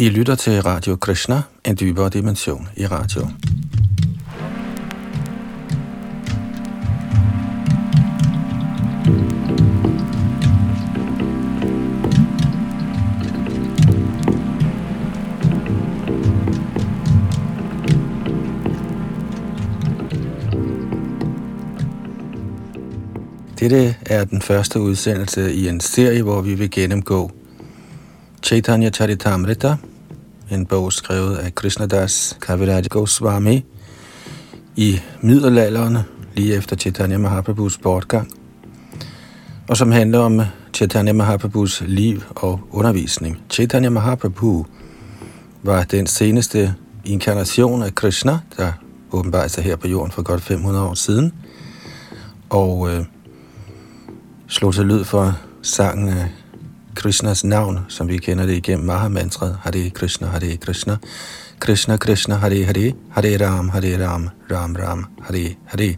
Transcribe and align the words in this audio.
I 0.00 0.08
lytter 0.08 0.34
til 0.34 0.62
Radio 0.62 0.96
Krishna, 0.96 1.42
en 1.64 1.76
dybere 1.80 2.08
dimension 2.08 2.68
i 2.76 2.86
radio. 2.86 3.26
Dette 23.58 23.96
er 24.06 24.24
den 24.24 24.42
første 24.42 24.80
udsendelse 24.80 25.54
i 25.54 25.68
en 25.68 25.80
serie, 25.80 26.22
hvor 26.22 26.40
vi 26.40 26.54
vil 26.54 26.70
gennemgå 26.70 27.30
Chaitanya 28.42 28.90
Charitamrita, 28.90 29.76
en 30.50 30.66
bog 30.66 30.92
skrevet 30.92 31.36
af 31.36 31.54
Krishnadas 31.54 32.38
Kaviraj 32.42 32.82
Goswami 32.90 33.64
i 34.76 35.00
middelalderen, 35.20 35.98
lige 36.34 36.54
efter 36.54 36.76
Chaitanya 36.76 37.18
Mahaprabhus 37.18 37.78
bortgang, 37.78 38.28
og 39.68 39.76
som 39.76 39.92
handler 39.92 40.18
om 40.18 40.40
Chaitanya 40.74 41.12
Mahaprabhus 41.12 41.82
liv 41.86 42.22
og 42.30 42.60
undervisning. 42.70 43.40
Chaitanya 43.50 43.88
Mahaprabhu 43.88 44.66
var 45.62 45.84
den 45.84 46.06
seneste 46.06 46.74
inkarnation 47.04 47.82
af 47.82 47.94
Krishna, 47.94 48.38
der 48.56 48.72
åbenbart 49.12 49.50
sig 49.50 49.64
her 49.64 49.76
på 49.76 49.88
jorden 49.88 50.12
for 50.12 50.22
godt 50.22 50.42
500 50.42 50.84
år 50.84 50.94
siden, 50.94 51.32
og 52.50 52.90
øh, 52.90 53.04
slog 54.48 54.74
til 54.74 54.86
lyd 54.86 55.04
for 55.04 55.38
sangen 55.62 56.08
af 56.08 56.28
Krishnas 57.00 57.44
navn, 57.44 57.78
som 57.88 58.08
vi 58.08 58.18
kender 58.18 58.46
det 58.46 58.56
igennem 58.56 58.86
Mahamantret, 58.86 59.56
Hare 59.62 59.90
Krishna, 59.90 60.26
Hare 60.26 60.56
Krishna, 60.56 60.96
Krishna 61.60 61.96
Krishna, 61.96 62.34
Hare 62.34 62.64
Hare, 62.64 62.92
Hare 63.10 63.46
Ram, 63.46 63.68
Hare 63.68 64.06
Ram, 64.06 64.28
Ram 64.50 64.76
Ram, 64.76 65.06
Hare 65.22 65.54
Hare. 65.66 65.96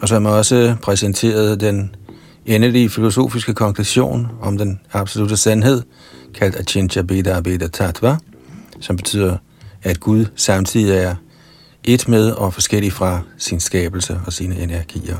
Og 0.00 0.08
som 0.08 0.26
også 0.26 0.76
præsenterede 0.82 1.56
den 1.56 1.94
endelige 2.46 2.90
filosofiske 2.90 3.54
konklusion 3.54 4.26
om 4.42 4.58
den 4.58 4.80
absolute 4.92 5.36
sandhed, 5.36 5.82
kaldt 6.34 6.56
Achintya 6.56 7.02
Beda 7.02 7.40
Beda 7.40 7.68
Tattva, 7.68 8.16
som 8.80 8.96
betyder, 8.96 9.36
at 9.82 10.00
Gud 10.00 10.24
samtidig 10.36 10.96
er 10.96 11.14
et 11.84 12.08
med 12.08 12.30
og 12.30 12.54
forskellig 12.54 12.92
fra 12.92 13.20
sin 13.38 13.60
skabelse 13.60 14.20
og 14.26 14.32
sine 14.32 14.58
energier 14.58 15.16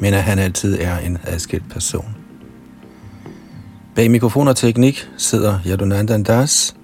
men 0.00 0.14
at 0.14 0.22
han 0.22 0.38
altid 0.38 0.80
er 0.80 0.98
en 0.98 1.18
adskilt 1.24 1.70
person. 1.70 2.19
Bag 4.00 4.10
mikrofon 4.10 4.48
og 4.48 4.56
teknik 4.56 5.08
sidder 5.16 5.58
Yadunandan 5.66 6.22
Das, 6.22 6.76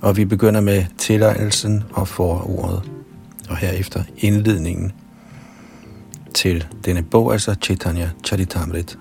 og 0.00 0.16
vi 0.16 0.24
begynder 0.24 0.60
med 0.60 0.84
tilegnelsen 0.98 1.84
og 1.92 2.08
forordet, 2.08 2.90
og 3.48 3.56
herefter 3.56 4.02
indledningen 4.18 4.92
til 6.34 6.66
denne 6.84 7.02
bog, 7.02 7.32
altså 7.32 7.54
Chaitanya 7.62 8.10
Charitamrit, 8.26 8.98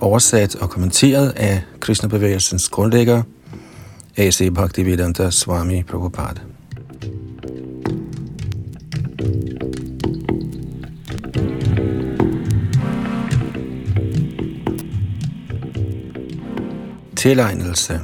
oversat 0.00 0.54
og 0.54 0.70
kommenteret 0.70 1.30
af 1.36 1.62
Krishna-bevægelsens 1.80 2.68
grundlægger, 2.68 3.22
A.C. 4.16 4.54
Bhaktivedanta 4.54 5.30
Swami 5.30 5.82
Prabhupada. 5.82 6.40
Tilegnelse. 17.18 18.00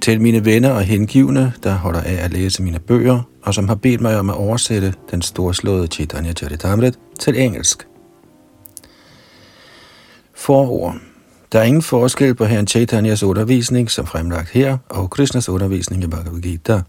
Til 0.00 0.20
mine 0.20 0.44
venner 0.44 0.70
og 0.70 0.82
hengivne, 0.82 1.52
der 1.62 1.74
holder 1.74 2.00
af 2.00 2.24
at 2.24 2.32
læse 2.32 2.62
mine 2.62 2.78
bøger, 2.78 3.22
og 3.42 3.54
som 3.54 3.68
har 3.68 3.74
bedt 3.74 4.00
mig 4.00 4.18
om 4.18 4.30
at 4.30 4.36
oversætte 4.36 4.94
den 5.10 5.22
storslåede 5.22 5.86
Chaitanya 5.86 6.32
Charitamrit 6.32 6.98
til 7.20 7.40
engelsk. 7.40 7.86
Forord. 10.34 10.96
Der 11.52 11.58
er 11.58 11.64
ingen 11.64 11.82
forskel 11.82 12.34
på 12.34 12.44
herren 12.44 12.66
Chaitanyas 12.66 13.22
undervisning, 13.22 13.90
som 13.90 14.06
fremlagt 14.06 14.50
her, 14.50 14.78
og 14.88 15.10
Krishnas 15.10 15.48
undervisning 15.48 16.04
i 16.04 16.06
Bhagavad 16.06 16.40
Gita. 16.40 16.82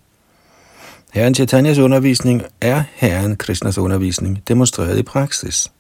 Herren 1.13 1.35
Chaitanyas 1.35 1.77
undervisning 1.77 2.43
er 2.61 2.83
herren 2.93 3.35
Krishnas 3.35 3.77
undervisning, 3.77 4.43
demonstreret 4.47 4.97
i 4.97 5.03
praksis. 5.03 5.71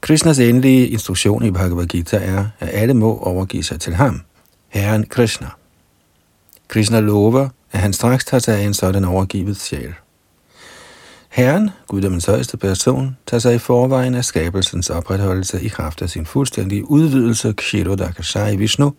Krishnas 0.00 0.38
endelige 0.38 0.88
instruktion 0.88 1.44
i 1.44 1.50
Bhagavad 1.50 1.86
Gita 1.86 2.16
er, 2.16 2.44
at 2.60 2.68
alle 2.72 2.94
må 2.94 3.18
overgive 3.18 3.62
sig 3.62 3.80
til 3.80 3.94
ham, 3.94 4.20
Herren 4.68 5.06
Krishna. 5.06 5.46
Krishna 6.68 7.00
lover, 7.00 7.48
at 7.72 7.80
han 7.80 7.92
straks 7.92 8.24
tager 8.24 8.40
sig 8.40 8.58
af 8.58 8.62
en 8.62 8.74
sådan 8.74 9.04
overgivet 9.04 9.56
sjæl. 9.56 9.94
Herren, 11.28 11.70
guddommens 11.86 12.26
højeste 12.26 12.56
person, 12.56 13.16
tager 13.26 13.38
sig 13.38 13.54
i 13.54 13.58
forvejen 13.58 14.14
af 14.14 14.24
skabelsens 14.24 14.90
opretholdelse 14.90 15.62
i 15.62 15.68
kraft 15.68 16.02
af 16.02 16.10
sin 16.10 16.26
fuldstændige 16.26 16.90
udvidelse 16.90 17.52
Kshirodakashai 17.52 18.56
Vishnu, 18.56 18.94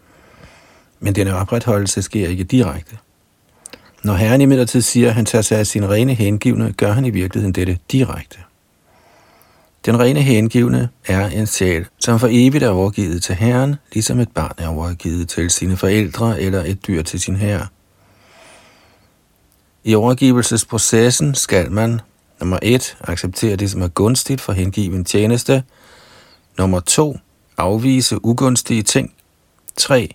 men 1.00 1.16
denne 1.16 1.36
opretholdelse 1.36 2.02
sker 2.02 2.28
ikke 2.28 2.44
direkte. 2.44 2.98
Når 4.04 4.14
Herren 4.14 4.42
imidlertid 4.42 4.82
siger, 4.82 5.08
at 5.08 5.16
han 5.16 5.26
tager 5.26 5.42
sig 5.42 5.58
af 5.60 5.68
sin 5.68 5.90
rene 5.90 6.14
hengivne, 6.14 6.74
gør 6.74 6.92
han 6.92 7.06
i 7.06 7.10
virkeligheden 7.10 7.54
dette 7.54 7.78
direkte. 7.92 8.38
Den 9.86 10.00
rene 10.00 10.22
hengivne 10.22 10.90
er 11.06 11.28
en 11.28 11.48
sjæl, 11.48 11.86
som 12.00 12.20
for 12.20 12.28
evigt 12.32 12.64
er 12.64 12.70
overgivet 12.70 13.24
til 13.24 13.36
Herren, 13.36 13.76
ligesom 13.94 14.20
et 14.20 14.32
barn 14.32 14.56
er 14.58 14.68
overgivet 14.68 15.30
til 15.30 15.50
sine 15.50 15.78
forældre 15.78 16.42
eller 16.42 16.64
et 16.64 16.88
dyr 16.88 17.02
til 17.02 17.20
sin 17.20 17.36
herre. 17.36 17.68
I 19.84 19.96
overgivelsesprocessen 19.96 21.36
skal 21.36 21.72
man 21.72 22.02
nummer 22.40 22.60
1. 22.62 22.98
acceptere 23.02 23.56
det, 23.56 23.72
som 23.72 23.82
er 23.82 23.88
gunstigt 23.88 24.42
for 24.42 24.54
hengiven 24.54 25.06
tjeneste. 25.06 25.64
Nummer 26.58 26.80
2. 26.80 27.18
afvise 27.58 28.26
ugunstige 28.26 28.84
ting. 28.84 29.14
3. 29.78 30.10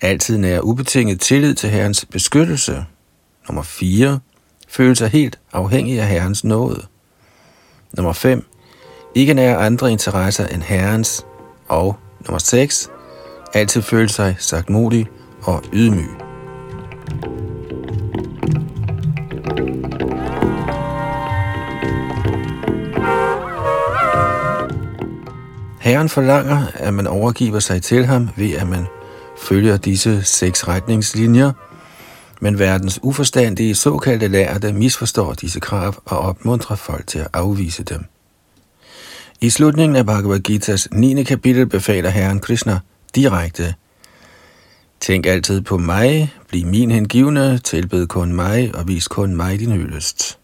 Altid 0.00 0.38
nære 0.38 0.64
ubetinget 0.64 1.20
tillid 1.20 1.54
til 1.54 1.70
Herrens 1.70 2.04
beskyttelse. 2.04 2.84
Nummer 3.48 3.62
4. 3.62 4.20
Føle 4.68 4.96
sig 4.96 5.08
helt 5.08 5.38
afhængig 5.52 6.00
af 6.00 6.08
Herrens 6.08 6.44
nåde. 6.44 6.86
Nummer 7.92 8.12
5 8.12 8.47
ikke 9.18 9.34
nær 9.34 9.58
andre 9.58 9.92
interesser 9.92 10.46
end 10.46 10.62
herrens, 10.62 11.26
og 11.68 11.96
nummer 12.26 12.38
6, 12.38 12.90
altid 13.54 13.82
føle 13.82 14.08
sig 14.08 14.36
sagt 14.38 14.70
modig 14.70 15.06
og 15.42 15.62
ydmyg. 15.72 16.08
Herren 25.80 26.08
forlanger, 26.08 26.66
at 26.74 26.94
man 26.94 27.06
overgiver 27.06 27.60
sig 27.60 27.82
til 27.82 28.06
ham 28.06 28.28
ved, 28.36 28.52
at 28.52 28.66
man 28.66 28.86
følger 29.38 29.76
disse 29.76 30.22
seks 30.22 30.68
retningslinjer, 30.68 31.52
men 32.40 32.58
verdens 32.58 33.00
uforstandige 33.02 33.74
såkaldte 33.74 34.28
lærte 34.28 34.72
misforstår 34.72 35.32
disse 35.32 35.60
krav 35.60 35.94
og 36.04 36.18
opmuntrer 36.18 36.76
folk 36.76 37.06
til 37.06 37.18
at 37.18 37.28
afvise 37.32 37.82
dem. 37.82 38.04
I 39.40 39.50
slutningen 39.50 39.96
af 39.96 40.06
Bhagavad 40.06 40.40
Gita's 40.48 40.86
9. 40.92 41.22
kapitel 41.22 41.66
befaler 41.66 42.10
Herren 42.10 42.40
Krishna 42.40 42.78
direkte, 43.14 43.74
Tænk 45.00 45.26
altid 45.26 45.60
på 45.60 45.78
mig, 45.78 46.34
bliv 46.48 46.66
min 46.66 46.90
hengivne, 46.90 47.58
tilbed 47.58 48.06
kun 48.06 48.32
mig 48.32 48.70
og 48.74 48.88
vis 48.88 49.08
kun 49.08 49.36
mig 49.36 49.58
din 49.58 49.72
hyldest. 49.72 50.38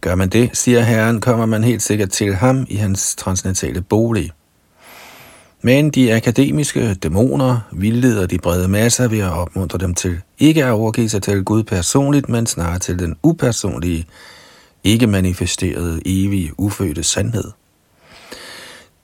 Gør 0.00 0.14
man 0.14 0.28
det, 0.28 0.50
siger 0.52 0.80
Herren, 0.80 1.20
kommer 1.20 1.46
man 1.46 1.64
helt 1.64 1.82
sikkert 1.82 2.10
til 2.10 2.34
ham 2.34 2.66
i 2.68 2.76
hans 2.76 3.14
transcendentale 3.16 3.80
bolig. 3.80 4.30
Men 5.62 5.90
de 5.90 6.14
akademiske 6.14 6.94
dæmoner 6.94 7.60
vildleder 7.72 8.26
de 8.26 8.38
brede 8.38 8.68
masser 8.68 9.08
ved 9.08 9.18
at 9.18 9.32
opmuntre 9.32 9.78
dem 9.78 9.94
til 9.94 10.20
ikke 10.38 10.64
at 10.64 10.70
overgive 10.70 11.08
sig 11.08 11.22
til 11.22 11.44
Gud 11.44 11.62
personligt, 11.62 12.28
men 12.28 12.46
snarere 12.46 12.78
til 12.78 12.98
den 12.98 13.16
upersonlige 13.22 14.06
ikke 14.88 15.06
manifesterede, 15.06 16.00
evige, 16.06 16.52
ufødte 16.60 17.02
sandhed. 17.02 17.50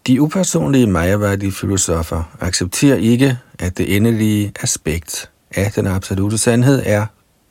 De 0.07 0.23
upersonlige 0.23 0.87
majaværdige 0.87 1.53
filosofer 1.53 2.23
accepterer 2.41 2.97
ikke, 2.97 3.39
at 3.59 3.79
det 3.79 3.97
endelige 3.97 4.53
aspekt 4.61 5.31
af 5.51 5.73
den 5.73 5.87
absolute 5.87 6.39
sandhed 6.39 6.83
er 6.87 7.07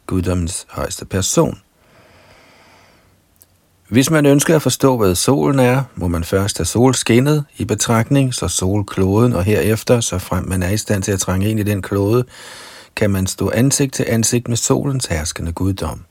guddommens 0.07 0.65
højeste 0.69 1.06
person. 1.06 1.59
Hvis 3.89 4.09
man 4.09 4.25
ønsker 4.25 4.56
at 4.56 4.62
forstå, 4.62 4.97
hvad 4.97 5.15
solen 5.15 5.59
er, 5.59 5.83
må 5.95 6.07
man 6.07 6.24
først 6.24 6.57
have 6.57 6.65
solskinnet 6.65 7.45
i 7.57 7.65
betragtning, 7.65 8.33
så 8.33 8.47
solkloden 8.47 9.33
og 9.33 9.44
herefter, 9.44 10.00
så 10.00 10.18
frem 10.18 10.47
man 10.47 10.63
er 10.63 10.69
i 10.69 10.77
stand 10.77 11.03
til 11.03 11.12
at 11.12 11.19
trænge 11.19 11.50
ind 11.50 11.59
i 11.59 11.63
den 11.63 11.81
klode, 11.81 12.25
kan 12.95 13.12
man 13.12 13.27
stå 13.27 13.51
ansigt 13.53 13.94
til 13.94 14.06
ansigt 14.09 14.47
med 14.47 14.57
solens 14.57 15.06
herskende 15.06 15.51
guddom. 15.51 16.06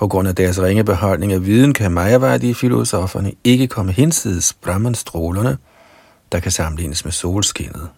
På 0.00 0.08
grund 0.08 0.28
af 0.28 0.34
deres 0.34 0.62
ringe 0.62 0.84
beholdning 0.84 1.32
af 1.32 1.46
viden 1.46 1.74
kan 1.74 1.92
majaværdige 1.92 2.54
filosoferne 2.54 3.32
ikke 3.44 3.66
komme 3.66 3.92
hinsides 3.92 4.52
Brahman-strålerne, 4.52 5.56
der 6.32 6.40
kan 6.40 6.52
sammenlignes 6.52 7.04
med 7.04 7.12
solskinnet. 7.12 7.88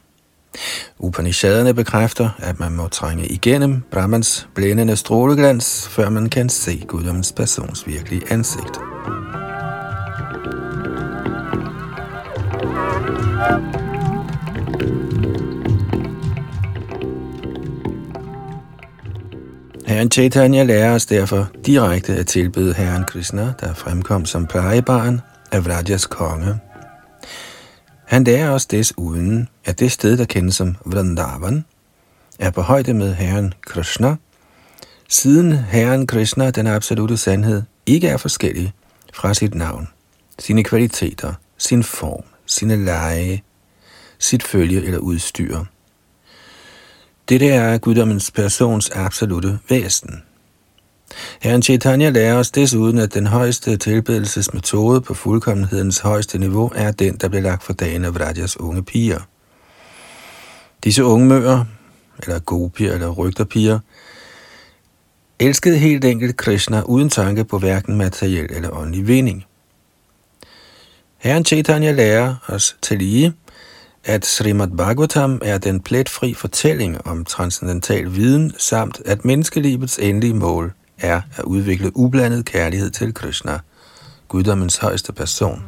Upanishaderne 0.99 1.75
bekræfter, 1.75 2.31
at 2.39 2.61
man 2.61 2.73
må 2.73 2.89
trænge 2.89 3.27
igennem 3.27 3.83
Brahmans 3.91 4.49
blændende 4.55 4.97
stråleglans, 4.97 5.89
før 5.89 6.09
man 6.09 6.29
kan 6.29 6.49
se 6.49 6.85
guddommens 6.89 7.33
persons 7.33 7.87
virkelige 7.87 8.33
ansigt. 8.33 8.81
Herren 19.87 20.11
Chaitanya 20.11 20.63
lærer 20.63 20.95
os 20.95 21.07
derfor 21.07 21.51
direkte 21.67 22.17
at 22.17 22.27
tilbede 22.27 22.75
Herren 22.75 23.05
Krishna, 23.05 23.53
der 23.61 23.75
fremkom 23.75 24.25
som 24.25 24.47
plejebarn 24.47 25.21
af 25.53 25.65
Vrajas 25.65 26.07
konge. 26.07 26.61
Han 28.07 28.25
lærer 28.25 28.51
os 28.51 28.67
desuden, 28.67 29.49
at 29.65 29.81
det 29.81 29.93
sted, 29.93 30.17
der 30.17 30.25
kendes 30.25 30.55
som 30.55 30.77
Vrindavan, 30.85 31.65
er 32.39 32.51
på 32.51 32.61
højde 32.63 32.95
med 32.95 33.15
Herren 33.15 33.55
Krishna, 33.67 34.17
siden 35.09 35.53
Herren 35.53 36.07
Krishna, 36.07 36.51
den 36.51 36.67
absolute 36.67 37.17
sandhed, 37.17 37.63
ikke 37.87 38.09
er 38.09 38.17
forskellig 38.17 38.73
fra 39.15 39.35
sit 39.35 39.55
navn, 39.55 39.89
sine 40.39 40.65
kvaliteter, 40.65 41.35
sin 41.59 41.83
form, 41.83 42.25
sine 42.47 42.85
lege, 42.85 43.43
sit 44.19 44.43
følge 44.43 44.85
eller 44.85 44.99
udstyr. 44.99 45.59
Dette 47.29 47.49
er 47.49 47.79
guddommens 47.79 48.31
persons 48.31 48.91
absolute 48.91 49.59
væsen. 49.69 50.23
Herren 51.41 51.63
Chaitanya 51.63 52.11
lærer 52.11 52.35
os 52.35 52.51
desuden, 52.51 52.99
at 52.99 53.15
den 53.15 53.27
højeste 53.27 53.77
tilbedelsesmetode 53.77 55.01
på 55.01 55.15
fuldkommenhedens 55.15 55.99
højeste 55.99 56.39
niveau 56.39 56.73
er 56.75 56.91
den, 56.91 57.17
der 57.17 57.29
bliver 57.29 57.43
lagt 57.43 57.63
for 57.63 57.73
dagen 57.73 58.05
af 58.05 58.15
Vrajas 58.15 58.61
unge 58.61 58.83
piger. 58.83 59.21
Disse 60.85 61.05
unge 61.05 61.27
møger, 61.27 61.65
eller 62.23 62.39
gopier 62.39 62.93
eller 62.93 63.11
rygterpiger, 63.11 63.79
elskede 65.39 65.79
helt 65.79 66.05
enkelt 66.05 66.37
Krishna 66.37 66.83
uden 66.83 67.11
tanke 67.11 67.45
på 67.45 67.59
hverken 67.59 67.97
materiel 67.97 68.47
eller 68.51 68.71
åndelig 68.71 69.07
vinding. 69.07 69.45
Herren 71.19 71.45
Chaitanya 71.45 71.93
lærer 71.93 72.35
os 72.49 72.77
til 72.83 72.99
lige, 72.99 73.33
at 74.05 74.27
Srimad 74.27 74.69
Bhagavatam 74.77 75.41
er 75.45 75.59
den 75.59 75.81
pletfri 75.81 76.35
fortælling 76.35 77.07
om 77.07 77.25
transcendental 77.25 78.15
viden, 78.15 78.53
samt 78.59 79.01
at 79.05 79.25
menneskelivets 79.25 79.99
endelige 79.99 80.35
mål 80.35 80.73
er 80.99 81.21
at 81.37 81.45
udvikle 81.45 81.97
ublandet 81.97 82.45
kærlighed 82.45 82.91
til 82.91 83.15
Krishna, 83.15 83.59
guddommens 84.29 84.77
højeste 84.77 85.13
person. 85.13 85.63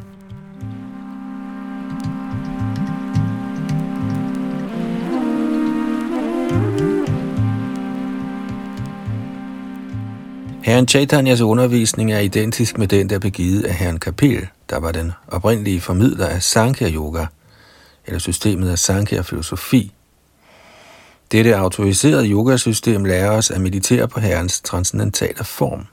Herren 10.63 10.89
Chaitanyas 10.89 11.41
undervisning 11.41 12.13
er 12.13 12.19
identisk 12.19 12.79
med 12.79 12.89
den, 12.89 13.11
der 13.11 13.19
blev 13.19 13.33
givet 13.33 13.65
af 13.65 13.75
Herren 13.75 13.99
Kapil, 13.99 14.47
der 14.71 14.79
var 14.79 14.93
den 14.93 15.13
oprindelige 15.29 15.81
formidler 15.81 16.27
af 16.27 16.43
Sankhya 16.43 16.91
Yoga– 16.91 17.27
eller 18.07 18.19
systemet 18.19 18.71
af 18.71 18.79
Sankhya 18.79 19.21
filosofi. 19.21 19.93
Dette 21.33 21.57
autoriserede 21.57 22.29
yogasystem 22.29 23.05
lærer 23.05 23.31
os 23.31 23.51
at 23.51 23.61
meditere 23.61 24.09
på 24.09 24.21
Herrens 24.21 24.61
transcendentale 24.61 25.45
form. 25.45 25.87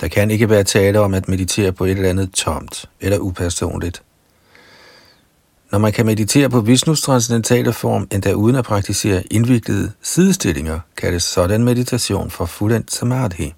Der 0.00 0.08
kan 0.08 0.30
ikke 0.30 0.50
være 0.50 0.64
tale 0.64 1.00
om 1.00 1.14
at 1.14 1.28
meditere 1.28 1.72
på 1.72 1.84
et 1.84 1.90
eller 1.90 2.10
andet 2.10 2.32
tomt 2.32 2.84
eller 3.00 3.18
upersonligt. 3.18 4.02
Når 5.72 5.78
man 5.78 5.92
kan 5.92 6.06
meditere 6.06 6.50
på 6.50 6.60
Vishnus 6.60 7.02
transcendentale 7.02 7.72
form, 7.72 8.08
endda 8.12 8.32
uden 8.32 8.56
at 8.56 8.64
praktisere 8.64 9.22
indviklede 9.30 9.92
sidestillinger, 10.02 10.80
kaldes 10.96 11.22
sådan 11.22 11.64
meditation 11.64 12.30
for 12.30 12.46
fuldendt 12.46 12.92
samadhi. 12.92 13.54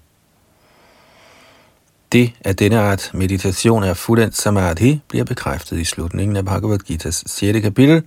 Det, 2.11 2.33
at 2.41 2.59
denne 2.59 2.79
art 2.79 3.11
meditation 3.13 3.83
er 3.83 3.93
fuldendt 3.93 4.37
samadhi, 4.37 5.01
bliver 5.07 5.25
bekræftet 5.25 5.79
i 5.79 5.83
slutningen 5.83 6.37
af 6.37 6.45
Bhagavad 6.45 6.79
Gita's 6.91 7.23
6. 7.25 7.61
kapitel, 7.61 8.03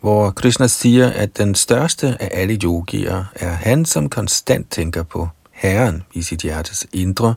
hvor 0.00 0.30
Krishna 0.30 0.66
siger, 0.66 1.10
at 1.10 1.38
den 1.38 1.54
største 1.54 2.16
af 2.20 2.28
alle 2.32 2.58
yogier 2.64 3.24
er 3.34 3.50
han, 3.50 3.84
som 3.84 4.08
konstant 4.08 4.70
tænker 4.70 5.02
på 5.02 5.28
Herren 5.50 6.02
i 6.12 6.22
sit 6.22 6.40
hjertes 6.40 6.86
indre 6.92 7.34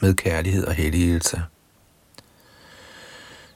med 0.00 0.14
kærlighed 0.14 0.64
og 0.64 0.72
helligelse. 0.72 1.42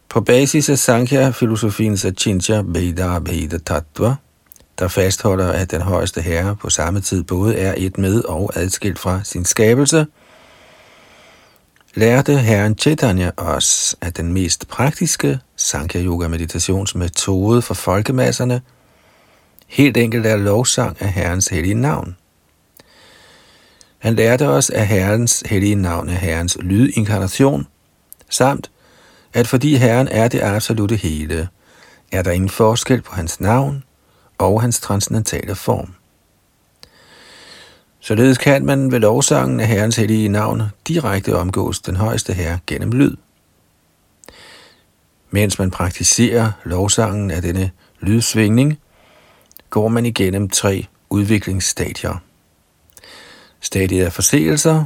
På 0.08 0.20
basis 0.20 0.68
af 0.68 0.78
Sankhya-filosofiens 0.78 2.04
Achintya 2.04 2.62
Veda 2.66 3.18
Veda 3.18 3.58
Tattva, 3.58 4.14
der 4.78 4.88
fastholder, 4.88 5.52
at 5.52 5.70
den 5.70 5.80
højeste 5.80 6.20
herre 6.20 6.56
på 6.56 6.70
samme 6.70 7.00
tid 7.00 7.22
både 7.22 7.56
er 7.56 7.74
et 7.76 7.98
med 7.98 8.22
og 8.24 8.50
adskilt 8.54 8.98
fra 8.98 9.20
sin 9.24 9.44
skabelse– 9.44 10.06
lærte 11.94 12.38
herren 12.38 12.78
Chaitanya 12.78 13.30
os, 13.36 13.96
at 14.00 14.16
den 14.16 14.32
mest 14.32 14.68
praktiske 14.68 15.38
Sankhya 15.56 16.02
Yoga 16.02 16.28
meditationsmetode 16.28 17.62
for 17.62 17.74
folkemasserne 17.74 18.60
helt 19.66 19.96
enkelt 19.96 20.26
er 20.26 20.36
lovsang 20.36 20.96
af 21.00 21.12
Herrens 21.12 21.48
hellige 21.48 21.74
navn. 21.74 22.16
Han 23.98 24.14
lærte 24.14 24.48
os, 24.48 24.70
at 24.70 24.86
Herrens 24.86 25.42
hellige 25.46 25.74
navn 25.74 26.08
er 26.08 26.14
Herrens 26.14 26.56
lydinkarnation, 26.60 27.66
samt 28.30 28.70
at 29.32 29.48
fordi 29.48 29.76
Herren 29.76 30.08
er 30.08 30.28
det 30.28 30.42
absolute 30.42 30.96
hele, 30.96 31.48
er 32.12 32.22
der 32.22 32.30
ingen 32.30 32.50
forskel 32.50 33.02
på 33.02 33.14
hans 33.14 33.40
navn 33.40 33.84
og 34.38 34.60
hans 34.60 34.80
transcendentale 34.80 35.54
form. 35.54 35.94
Således 38.06 38.38
kan 38.38 38.66
man 38.66 38.92
ved 38.92 39.00
lovsangen 39.00 39.60
af 39.60 39.66
Herrens 39.66 39.96
hellige 39.96 40.28
navn 40.28 40.62
direkte 40.88 41.36
omgås 41.36 41.80
den 41.80 41.96
højeste 41.96 42.32
herre 42.32 42.58
gennem 42.66 42.92
lyd. 42.92 43.16
Mens 45.30 45.58
man 45.58 45.70
praktiserer 45.70 46.52
lovsangen 46.64 47.30
af 47.30 47.42
denne 47.42 47.70
lydsvingning, 48.00 48.78
går 49.70 49.88
man 49.88 50.06
igennem 50.06 50.48
tre 50.48 50.86
udviklingsstadier. 51.10 52.22
Stadiet 53.60 54.04
af 54.04 54.12
forseelser, 54.12 54.84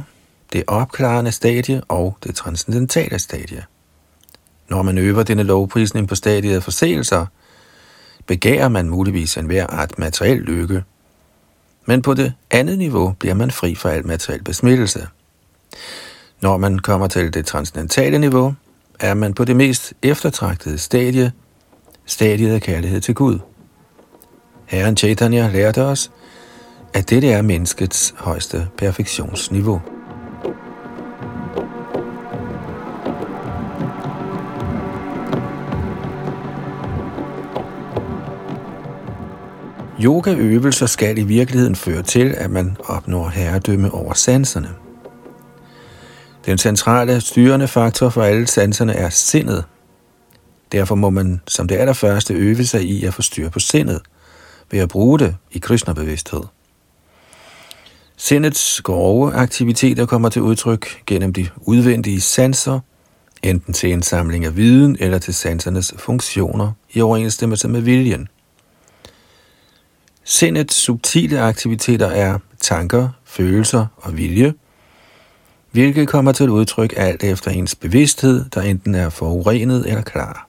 det 0.53 0.63
opklarende 0.67 1.31
stadie 1.31 1.81
og 1.87 2.17
det 2.23 2.35
transcendentale 2.35 3.19
stadie. 3.19 3.65
Når 4.69 4.81
man 4.81 4.97
øver 4.97 5.23
denne 5.23 5.43
lovprisning 5.43 6.07
på 6.07 6.15
stadiet 6.15 6.55
af 6.55 6.63
forseelser, 6.63 7.25
begærer 8.25 8.69
man 8.69 8.89
muligvis 8.89 9.37
enhver 9.37 9.67
art 9.67 9.99
materiel 9.99 10.41
lykke– 10.41 10.83
men 11.89 12.01
på 12.01 12.13
det 12.13 12.33
andet 12.51 12.77
niveau 12.77 13.13
bliver 13.19 13.35
man 13.35 13.51
fri 13.51 13.75
for 13.75 13.89
al 13.89 14.07
materiel 14.07 14.43
besmittelse. 14.43 15.07
Når 16.41 16.57
man 16.57 16.79
kommer 16.79 17.07
til 17.07 17.33
det 17.33 17.45
transcendentale 17.45 18.17
niveau, 18.17 18.53
er 18.99 19.13
man 19.13 19.33
på 19.33 19.45
det 19.45 19.55
mest 19.55 19.93
eftertragtede 20.01 20.77
stadie, 20.77 21.31
stadiet 22.05 22.53
af 22.53 22.61
kærlighed 22.61 23.01
til 23.01 23.15
Gud. 23.15 23.39
Herren 24.65 24.97
Chaitanya 24.97 25.49
lærte 25.53 25.83
os, 25.83 26.11
at 26.93 27.09
dette 27.09 27.31
er 27.31 27.41
menneskets 27.41 28.13
højeste 28.17 28.67
perfektionsniveau. 28.77 29.81
Yogaøvelser 40.03 40.85
skal 40.85 41.17
i 41.17 41.23
virkeligheden 41.23 41.75
føre 41.75 42.03
til, 42.03 42.35
at 42.37 42.51
man 42.51 42.77
opnår 42.85 43.29
herredømme 43.29 43.91
over 43.91 44.13
sanserne. 44.13 44.69
Den 46.45 46.57
centrale 46.57 47.21
styrende 47.21 47.67
faktor 47.67 48.09
for 48.09 48.23
alle 48.23 48.47
sanserne 48.47 48.93
er 48.93 49.09
sindet. 49.09 49.63
Derfor 50.71 50.95
må 50.95 51.09
man 51.09 51.41
som 51.47 51.67
det 51.67 51.75
allerførste 51.75 52.33
øve 52.33 52.65
sig 52.65 52.83
i 52.83 53.05
at 53.05 53.13
få 53.13 53.21
styr 53.21 53.49
på 53.49 53.59
sindet, 53.59 54.01
ved 54.71 54.79
at 54.79 54.89
bruge 54.89 55.19
det 55.19 55.35
i 55.51 55.59
Krishna-bevidsthed. 55.59 56.43
Sindets 58.17 58.81
grove 58.81 59.33
aktiviteter 59.33 60.05
kommer 60.05 60.29
til 60.29 60.41
udtryk 60.41 61.03
gennem 61.05 61.33
de 61.33 61.47
udvendige 61.57 62.21
sanser, 62.21 62.79
enten 63.43 63.73
til 63.73 63.93
en 63.93 64.01
samling 64.01 64.45
af 64.45 64.57
viden 64.57 64.97
eller 64.99 65.17
til 65.17 65.33
sansernes 65.33 65.93
funktioner 65.97 66.71
i 66.93 67.01
overensstemmelse 67.01 67.67
med 67.67 67.81
viljen– 67.81 68.27
Sindets 70.23 70.75
subtile 70.75 71.39
aktiviteter 71.39 72.07
er 72.07 72.39
tanker, 72.61 73.09
følelser 73.25 73.85
og 73.97 74.17
vilje, 74.17 74.53
hvilket 75.71 76.07
kommer 76.07 76.31
til 76.31 76.49
udtryk 76.49 76.93
alt 76.97 77.23
efter 77.23 77.51
ens 77.51 77.75
bevidsthed, 77.75 78.45
der 78.53 78.61
enten 78.61 78.95
er 78.95 79.09
forurenet 79.09 79.89
eller 79.89 80.01
klar. 80.01 80.47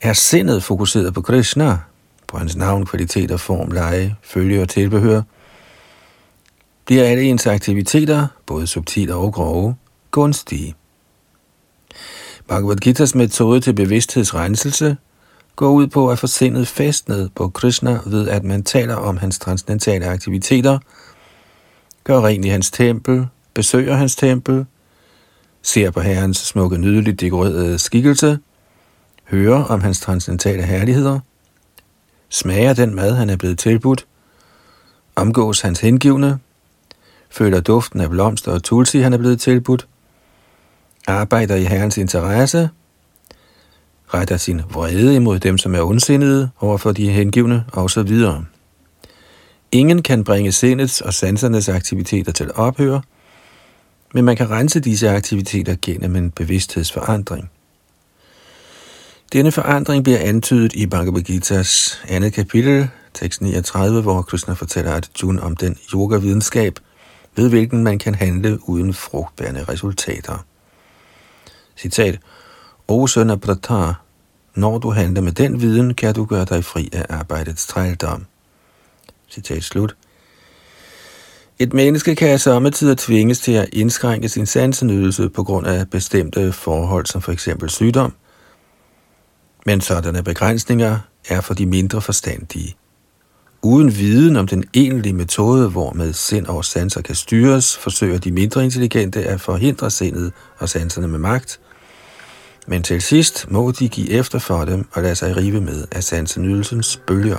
Er 0.00 0.12
sindet 0.12 0.62
fokuseret 0.62 1.14
på 1.14 1.22
Krishna, 1.22 1.78
på 2.26 2.38
hans 2.38 2.56
navn, 2.56 2.86
kvaliteter, 2.86 3.36
form, 3.36 3.70
leje, 3.70 4.16
følge 4.22 4.62
og 4.62 4.68
tilbehør, 4.68 5.22
bliver 6.84 7.04
alle 7.04 7.22
ens 7.22 7.46
aktiviteter, 7.46 8.26
både 8.46 8.66
subtile 8.66 9.14
og 9.14 9.32
grove, 9.32 9.76
gunstige. 10.10 10.74
Bhagavad 12.48 12.86
Gita's 12.86 13.18
metode 13.18 13.60
til 13.60 13.72
bevidsthedsrenselse 13.72 14.96
går 15.56 15.70
ud 15.70 15.86
på 15.86 16.10
at 16.10 16.18
få 16.18 16.26
sindet 16.26 16.68
fastnet 16.68 17.30
på 17.34 17.48
Krishna 17.48 17.98
ved 18.06 18.28
at 18.28 18.44
man 18.44 18.62
taler 18.62 18.94
om 18.94 19.16
hans 19.16 19.38
transcendentale 19.38 20.06
aktiviteter, 20.06 20.78
gør 22.04 22.20
rent 22.20 22.44
i 22.44 22.48
hans 22.48 22.70
tempel, 22.70 23.26
besøger 23.54 23.94
hans 23.94 24.16
tempel, 24.16 24.66
ser 25.62 25.90
på 25.90 26.00
herrens 26.00 26.38
smukke, 26.38 26.78
nydeligt 26.78 27.20
dekorerede 27.20 27.78
skikkelse, 27.78 28.38
hører 29.24 29.64
om 29.64 29.80
hans 29.80 30.00
transcendentale 30.00 30.62
herligheder, 30.62 31.20
smager 32.28 32.72
den 32.72 32.94
mad, 32.94 33.14
han 33.14 33.30
er 33.30 33.36
blevet 33.36 33.58
tilbudt, 33.58 34.06
omgås 35.16 35.60
hans 35.60 35.80
hengivne, 35.80 36.38
føler 37.30 37.60
duften 37.60 38.00
af 38.00 38.10
blomster 38.10 38.52
og 38.52 38.62
tulsi, 38.62 38.98
han 38.98 39.12
er 39.12 39.18
blevet 39.18 39.40
tilbudt, 39.40 39.88
arbejder 41.06 41.54
i 41.54 41.64
herrens 41.64 41.98
interesse, 41.98 42.70
retter 44.14 44.36
sin 44.36 44.60
vrede 44.70 45.16
imod 45.16 45.38
dem, 45.38 45.58
som 45.58 45.74
er 45.74 45.82
ondsindede 45.82 46.50
overfor 46.60 46.92
de 46.92 47.10
hengivne 47.10 47.64
osv. 47.72 48.20
Ingen 49.72 50.02
kan 50.02 50.24
bringe 50.24 50.52
sindets 50.52 51.00
og 51.00 51.14
sansernes 51.14 51.68
aktiviteter 51.68 52.32
til 52.32 52.50
ophør, 52.54 53.00
men 54.14 54.24
man 54.24 54.36
kan 54.36 54.50
rense 54.50 54.80
disse 54.80 55.10
aktiviteter 55.10 55.76
gennem 55.82 56.16
en 56.16 56.30
bevidsthedsforandring. 56.30 57.50
Denne 59.32 59.52
forandring 59.52 60.04
bliver 60.04 60.18
antydet 60.18 60.72
i 60.72 60.86
Bhagavad 60.86 61.30
Gita's 61.30 62.04
andet 62.08 62.32
kapitel, 62.32 62.88
tekst 63.14 63.42
39, 63.42 64.02
hvor 64.02 64.22
Krishna 64.22 64.54
fortæller 64.54 64.92
Arjuna 64.92 65.42
om 65.42 65.56
den 65.56 65.76
yoga-videnskab, 65.94 66.78
ved 67.36 67.48
hvilken 67.48 67.84
man 67.84 67.98
kan 67.98 68.14
handle 68.14 68.68
uden 68.68 68.94
frugtbærende 68.94 69.64
resultater. 69.64 70.44
Citat. 71.76 72.18
O 72.88 73.06
søn 73.06 73.30
af 73.30 73.40
Pratar, 73.40 74.02
når 74.54 74.78
du 74.78 74.90
handler 74.90 75.20
med 75.20 75.32
den 75.32 75.60
viden, 75.60 75.94
kan 75.94 76.14
du 76.14 76.24
gøre 76.24 76.44
dig 76.44 76.64
fri 76.64 76.88
af 76.92 77.06
arbejdets 77.08 77.66
trældom. 77.66 78.26
Citat 79.30 79.64
slut. 79.64 79.96
Et 81.58 81.72
menneske 81.72 82.14
kan 82.14 82.38
samtidig 82.38 82.98
tvinges 82.98 83.40
til 83.40 83.52
at 83.52 83.68
indskrænke 83.72 84.28
sin 84.28 84.46
sansenydelse 84.46 85.28
på 85.28 85.44
grund 85.44 85.66
af 85.66 85.90
bestemte 85.90 86.52
forhold, 86.52 87.06
som 87.06 87.22
for 87.22 87.32
eksempel 87.32 87.70
sygdom, 87.70 88.12
men 89.66 89.80
sådanne 89.80 90.22
begrænsninger 90.22 90.98
er 91.28 91.40
for 91.40 91.54
de 91.54 91.66
mindre 91.66 92.00
forstandige. 92.00 92.76
Uden 93.62 93.96
viden 93.96 94.36
om 94.36 94.46
den 94.46 94.64
egentlige 94.74 95.12
metode, 95.12 95.68
hvormed 95.68 96.12
sind 96.12 96.46
og 96.46 96.64
sanser 96.64 97.02
kan 97.02 97.14
styres, 97.14 97.76
forsøger 97.76 98.18
de 98.18 98.30
mindre 98.30 98.64
intelligente 98.64 99.24
at 99.24 99.40
forhindre 99.40 99.90
sindet 99.90 100.32
og 100.58 100.68
sanserne 100.68 101.08
med 101.08 101.18
magt, 101.18 101.60
men 102.66 102.82
til 102.82 103.02
sidst 103.02 103.50
må 103.50 103.70
de 103.70 103.88
give 103.88 104.10
efter 104.10 104.38
for 104.38 104.64
dem 104.64 104.86
og 104.92 105.02
lade 105.02 105.14
sig 105.14 105.36
rive 105.36 105.60
med 105.60 105.84
af 105.92 106.04
sansenydelsens 106.04 107.00
bølger. 107.06 107.38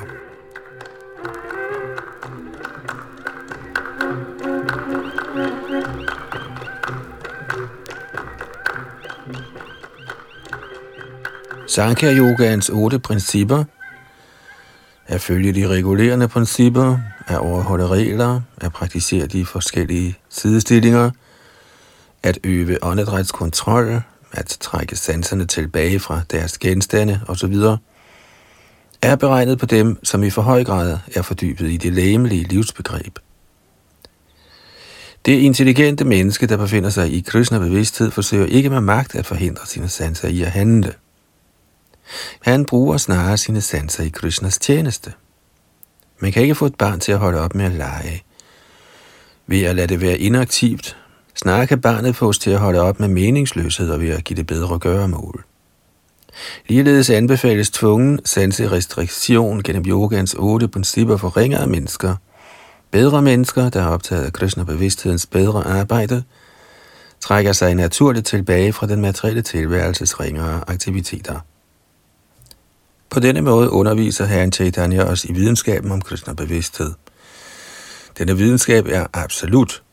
Sankhya 11.67 12.13
Yogans 12.13 12.69
otte 12.69 12.99
principper. 12.99 13.63
At 15.07 15.21
følge 15.21 15.53
de 15.53 15.67
regulerende 15.67 16.27
principper, 16.27 16.97
at 17.27 17.37
overholde 17.37 17.87
regler, 17.87 18.41
at 18.61 18.73
praktisere 18.73 19.27
de 19.27 19.45
forskellige 19.45 20.17
sidestillinger, 20.29 21.11
at 22.23 22.39
øve 22.43 22.77
åndedrætskontrol, 22.81 24.01
at 24.31 24.57
trække 24.59 24.95
sanserne 24.95 25.45
tilbage 25.45 25.99
fra 25.99 26.21
deres 26.31 26.57
genstande 26.57 27.21
osv., 27.27 27.55
er 29.01 29.15
beregnet 29.15 29.59
på 29.59 29.65
dem, 29.65 29.99
som 30.03 30.23
i 30.23 30.29
for 30.29 30.41
høj 30.41 30.63
grad 30.63 30.97
er 31.15 31.21
fordybet 31.21 31.71
i 31.71 31.77
det 31.77 31.93
læmelige 31.93 32.43
livsbegreb. 32.43 33.19
Det 35.25 35.39
intelligente 35.39 36.05
menneske, 36.05 36.47
der 36.47 36.57
befinder 36.57 36.89
sig 36.89 37.13
i 37.13 37.19
Krishna-bevidsthed, 37.19 38.11
forsøger 38.11 38.45
ikke 38.45 38.69
med 38.69 38.81
magt 38.81 39.15
at 39.15 39.25
forhindre 39.25 39.65
sine 39.65 39.89
sanser 39.89 40.27
i 40.27 40.41
at 40.41 40.51
handle. 40.51 40.93
Han 42.41 42.65
bruger 42.65 42.97
snarere 42.97 43.37
sine 43.37 43.61
sanser 43.61 44.03
i 44.03 44.09
Krishnas 44.09 44.57
tjeneste. 44.57 45.13
Man 46.19 46.31
kan 46.31 46.41
ikke 46.41 46.55
få 46.55 46.65
et 46.65 46.75
barn 46.75 46.99
til 46.99 47.11
at 47.11 47.17
holde 47.17 47.39
op 47.39 47.55
med 47.55 47.65
at 47.65 47.71
lege. 47.71 48.23
Ved 49.47 49.63
at 49.63 49.75
lade 49.75 49.87
det 49.87 50.01
være 50.01 50.17
inaktivt, 50.17 50.97
snarere 51.37 51.67
kan 51.67 51.81
barnet 51.81 52.15
fås 52.15 52.39
til 52.39 52.51
at 52.51 52.59
holde 52.59 52.81
op 52.81 52.99
med 52.99 53.07
meningsløshed 53.07 53.91
og 53.91 54.01
ved 54.01 54.09
at 54.09 54.23
give 54.23 54.37
det 54.37 54.47
bedre 54.47 54.79
gøremål. 54.79 55.43
Ligeledes 56.67 57.09
anbefales 57.09 57.69
tvungen 57.69 58.19
sanserestriktion 58.25 59.63
gennem 59.63 59.83
yogans 59.87 60.35
otte 60.37 60.67
principper 60.67 61.17
for 61.17 61.37
ringere 61.37 61.67
mennesker. 61.67 62.15
Bedre 62.91 63.21
mennesker, 63.21 63.69
der 63.69 63.81
er 63.81 63.87
optaget 63.87 64.25
af 64.25 64.33
Krishna-bevidsthedens 64.33 65.25
bedre 65.25 65.67
arbejde, 65.67 66.23
trækker 67.19 67.53
sig 67.53 67.75
naturligt 67.75 68.25
tilbage 68.25 68.73
fra 68.73 68.87
den 68.87 69.01
materielle 69.01 69.41
tilværelses 69.41 70.19
ringere 70.19 70.63
aktiviteter. 70.67 71.39
På 73.09 73.19
denne 73.19 73.41
måde 73.41 73.69
underviser 73.69 74.25
Herren 74.25 74.51
Chaitanya 74.51 75.03
os 75.03 75.25
i 75.25 75.33
videnskaben 75.33 75.91
om 75.91 76.01
Krishna-bevidsthed. 76.01 76.93
Denne 78.17 78.37
videnskab 78.37 78.87
er 78.87 79.07
absolut. 79.13 79.83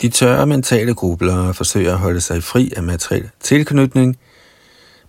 De 0.00 0.08
tørre 0.08 0.46
mentale 0.46 0.94
grublere 0.94 1.54
forsøger 1.54 1.92
at 1.92 1.98
holde 1.98 2.20
sig 2.20 2.42
fri 2.42 2.72
af 2.76 2.82
materiel 2.82 3.30
tilknytning, 3.40 4.18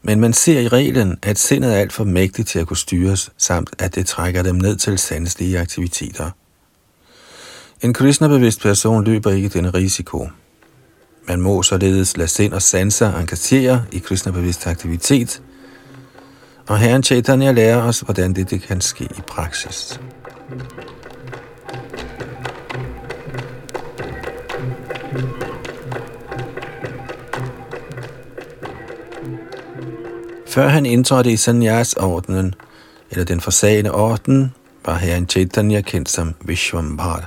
men 0.01 0.19
man 0.19 0.33
ser 0.33 0.59
i 0.59 0.67
reglen, 0.67 1.17
at 1.21 1.39
sindet 1.39 1.73
er 1.73 1.77
alt 1.77 1.93
for 1.93 2.03
mægtigt 2.03 2.47
til 2.47 2.59
at 2.59 2.67
kunne 2.67 2.77
styres, 2.77 3.31
samt 3.37 3.69
at 3.79 3.95
det 3.95 4.05
trækker 4.05 4.43
dem 4.43 4.55
ned 4.55 4.75
til 4.75 4.97
sanselige 4.97 5.59
aktiviteter. 5.59 6.29
En 7.81 7.93
krishnabevidst 7.93 8.61
person 8.61 9.03
løber 9.03 9.31
ikke 9.31 9.49
denne 9.49 9.69
risiko. 9.69 10.29
Man 11.27 11.41
må 11.41 11.63
således 11.63 12.17
lade 12.17 12.29
sind 12.29 12.53
og 12.53 12.61
sanser 12.61 13.17
engagere 13.17 13.85
i 13.91 13.99
krishnabevidst 13.99 14.67
aktivitet– 14.67 15.41
og 16.69 16.79
Herren 16.79 17.03
Chaitanya 17.03 17.51
lærer 17.51 17.81
os, 17.81 17.99
hvordan 17.99 18.33
dette 18.33 18.55
det 18.55 18.61
kan 18.61 18.81
ske 18.81 19.03
i 19.03 19.21
praksis. 19.27 19.99
Før 30.49 30.67
han 30.67 30.85
indtrådte 30.85 31.31
i 31.31 31.37
Sanyas-ordenen, 31.37 32.55
eller 33.11 33.25
den 33.25 33.41
forsagende 33.41 33.91
orden, 33.91 34.53
var 34.85 34.97
herren 34.97 35.29
Chaitanya 35.29 35.81
kendt 35.81 36.09
som 36.09 36.35
Vishwambhara. 36.41 37.25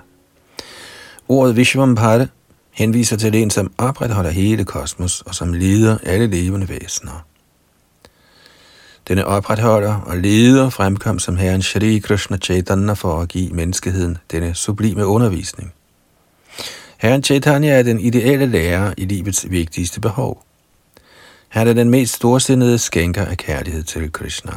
Ordet 1.29 1.57
Vishwambhara 1.57 2.27
henviser 2.71 3.17
til 3.17 3.35
en, 3.35 3.51
som 3.51 3.73
opretholder 3.79 4.31
hele 4.31 4.65
kosmos 4.65 5.21
og 5.21 5.35
som 5.35 5.53
leder 5.53 5.99
alle 6.03 6.27
levende 6.27 6.69
væsener. 6.69 7.25
Denne 9.09 9.27
opretholder 9.27 9.95
og 9.95 10.17
leder 10.17 10.71
fremkom 10.71 11.19
som 11.19 11.37
herren 11.37 11.63
Shri 11.63 11.99
Krishna 11.99 12.37
Chaitanya 12.37 12.93
for 12.93 13.21
at 13.21 13.29
give 13.29 13.51
menneskeheden 13.51 14.19
denne 14.31 14.55
sublime 14.55 15.07
undervisning. 15.07 15.73
Herren 16.99 17.23
Chaitanya 17.23 17.79
er 17.79 17.83
den 17.83 18.01
ideelle 18.01 18.47
lærer 18.47 18.95
i 18.97 19.05
livets 19.05 19.51
vigtigste 19.51 20.01
behov. 20.01 20.43
Han 21.53 21.69
er 21.69 21.73
den 21.73 21.91
mest 21.91 22.15
storsindede 22.15 22.79
skænker 22.79 23.25
af 23.25 23.37
kærlighed 23.37 23.83
til 23.83 24.13
Krishna. 24.13 24.53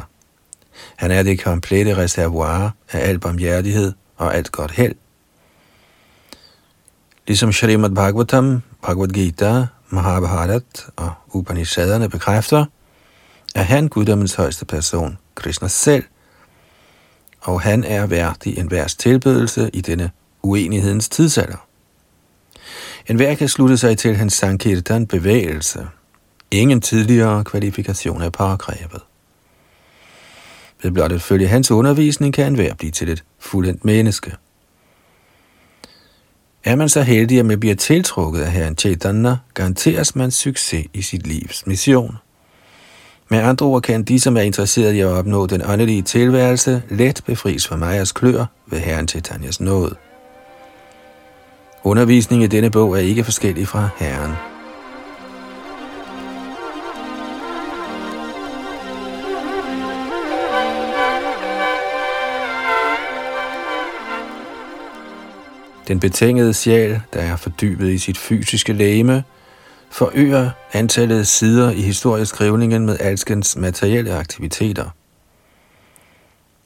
Han 0.96 1.10
er 1.10 1.22
det 1.22 1.42
komplette 1.42 1.96
reservoir 1.96 2.74
af 2.92 3.08
al 3.08 3.18
barmhjertighed 3.18 3.92
og 4.16 4.34
alt 4.34 4.52
godt 4.52 4.70
held. 4.70 4.94
Ligesom 7.26 7.52
Shrimad 7.52 7.90
Bhagavatam, 7.90 8.62
Bhagavad 8.82 9.08
Gita, 9.08 9.66
Mahabharat 9.88 10.86
og 10.96 11.12
Upanishaderne 11.32 12.08
bekræfter, 12.08 12.64
er 13.54 13.62
han 13.62 13.88
guddommens 13.88 14.34
højeste 14.34 14.64
person, 14.64 15.18
Krishna 15.34 15.68
selv, 15.68 16.04
og 17.40 17.60
han 17.60 17.84
er 17.84 18.06
værdig 18.06 18.58
en 18.58 18.70
tilbedelse 18.98 19.70
i 19.72 19.80
denne 19.80 20.10
uenighedens 20.42 21.08
tidsalder. 21.08 21.66
En 23.06 23.16
hver 23.16 23.34
kan 23.34 23.48
slutte 23.48 23.78
sig 23.78 23.98
til 23.98 24.16
hans 24.16 24.32
Sankirtan 24.32 25.06
bevægelse. 25.06 25.86
Ingen 26.56 26.80
tidligere 26.80 27.44
kvalifikation 27.44 28.22
er 28.22 28.30
påkrævet. 28.30 29.02
Ved 30.82 30.90
blot 30.90 31.12
at 31.12 31.22
følge 31.22 31.48
hans 31.48 31.70
undervisning 31.70 32.34
kan 32.34 32.46
enhver 32.46 32.74
blive 32.74 32.90
til 32.90 33.08
et 33.08 33.24
fuldendt 33.38 33.84
menneske. 33.84 34.32
Er 36.64 36.76
man 36.76 36.88
så 36.88 37.02
heldig, 37.02 37.38
at 37.38 37.46
man 37.46 37.60
bliver 37.60 37.74
tiltrukket 37.74 38.40
af 38.40 38.52
Herren 38.52 38.76
Chaitanya, 38.76 39.36
garanteres 39.54 40.16
man 40.16 40.30
succes 40.30 40.86
i 40.92 41.02
sit 41.02 41.26
livs 41.26 41.66
mission. 41.66 42.16
Med 43.28 43.38
andre 43.38 43.66
ord 43.66 43.82
kan 43.82 44.02
de, 44.02 44.20
som 44.20 44.36
er 44.36 44.40
interesseret 44.40 44.92
i 44.92 45.00
at 45.00 45.06
opnå 45.06 45.46
den 45.46 45.62
åndelige 45.64 46.02
tilværelse, 46.02 46.82
let 46.90 47.22
befries 47.26 47.68
fra 47.68 47.76
Majas 47.76 48.12
klør 48.12 48.44
ved 48.66 48.78
Herren 48.78 49.08
Chaitanyas 49.08 49.60
nåde. 49.60 49.94
Undervisning 51.84 52.42
i 52.42 52.46
denne 52.46 52.70
bog 52.70 52.92
er 52.92 53.00
ikke 53.00 53.24
forskellig 53.24 53.68
fra 53.68 53.88
Herren. 53.96 54.55
Den 65.88 66.00
betingede 66.00 66.54
sjæl, 66.54 67.00
der 67.12 67.20
er 67.20 67.36
fordybet 67.36 67.90
i 67.90 67.98
sit 67.98 68.18
fysiske 68.18 68.72
læme, 68.72 69.24
forøger 69.90 70.50
antallet 70.72 71.26
sider 71.26 71.70
i 71.70 71.80
historieskrivningen 71.80 72.86
med 72.86 72.96
alskens 73.00 73.56
materielle 73.56 74.12
aktiviteter. 74.12 74.90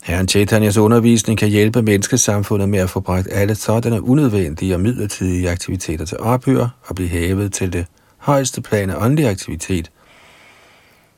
Herren 0.02 0.28
Chaitanyas 0.28 0.76
undervisning 0.76 1.38
kan 1.38 1.48
hjælpe 1.48 1.82
menneskesamfundet 1.82 2.68
med 2.68 2.78
at 2.78 2.90
få 2.90 3.00
bragt 3.00 3.28
alle 3.30 3.54
sådanne 3.54 4.02
unødvendige 4.02 4.74
og 4.74 4.80
midlertidige 4.80 5.50
aktiviteter 5.50 6.04
til 6.04 6.18
ophør 6.20 6.68
og 6.82 6.94
blive 6.94 7.08
hævet 7.08 7.52
til 7.52 7.72
det 7.72 7.86
højeste 8.16 8.60
plan 8.60 8.90
af 8.90 9.04
åndelig 9.04 9.28
aktivitet, 9.28 9.90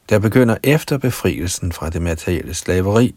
der 0.09 0.18
begynder 0.18 0.56
efter 0.62 0.99
befrielsen 0.99 1.73
fra 1.73 1.90
det 1.90 2.02
materielle 2.02 2.54
slaveri. 2.54 3.14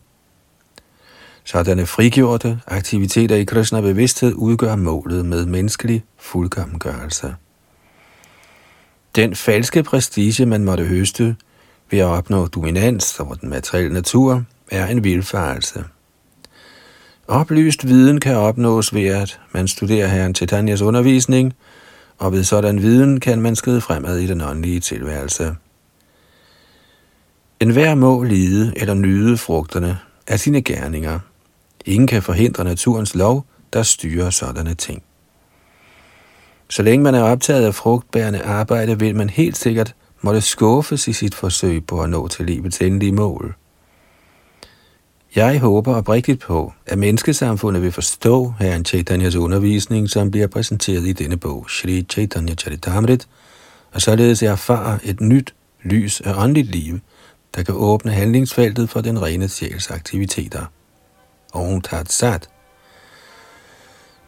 Sådanne 1.48 1.86
frigjorte 1.86 2.60
aktiviteter 2.68 3.36
i 3.36 3.44
Krishna 3.44 3.82
bevidsthed 3.82 4.34
udgør 4.34 4.76
målet 4.76 5.26
med 5.26 5.46
menneskelig 5.46 6.04
fuldkommengørelse. 6.18 7.36
Den 9.16 9.36
falske 9.36 9.84
prestige, 9.84 10.46
man 10.46 10.64
måtte 10.64 10.84
høste 10.84 11.36
ved 11.92 12.00
at 12.00 12.06
opnå 12.06 12.48
dominans 12.48 13.20
over 13.20 13.34
den 13.34 13.50
materielle 13.50 13.94
natur, 13.94 14.44
er 14.72 14.88
en 14.88 15.04
vilfarelse. 15.04 15.84
Oplyst 17.28 17.88
viden 17.88 18.20
kan 18.20 18.36
opnås 18.36 18.94
ved, 18.94 19.06
at 19.06 19.40
man 19.52 19.68
studerer 19.68 20.08
herren 20.08 20.34
Titanias 20.34 20.82
undervisning, 20.82 21.54
og 22.18 22.32
ved 22.32 22.44
sådan 22.44 22.82
viden 22.82 23.20
kan 23.20 23.42
man 23.42 23.56
skride 23.56 23.82
fremad 23.82 24.20
i 24.20 24.28
den 24.28 24.42
åndelige 24.42 24.80
tilværelse. 24.80 25.56
En 27.60 27.70
hver 27.70 27.96
må 27.96 28.24
lide 28.24 28.74
eller 28.76 28.94
nyde 28.94 29.38
frugterne 29.38 29.98
af 30.28 30.40
sine 30.40 30.62
gerninger. 30.62 31.20
Ingen 31.86 32.08
kan 32.08 32.24
forhindre 32.24 32.64
naturens 32.64 33.16
lov, 33.16 33.46
der 33.74 33.84
styrer 33.84 34.30
sådanne 34.30 34.74
ting. 34.74 35.04
Så 36.70 36.84
længe 36.84 37.04
man 37.04 37.16
er 37.16 37.22
optaget 37.22 37.66
af 37.66 37.76
frugtbærende 37.76 38.44
arbejde, 38.44 39.00
vil 39.00 39.16
man 39.16 39.30
helt 39.30 39.58
sikkert 39.58 39.96
måtte 40.22 40.42
skuffes 40.42 41.08
i 41.08 41.14
sit 41.14 41.36
forsøg 41.36 41.86
på 41.86 42.02
at 42.02 42.10
nå 42.10 42.28
til 42.28 42.46
livets 42.46 42.82
endelige 42.82 43.12
mål. 43.12 43.56
Jeg 45.36 45.60
håber 45.60 45.96
oprigtigt 45.96 46.42
på, 46.42 46.74
at 46.86 46.98
menneskesamfundet 46.98 47.82
vil 47.82 47.92
forstå 47.92 48.54
Herren 48.60 48.86
Chaitanyas 48.86 49.36
undervisning, 49.36 50.10
som 50.10 50.32
bliver 50.32 50.48
præsenteret 50.48 51.08
i 51.08 51.14
denne 51.14 51.38
bog, 51.38 51.70
Shri 51.70 52.06
Chaitanya 52.10 52.56
Charitamrit, 52.56 53.28
og 53.92 54.02
således 54.02 54.44
erfare 54.44 55.00
et 55.04 55.22
nyt 55.22 55.54
lys 55.84 56.22
af 56.22 56.44
åndeligt 56.44 56.72
liv, 56.72 57.00
der 57.56 57.64
kan 57.64 57.76
åbne 57.78 58.12
handlingsfeltet 58.12 58.90
for 58.90 59.02
den 59.02 59.22
rene 59.22 59.50
sjæls 59.50 59.92
aktiviteter. 59.92 60.66
Om 61.56 61.82
Tat 61.82 62.12
Sat. 62.12 62.50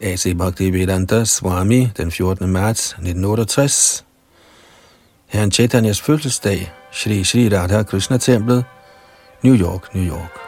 A.C. 0.00 0.34
Bhaktivedanta 0.34 1.24
Swami 1.24 1.90
den 1.96 2.10
14. 2.10 2.48
marts 2.48 2.92
1968. 2.92 4.04
Herren 5.26 5.50
Chaitanyas 5.50 6.00
fødselsdag, 6.00 6.72
Shri 6.92 7.24
Shri 7.24 7.48
Radha 7.48 7.82
Krishna 7.82 8.18
Templet, 8.18 8.64
New 9.42 9.54
York, 9.54 9.94
New 9.94 10.04
York. 10.04 10.47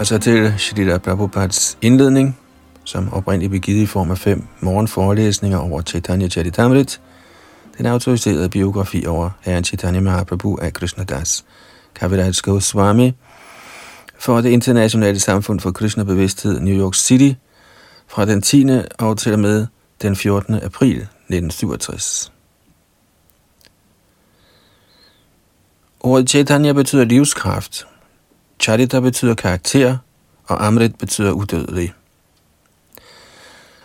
Altså 0.00 0.18
til 0.18 0.54
Shrita 0.58 0.98
Prabhupads 0.98 1.78
indledning, 1.82 2.38
som 2.84 3.12
oprindeligt 3.12 3.50
blev 3.50 3.60
givet 3.60 3.82
i 3.82 3.86
form 3.86 4.10
af 4.10 4.18
fem 4.18 4.42
morgenforelæsninger 4.60 5.58
over 5.58 5.82
Chaitanya 5.82 6.28
Charitamrit, 6.28 7.00
den 7.78 7.86
autoriserede 7.86 8.48
biografi 8.48 9.06
over 9.06 9.30
Herren 9.40 9.64
Chaitanya 9.64 10.00
Mahaprabhu 10.00 10.58
af 10.62 10.72
Das, 10.72 11.44
Kaviraj 11.94 12.32
Goswami, 12.42 13.12
for 14.18 14.40
det 14.40 14.50
internationale 14.50 15.20
samfund 15.20 15.60
for 15.60 15.70
Krishna 15.70 16.04
bevidsthed 16.04 16.60
New 16.60 16.84
York 16.84 16.94
City 16.94 17.32
fra 18.08 18.24
den 18.24 18.42
10. 18.42 18.66
og 18.98 19.18
til 19.18 19.32
og 19.32 19.38
med 19.38 19.66
den 20.02 20.16
14. 20.16 20.54
april 20.54 20.96
1967. 20.96 22.32
Ordet 26.00 26.30
Chaitanya 26.30 26.72
betyder 26.72 27.04
livskraft, 27.04 27.86
Charita 28.60 29.00
betyder 29.00 29.34
karakter, 29.34 29.98
og 30.44 30.66
Amrit 30.66 30.98
betyder 30.98 31.32
udødelig. 31.32 31.92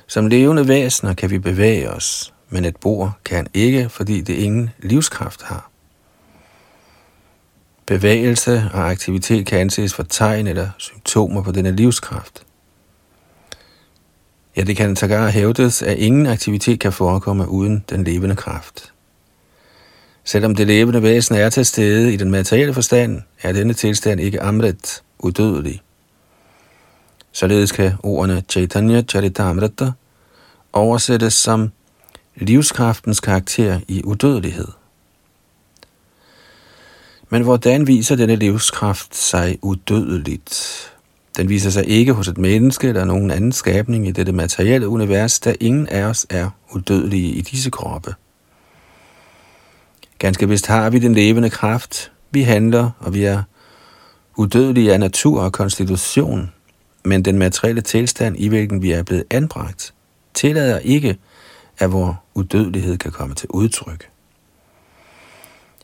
Som 0.08 0.28
levende 0.28 0.68
væsener 0.68 1.14
kan 1.14 1.30
vi 1.30 1.40
bevæge 1.40 1.90
os, 1.90 2.34
men 2.50 2.66
et 2.66 2.78
bord 2.78 3.12
kan 3.26 3.48
ikke, 3.54 3.90
fordi 3.90 4.22
det 4.22 4.34
ingen 4.34 4.70
livskraft 4.80 5.44
har. 5.44 5.70
Bevægelse 7.86 8.70
og 8.74 8.90
aktivitet 8.92 9.46
kan 9.46 9.60
anses 9.60 9.94
for 9.94 10.04
tegn 10.04 10.48
eller 10.48 10.70
symptomer 10.78 11.44
på 11.44 11.52
denne 11.52 11.76
livskraft. 11.76 12.44
Ja, 14.58 14.62
det 14.62 14.78
kan 14.78 14.96
sågar 14.96 15.30
hævdes, 15.30 15.82
at 15.82 15.98
ingen 15.98 16.26
aktivitet 16.26 16.80
kan 16.80 16.94
forekomme 16.94 17.50
uden 17.50 17.86
den 17.90 18.04
levende 18.04 18.36
kraft. 18.36 18.95
Selvom 20.28 20.56
det 20.56 20.68
levende 20.68 21.04
væsen 21.04 21.36
er 21.36 21.50
til 21.50 21.66
stede 21.66 22.14
i 22.14 22.18
den 22.18 22.32
materielle 22.32 22.74
forstand, 22.74 23.22
er 23.42 23.52
denne 23.52 23.74
tilstand 23.74 24.22
ikke 24.22 24.42
amrit, 24.42 25.04
udødelig. 25.20 25.82
Således 27.32 27.72
kan 27.72 27.92
ordene 28.04 28.44
Chaitanya 28.50 29.02
Charitamrita 29.02 29.92
oversættes 30.74 31.34
som 31.34 31.72
livskraftens 32.36 33.20
karakter 33.20 33.80
i 33.88 34.02
udødelighed. 34.04 34.68
Men 37.30 37.42
hvordan 37.44 37.88
viser 37.88 38.16
denne 38.16 38.36
livskraft 38.36 39.16
sig 39.16 39.60
udødeligt? 39.62 40.82
Den 41.38 41.50
viser 41.50 41.70
sig 41.70 41.88
ikke 41.88 42.14
hos 42.14 42.28
et 42.28 42.38
menneske 42.38 42.88
eller 42.88 43.06
nogen 43.06 43.32
anden 43.32 43.52
skabning 43.52 44.08
i 44.08 44.12
dette 44.12 44.32
materielle 44.32 44.88
univers, 44.88 45.40
da 45.40 45.56
ingen 45.60 45.88
af 45.88 46.04
os 46.04 46.28
er 46.30 46.50
udødelige 46.72 47.30
i 47.30 47.42
disse 47.42 47.70
kroppe. 47.70 48.16
Ganske 50.20 50.50
vist 50.50 50.68
har 50.68 50.90
vi 50.90 51.00
den 51.00 51.16
levende 51.16 51.50
kraft. 51.50 52.12
Vi 52.32 52.42
handler, 52.42 52.92
og 53.00 53.14
vi 53.14 53.24
er 53.24 53.44
udødelige 54.36 54.94
af 54.94 55.00
natur 55.00 55.42
og 55.42 55.54
konstitution. 55.54 56.52
Men 57.06 57.26
den 57.26 57.38
materielle 57.38 57.82
tilstand, 57.82 58.38
i 58.38 58.48
hvilken 58.48 58.82
vi 58.82 58.92
er 58.92 59.04
blevet 59.04 59.24
anbragt, 59.30 59.94
tillader 60.34 60.80
ikke, 60.80 61.18
at 61.78 61.92
vores 61.92 62.16
udødelighed 62.34 62.98
kan 62.98 63.12
komme 63.12 63.36
til 63.36 63.50
udtryk. 63.50 64.10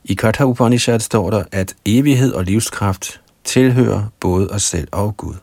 I 0.03 0.13
Katha 0.13 0.43
Upanishad 0.43 0.99
står 0.99 1.29
der, 1.29 1.43
at 1.51 1.75
evighed 1.85 2.33
og 2.33 2.43
livskraft 2.43 3.21
tilhører 3.43 4.03
både 4.19 4.47
os 4.49 4.63
selv 4.63 4.87
og 4.91 5.17
Gud. 5.17 5.35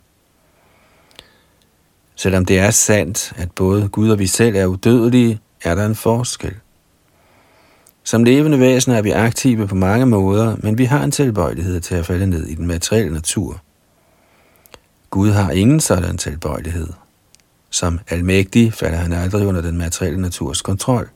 Selvom 2.14 2.44
det 2.44 2.58
er 2.58 2.70
sandt, 2.70 3.32
at 3.36 3.52
både 3.52 3.88
Gud 3.88 4.10
og 4.10 4.18
vi 4.18 4.26
selv 4.26 4.56
er 4.56 4.66
udødelige, 4.66 5.40
er 5.62 5.74
der 5.74 5.86
en 5.86 5.94
forskel– 5.94 6.54
som 8.08 8.24
levende 8.24 8.60
væsener 8.60 8.96
er 8.96 9.02
vi 9.02 9.10
aktive 9.10 9.66
på 9.66 9.74
mange 9.74 10.06
måder, 10.06 10.56
men 10.58 10.78
vi 10.78 10.84
har 10.84 11.04
en 11.04 11.10
tilbøjelighed 11.10 11.80
til 11.80 11.94
at 11.94 12.06
falde 12.06 12.26
ned 12.26 12.46
i 12.46 12.54
den 12.54 12.66
materielle 12.66 13.12
natur. 13.12 13.60
Gud 15.10 15.30
har 15.30 15.50
ingen 15.50 15.80
sådan 15.80 16.18
tilbøjelighed. 16.18 16.88
Som 17.70 18.00
almægtig 18.08 18.72
falder 18.72 18.98
han 18.98 19.12
aldrig 19.12 19.46
under 19.46 19.60
den 19.60 19.78
materielle 19.78 20.20
naturs 20.20 20.62
kontrol. 20.62 21.08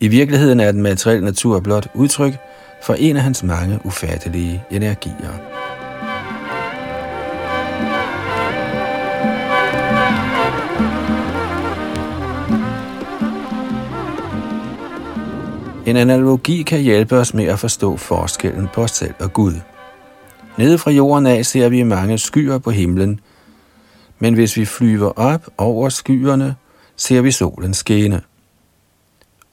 I 0.00 0.08
virkeligheden 0.08 0.60
er 0.60 0.72
den 0.72 0.82
materielle 0.82 1.24
natur 1.24 1.60
blot 1.60 1.88
udtryk 1.94 2.34
for 2.82 2.94
en 2.94 3.16
af 3.16 3.22
hans 3.22 3.42
mange 3.42 3.80
ufattelige 3.84 4.64
energier. 4.70 5.57
En 15.88 15.96
analogi 15.96 16.62
kan 16.62 16.80
hjælpe 16.80 17.16
os 17.16 17.34
med 17.34 17.44
at 17.44 17.58
forstå 17.58 17.96
forskellen 17.96 18.68
på 18.74 18.82
os 18.82 18.90
selv 18.90 19.14
og 19.20 19.32
Gud. 19.32 19.52
Nede 20.58 20.78
fra 20.78 20.90
jorden 20.90 21.26
af 21.26 21.46
ser 21.46 21.68
vi 21.68 21.82
mange 21.82 22.18
skyer 22.18 22.58
på 22.58 22.70
himlen, 22.70 23.20
men 24.18 24.34
hvis 24.34 24.56
vi 24.56 24.64
flyver 24.64 25.10
op 25.18 25.46
over 25.58 25.88
skyerne, 25.88 26.54
ser 26.96 27.20
vi 27.20 27.30
solen 27.30 27.74
skene. 27.74 28.22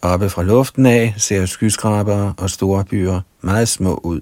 Oppe 0.01 0.29
fra 0.29 0.43
luften 0.43 0.85
af 0.85 1.13
ser 1.17 1.45
skyskrabere 1.45 2.33
og 2.37 2.49
store 2.49 2.83
byer 2.85 3.21
meget 3.41 3.67
små 3.67 3.99
ud. 4.03 4.21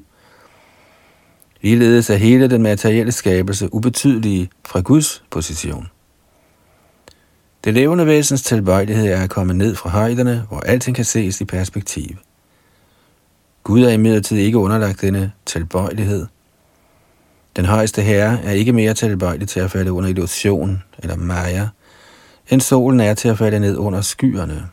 Ligeledes 1.62 2.10
er 2.10 2.15
hele 2.15 2.49
den 2.49 2.63
materielle 2.63 3.12
skabelse 3.12 3.73
ubetydelige 3.73 4.49
fra 4.65 4.80
Guds 4.80 5.23
position. 5.32 5.88
Det 7.63 7.73
levende 7.73 8.06
væsens 8.06 8.41
tilbøjelighed 8.41 9.08
er 9.08 9.23
at 9.23 9.30
komme 9.30 9.54
ned 9.54 9.76
fra 9.76 9.89
højderne, 9.89 10.45
hvor 10.49 10.60
alting 10.60 10.95
kan 10.95 11.06
ses 11.06 11.41
i 11.41 11.45
perspektiv. 11.45 12.17
Gud 13.63 13.84
er 13.84 13.89
imidlertid 13.89 14.38
ikke 14.38 14.58
underlagt 14.58 15.02
denne 15.02 15.32
tilbøjelighed. 15.45 16.26
Den 17.56 17.65
højeste 17.65 18.02
herre 18.02 18.43
er 18.43 18.52
ikke 18.52 18.73
mere 18.73 18.93
tilbøjelig 18.93 19.47
til 19.47 19.60
at 19.60 19.71
falde 19.71 19.91
under 19.91 20.10
illusion 20.10 20.84
eller 20.99 21.15
maya, 21.15 21.67
end 22.49 22.62
solen 22.62 22.99
er 22.99 23.13
til 23.13 23.30
at 23.30 23.38
falde 23.38 23.60
ned 23.60 23.78
under 23.78 24.02
skyerne. 24.02 24.67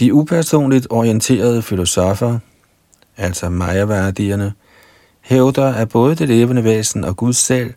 De 0.00 0.14
upersonligt 0.14 0.86
orienterede 0.90 1.62
filosofer, 1.62 2.38
altså 3.16 3.48
maya 3.48 4.52
hævder, 5.20 5.74
at 5.74 5.88
både 5.88 6.14
det 6.14 6.28
levende 6.28 6.64
væsen 6.64 7.04
og 7.04 7.16
Gud 7.16 7.32
selv 7.32 7.74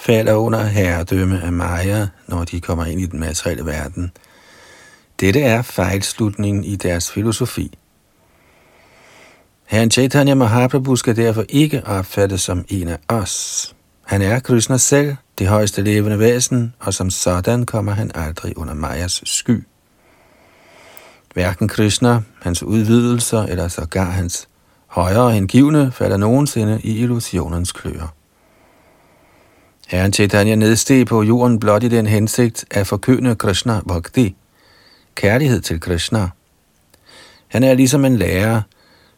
falder 0.00 0.34
under 0.34 0.64
herredømme 0.64 1.42
af 1.42 1.52
Maya, 1.52 2.06
når 2.26 2.44
de 2.44 2.60
kommer 2.60 2.84
ind 2.84 3.00
i 3.00 3.06
den 3.06 3.20
materielle 3.20 3.66
verden. 3.66 4.12
Dette 5.20 5.40
er 5.40 5.62
fejlslutningen 5.62 6.64
i 6.64 6.76
deres 6.76 7.10
filosofi. 7.10 7.78
Herren 9.66 9.90
Chaitanya 9.90 10.34
Mahaprabhu 10.34 10.96
skal 10.96 11.16
derfor 11.16 11.44
ikke 11.48 11.86
opfattes 11.86 12.40
som 12.40 12.64
en 12.68 12.88
af 12.88 12.98
os. 13.08 13.74
Han 14.06 14.22
er 14.22 14.38
Krishna 14.38 14.76
selv, 14.76 15.16
det 15.38 15.46
højeste 15.46 15.82
levende 15.82 16.18
væsen, 16.18 16.74
og 16.80 16.94
som 16.94 17.10
sådan 17.10 17.66
kommer 17.66 17.92
han 17.92 18.10
aldrig 18.14 18.58
under 18.58 18.74
Mayas 18.74 19.22
sky. 19.24 19.64
Hverken 21.34 21.68
Krishna, 21.68 22.20
hans 22.42 22.62
udvidelser 22.62 23.42
eller 23.42 23.68
sågar 23.68 24.10
hans 24.10 24.48
højere 24.86 25.32
hengivne 25.32 25.92
falder 25.92 26.16
nogensinde 26.16 26.80
i 26.84 26.98
illusionens 26.98 27.72
kløer. 27.72 28.14
Herren 29.90 30.12
Chaitanya 30.12 30.54
nedsteg 30.54 31.06
på 31.06 31.22
jorden 31.22 31.60
blot 31.60 31.82
i 31.82 31.88
den 31.88 32.06
hensigt 32.06 32.64
at 32.70 32.86
forkynde 32.86 33.34
Krishna 33.34 33.80
Bhakti, 33.88 34.36
kærlighed 35.14 35.60
til 35.60 35.80
Krishna. 35.80 36.28
Han 37.48 37.62
er 37.62 37.74
ligesom 37.74 38.04
en 38.04 38.16
lærer, 38.16 38.62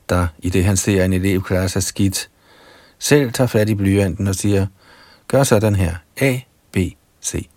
der 0.08 0.26
i 0.38 0.50
det 0.50 0.64
han 0.64 0.76
ser 0.76 1.04
en 1.04 1.12
elev 1.12 1.42
klare 1.42 1.68
sig 1.68 1.82
skidt, 1.82 2.28
selv 2.98 3.32
tager 3.32 3.48
fat 3.48 3.68
i 3.68 3.74
blyanten 3.74 4.26
og 4.26 4.35
siger, 4.35 4.66
gør 5.28 5.42
sådan 5.42 5.76
her, 5.76 5.94
A, 6.20 6.38
B, 6.72 6.76
C. 7.24 7.48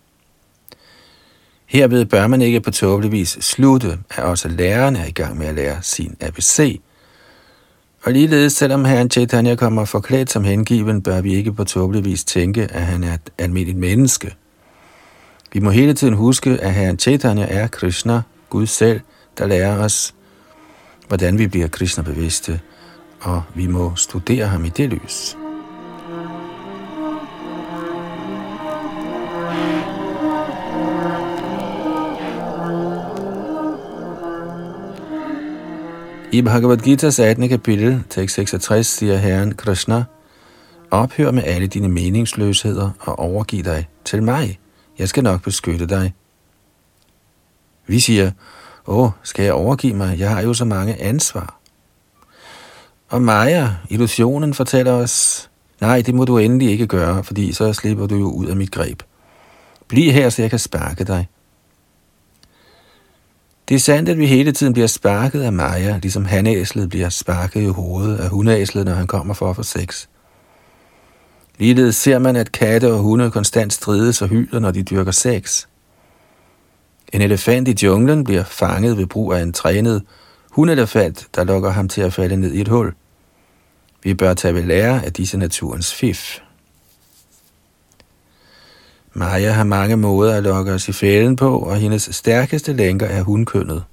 Herved 1.66 2.06
bør 2.06 2.28
man 2.28 2.42
ikke 2.42 2.62
på 2.62 2.72
tåbelig 2.72 3.12
vis 3.12 3.38
slutte, 3.42 4.00
at 4.10 4.24
også 4.24 4.48
læreren 4.48 4.96
er 4.96 5.06
i 5.06 5.12
gang 5.12 5.38
med 5.38 5.48
at 5.48 5.56
lære 5.56 5.78
sin 5.82 6.18
ABC. 6.22 6.82
Og 8.06 8.12
ligeledes, 8.12 8.54
selvom 8.54 8.86
herren 8.86 9.10
Chaitanya 9.10 9.56
kommer 9.56 9.86
forklædt 9.86 10.32
som 10.32 10.44
hengiven, 10.44 11.02
bør 11.02 11.22
vi 11.22 11.36
ikke 11.36 11.54
på 11.54 11.64
tåbelig 11.64 12.06
vis 12.06 12.24
tænke, 12.24 12.68
at 12.72 12.82
han 12.82 13.04
er 13.04 13.14
et 13.14 13.30
almindeligt 13.38 13.78
menneske. 13.78 14.36
Vi 15.54 15.60
må 15.60 15.70
hele 15.70 15.94
tiden 15.94 16.14
huske, 16.14 16.50
at 16.50 16.74
herren 16.74 17.00
Chaitanya 17.00 17.46
er 17.50 17.68
Krishna, 17.68 18.22
Gud 18.50 18.68
selv, 18.68 19.00
der 19.38 19.48
lærer 19.48 19.78
os, 19.78 20.14
hvordan 21.08 21.38
vi 21.38 21.48
bliver 21.48 21.68
Krishna-bevidste, 21.68 22.60
og 23.22 23.44
vi 23.56 23.68
må 23.68 23.96
studere 23.96 24.46
ham 24.46 24.66
i 24.66 24.70
det 24.70 24.90
lys. 24.90 25.38
I 36.36 36.42
Bhagavad 36.42 36.78
Gita's 36.78 37.20
18. 37.20 37.50
kapitel, 37.50 38.04
tekst 38.10 38.36
66, 38.36 38.88
siger 38.88 39.18
Herren 39.18 39.56
Krishna, 39.56 40.04
Ophør 40.92 41.32
med 41.32 41.44
alle 41.44 41.68
dine 41.68 41.90
meningsløsheder 41.90 42.92
og 43.00 43.20
overgiv 43.20 43.64
dig 43.64 43.88
til 44.06 44.24
mig. 44.24 44.60
Jeg 45.00 45.10
skal 45.10 45.24
nok 45.24 45.44
beskytte 45.44 45.86
dig. 45.88 46.14
Vi 47.88 48.00
siger, 48.00 48.32
åh, 48.88 49.10
skal 49.24 49.44
jeg 49.44 49.54
overgive 49.54 49.94
mig? 49.94 50.20
Jeg 50.20 50.30
har 50.30 50.42
jo 50.42 50.54
så 50.54 50.66
mange 50.66 51.02
ansvar. 51.02 51.60
Og 53.10 53.22
Maja, 53.22 53.70
illusionen, 53.90 54.54
fortæller 54.54 54.92
os, 54.92 55.50
nej, 55.82 56.02
det 56.02 56.16
må 56.16 56.26
du 56.26 56.38
endelig 56.38 56.70
ikke 56.70 56.88
gøre, 56.88 57.24
fordi 57.24 57.54
så 57.54 57.74
slipper 57.74 58.08
du 58.08 58.16
jo 58.16 58.32
ud 58.32 58.46
af 58.46 58.56
mit 58.56 58.72
greb. 58.72 59.04
Bliv 59.88 60.12
her, 60.12 60.30
så 60.30 60.42
jeg 60.42 60.50
kan 60.50 60.60
sparke 60.60 61.04
dig. 61.04 61.28
Det 63.70 63.76
er 63.76 63.80
sandt, 63.80 64.10
at 64.10 64.18
vi 64.18 64.26
hele 64.26 64.52
tiden 64.52 64.74
bliver 64.74 64.88
sparket 64.88 65.42
af 65.42 65.54
Maja, 65.54 66.00
ligesom 66.02 66.26
hanæslet 66.26 66.90
bliver 66.90 67.10
sparket 67.10 67.62
i 67.62 67.66
hovedet 67.66 68.18
af 68.18 68.30
hundæslet, 68.30 68.86
når 68.86 68.94
han 68.94 69.08
kommer 69.08 69.34
for 69.34 69.50
at 69.50 69.56
få 69.56 69.64
sex. 69.64 70.08
Ligeledes 71.60 71.96
ser 71.96 72.20
man, 72.20 72.36
at 72.36 72.52
katte 72.52 72.94
og 72.94 73.00
hunde 73.00 73.32
konstant 73.32 73.74
strides 73.74 74.22
og 74.22 74.28
hyler, 74.28 74.60
når 74.60 74.72
de 74.72 74.84
dyrker 74.84 75.12
sex. 75.12 75.66
En 77.14 77.22
elefant 77.22 77.68
i 77.68 77.86
junglen 77.86 78.24
bliver 78.24 78.44
fanget 78.44 78.98
ved 78.98 79.06
brug 79.06 79.34
af 79.34 79.42
en 79.42 79.54
trænet 79.54 80.04
hundelefant, 80.52 81.28
der 81.36 81.44
lokker 81.44 81.70
ham 81.70 81.88
til 81.88 82.02
at 82.02 82.14
falde 82.14 82.38
ned 82.38 82.54
i 82.54 82.62
et 82.62 82.68
hul. 82.68 82.94
Vi 84.04 84.14
bør 84.14 84.34
tage 84.34 84.54
ved 84.54 84.64
lære 84.64 85.06
af 85.06 85.14
disse 85.14 85.38
naturens 85.38 85.94
fif. 85.94 86.40
Maja 89.18 89.52
har 89.52 89.64
mange 89.64 89.98
måder 89.98 90.38
at 90.38 90.44
lokke 90.44 90.72
os 90.72 90.90
i 90.90 90.92
fælden 90.92 91.36
på, 91.36 91.60
og 91.60 91.78
hendes 91.78 92.10
stærkeste 92.12 92.74
lænker 92.74 93.06
er 93.06 93.22
hundkønnet. 93.22 93.84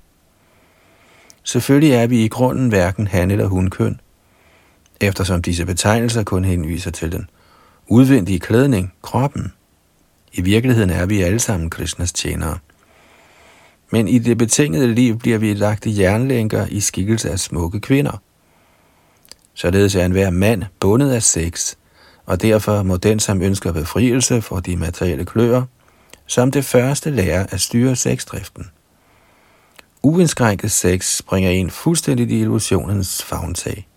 Selvfølgelig 1.42 1.92
er 1.92 2.06
vi 2.06 2.24
i 2.24 2.28
grunden 2.28 2.68
hverken 2.68 3.06
han 3.06 3.30
eller 3.30 3.46
hundkøn, 3.46 4.00
eftersom 5.00 5.42
disse 5.42 5.66
betegnelser 5.66 6.22
kun 6.22 6.44
henviser 6.44 6.90
til 6.90 7.12
den 7.12 7.30
udvendige 7.86 8.40
klædning, 8.40 8.92
kroppen. 9.02 9.52
I 10.32 10.40
virkeligheden 10.40 10.90
er 10.90 11.06
vi 11.06 11.22
alle 11.22 11.38
sammen 11.38 11.70
Krishnas 11.70 12.12
tjenere. 12.12 12.58
Men 13.90 14.08
i 14.08 14.18
det 14.18 14.38
betingede 14.38 14.94
liv 14.94 15.18
bliver 15.18 15.38
vi 15.38 15.54
lagt 15.54 15.86
i 15.86 16.00
jernlænker 16.00 16.66
i 16.66 16.80
skikkelse 16.80 17.30
af 17.30 17.40
smukke 17.40 17.80
kvinder. 17.80 18.22
Således 19.54 19.94
er 19.94 20.04
enhver 20.04 20.30
mand 20.30 20.64
bundet 20.80 21.10
af 21.10 21.22
sex, 21.22 21.74
og 22.26 22.42
derfor 22.42 22.82
må 22.82 22.96
den, 22.96 23.20
som 23.20 23.42
ønsker 23.42 23.72
befrielse 23.72 24.42
for 24.42 24.60
de 24.60 24.76
materielle 24.76 25.24
kløer, 25.24 25.62
som 26.26 26.50
det 26.50 26.64
første 26.64 27.10
lære 27.10 27.52
at 27.52 27.60
styre 27.60 27.96
sexdriften. 27.96 28.70
Uindskrænket 30.02 30.70
sex 30.70 31.22
bringer 31.22 31.50
en 31.50 31.70
fuldstændig 31.70 32.30
i 32.30 32.40
illusionens 32.40 33.22
fagntag. 33.22 33.88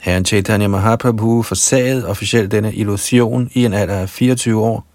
Herren 0.00 0.24
Chaitanya 0.24 0.68
Mahaprabhu 0.68 1.42
forsagede 1.42 2.06
officielt 2.06 2.52
denne 2.52 2.74
illusion 2.74 3.50
i 3.52 3.64
en 3.64 3.72
alder 3.72 3.94
af 3.94 4.08
24 4.08 4.60
år, 4.60 4.86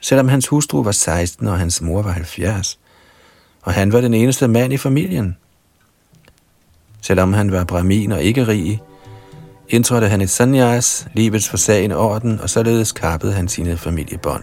selvom 0.00 0.28
hans 0.28 0.46
hustru 0.46 0.82
var 0.82 0.92
16 0.92 1.48
og 1.48 1.58
hans 1.58 1.80
mor 1.80 2.02
var 2.02 2.10
70, 2.10 2.78
og 3.62 3.72
han 3.72 3.92
var 3.92 4.00
den 4.00 4.14
eneste 4.14 4.48
mand 4.48 4.72
i 4.72 4.76
familien. 4.76 5.36
Selvom 7.00 7.32
han 7.32 7.52
var 7.52 7.64
brahmin 7.64 8.12
og 8.12 8.22
ikke 8.22 8.46
rig, 8.46 8.80
indtrådte 9.72 10.08
han 10.08 10.20
et 10.20 10.30
sanyas, 10.30 11.06
livets 11.12 11.48
forsagende 11.48 11.96
orden, 11.96 12.40
og 12.40 12.50
således 12.50 12.92
kappede 12.92 13.32
han 13.32 13.48
sine 13.48 13.76
familiebånd. 13.76 14.42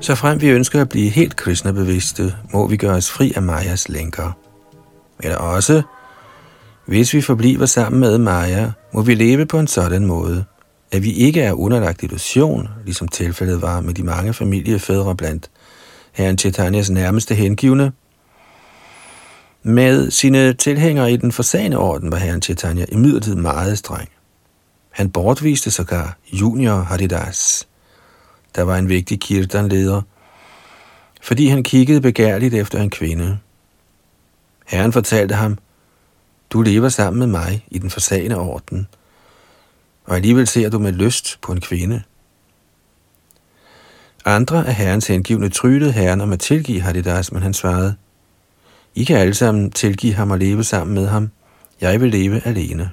Så 0.00 0.14
frem 0.14 0.40
vi 0.40 0.48
ønsker 0.48 0.80
at 0.80 0.88
blive 0.88 1.10
helt 1.10 1.36
kristnebevidste, 1.36 2.34
må 2.52 2.66
vi 2.66 2.76
gøre 2.76 2.96
os 2.96 3.10
fri 3.10 3.32
af 3.36 3.42
Majas 3.42 3.88
lænker. 3.88 4.32
Eller 5.22 5.36
også, 5.36 5.82
hvis 6.86 7.14
vi 7.14 7.20
forbliver 7.20 7.66
sammen 7.66 8.00
med 8.00 8.18
Maja, 8.18 8.70
må 8.92 9.02
vi 9.02 9.14
leve 9.14 9.46
på 9.46 9.58
en 9.58 9.66
sådan 9.66 10.06
måde, 10.06 10.44
at 10.92 11.02
vi 11.02 11.12
ikke 11.12 11.42
er 11.42 11.52
underlagt 11.52 12.02
illusion, 12.02 12.68
ligesom 12.84 13.08
tilfældet 13.08 13.62
var 13.62 13.80
med 13.80 13.94
de 13.94 14.02
mange 14.02 14.34
familiefædre 14.34 15.16
blandt 15.16 15.50
herren 16.12 16.38
Chaitanyas 16.38 16.90
nærmeste 16.90 17.34
hengivne. 17.34 17.92
Med 19.62 20.10
sine 20.10 20.52
tilhængere 20.52 21.12
i 21.12 21.16
den 21.16 21.32
forsagende 21.32 21.78
orden 21.78 22.12
var 22.12 22.18
herren 22.18 22.42
Chaitanya 22.42 22.84
imidlertid 22.92 23.34
meget 23.34 23.78
streng. 23.78 24.08
Han 24.90 25.10
bortviste 25.10 25.70
sågar 25.70 26.18
junior 26.32 26.76
Haridas, 26.76 27.68
der 28.56 28.62
var 28.62 28.76
en 28.76 28.88
vigtig 28.88 29.20
kirtanleder, 29.20 30.02
fordi 31.22 31.46
han 31.46 31.62
kiggede 31.62 32.00
begærligt 32.00 32.54
efter 32.54 32.82
en 32.82 32.90
kvinde. 32.90 33.38
Herren 34.66 34.92
fortalte 34.92 35.34
ham, 35.34 35.58
du 36.50 36.62
lever 36.62 36.88
sammen 36.88 37.18
med 37.18 37.26
mig 37.26 37.66
i 37.70 37.78
den 37.78 37.90
forsagende 37.90 38.36
orden– 38.36 38.86
og 40.10 40.16
alligevel 40.16 40.46
ser 40.46 40.70
du 40.70 40.78
med 40.78 40.92
lyst 40.92 41.38
på 41.42 41.52
en 41.52 41.60
kvinde. 41.60 42.02
Andre 44.24 44.66
af 44.66 44.74
herrens 44.74 45.06
hengivne 45.06 45.48
trylede 45.48 45.92
herren 45.92 46.20
om 46.20 46.32
at 46.32 46.40
tilgive 46.40 46.80
Haridas, 46.80 47.32
men 47.32 47.42
han 47.42 47.54
svarede, 47.54 47.94
I 48.94 49.04
kan 49.04 49.16
alle 49.16 49.34
sammen 49.34 49.70
tilgive 49.70 50.14
ham 50.14 50.30
og 50.30 50.38
leve 50.38 50.64
sammen 50.64 50.94
med 50.94 51.06
ham. 51.06 51.30
Jeg 51.80 52.00
vil 52.00 52.10
leve 52.10 52.46
alene. 52.46 52.90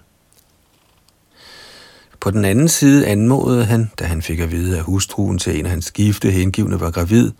På 2.20 2.32
den 2.32 2.46
anden 2.46 2.68
side 2.68 3.08
anmodede 3.08 3.66
han, 3.66 3.92
da 4.00 4.06
han 4.06 4.22
fik 4.22 4.40
at 4.40 4.52
vide, 4.52 4.78
at 4.78 4.84
hustruen 4.84 5.38
til 5.38 5.60
en 5.60 5.66
af 5.66 5.72
hans 5.72 5.92
gifte 5.92 6.32
hengivne 6.32 6.80
var 6.80 6.92
gravid, 6.92 7.32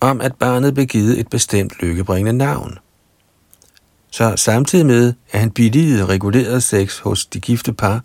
om 0.00 0.20
at 0.20 0.34
barnet 0.34 0.74
blev 0.74 0.86
givet 0.86 1.20
et 1.20 1.28
bestemt 1.28 1.72
lykkebringende 1.80 2.32
navn. 2.32 2.78
Så 4.10 4.36
samtidig 4.36 4.86
med, 4.86 5.12
at 5.30 5.40
han 5.40 5.50
billigede 5.50 6.06
reguleret 6.06 6.62
sex 6.62 6.98
hos 6.98 7.26
de 7.26 7.40
gifte 7.40 7.72
par, 7.72 8.02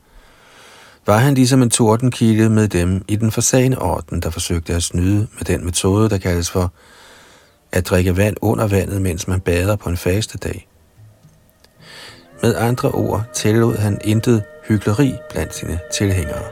var 1.06 1.18
han 1.18 1.34
ligesom 1.34 1.62
en 1.62 1.70
tordenkilde 1.70 2.50
med 2.50 2.68
dem 2.68 3.06
i 3.08 3.16
den 3.16 3.32
forsagende 3.32 3.82
orden, 3.82 4.22
der 4.22 4.30
forsøgte 4.30 4.74
at 4.74 4.84
snyde 4.84 5.28
med 5.38 5.46
den 5.46 5.66
metode, 5.66 6.10
der 6.10 6.18
kaldes 6.18 6.52
for 6.52 6.74
at 7.72 7.88
drikke 7.90 8.18
vand 8.18 8.36
under 8.42 8.68
vandet, 8.68 9.02
mens 9.02 9.28
man 9.28 9.42
bader 9.42 9.76
på 9.76 9.90
en 9.90 9.98
faste 9.98 10.38
dag. 10.38 10.68
Med 12.42 12.56
andre 12.56 12.92
ord 12.92 13.24
tillod 13.34 13.78
han 13.78 14.02
intet 14.04 14.44
hyggeleri 14.68 15.14
blandt 15.30 15.56
sine 15.56 15.80
tilhængere. 15.94 16.44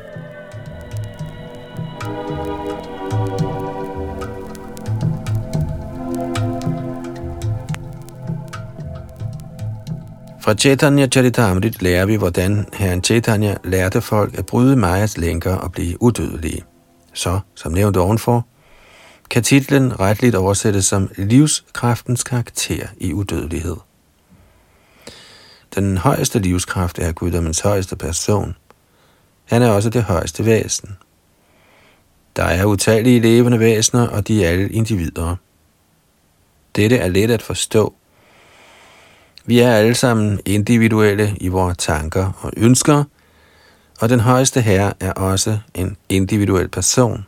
Fra 10.44 10.54
Chaitanya 10.54 11.08
Charitamrit 11.08 11.82
lærer 11.82 12.06
vi, 12.06 12.16
hvordan 12.16 12.66
herren 12.74 13.04
Chaitanya 13.04 13.56
lærte 13.64 14.02
folk 14.02 14.38
at 14.38 14.46
bryde 14.46 14.76
Majas 14.76 15.18
lænker 15.18 15.56
og 15.56 15.72
blive 15.72 16.02
udødelige. 16.02 16.64
Så, 17.14 17.40
som 17.56 17.72
nævnt 17.72 17.98
ovenfor, 17.98 18.48
kan 19.30 19.44
titlen 19.44 20.00
retligt 20.00 20.36
oversættes 20.36 20.86
som 20.86 21.10
livskraftens 21.18 22.24
karakter 22.24 22.88
i 22.98 23.14
udødelighed. 23.14 23.76
Den 25.76 25.98
højeste 25.98 26.40
livskraft 26.40 27.00
er 27.00 27.12
guddommens 27.12 27.60
højeste 27.60 27.96
person. 27.96 28.56
Han 29.46 29.62
er 29.62 29.70
også 29.70 29.90
det 29.90 30.04
højeste 30.04 30.46
væsen. 30.46 30.98
Der 32.36 32.44
er 32.44 32.66
utallige 32.66 33.20
levende 33.20 33.60
væsener, 33.60 34.08
og 34.08 34.28
de 34.28 34.46
er 34.46 34.50
alle 34.50 34.70
individer. 34.70 35.36
Dette 36.76 36.98
er 36.98 37.08
let 37.08 37.32
at 37.32 37.42
forstå. 37.42 37.94
Vi 39.46 39.60
er 39.60 39.72
alle 39.72 39.96
sammen 39.96 40.40
individuelle 40.46 41.36
i 41.38 41.48
vores 41.48 41.78
tanker 41.78 42.32
og 42.42 42.52
ønsker, 42.58 43.04
og 44.00 44.10
den 44.10 44.20
højeste 44.20 44.62
herre 44.62 44.94
er 45.00 45.12
også 45.12 45.58
en 45.74 45.98
individuel 46.10 46.68
person. 46.68 47.26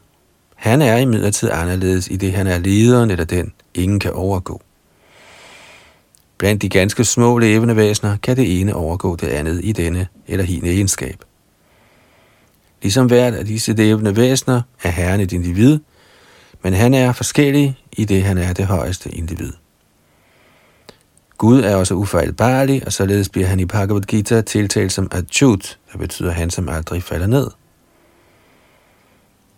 Han 0.55 0.81
er 0.81 0.97
imidlertid 0.97 1.49
anderledes 1.51 2.07
i 2.07 2.15
det, 2.15 2.33
han 2.33 2.47
er 2.47 2.57
lederen 2.57 3.11
eller 3.11 3.25
den, 3.25 3.53
ingen 3.73 3.99
kan 3.99 4.13
overgå. 4.13 4.61
Blandt 6.37 6.61
de 6.61 6.69
ganske 6.69 7.05
små 7.05 7.37
levende 7.37 7.75
væsener 7.75 8.17
kan 8.23 8.37
det 8.37 8.61
ene 8.61 8.75
overgå 8.75 9.15
det 9.15 9.27
andet 9.27 9.59
i 9.63 9.71
denne 9.71 10.07
eller 10.27 10.45
hine 10.45 10.69
egenskab. 10.69 11.23
Ligesom 12.81 13.07
hvert 13.07 13.33
af 13.33 13.45
disse 13.45 13.73
levende 13.73 14.15
væsener 14.15 14.61
er 14.83 14.89
herren 14.89 15.19
et 15.19 15.31
individ, 15.31 15.79
men 16.63 16.73
han 16.73 16.93
er 16.93 17.11
forskellig 17.11 17.77
i 17.91 18.05
det, 18.05 18.23
han 18.23 18.37
er 18.37 18.53
det 18.53 18.65
højeste 18.65 19.09
individ. 19.09 19.53
Gud 21.37 21.61
er 21.61 21.75
også 21.75 21.93
ufejlbarlig, 21.93 22.85
og 22.85 22.93
således 22.93 23.29
bliver 23.29 23.47
han 23.47 23.59
i 23.59 23.65
Bhagavad 23.65 24.01
Gita 24.01 24.41
tiltalt 24.41 24.91
som 24.91 25.07
Achut, 25.11 25.79
der 25.91 25.97
betyder 25.97 26.31
han, 26.31 26.49
som 26.49 26.69
aldrig 26.69 27.03
falder 27.03 27.27
ned. 27.27 27.47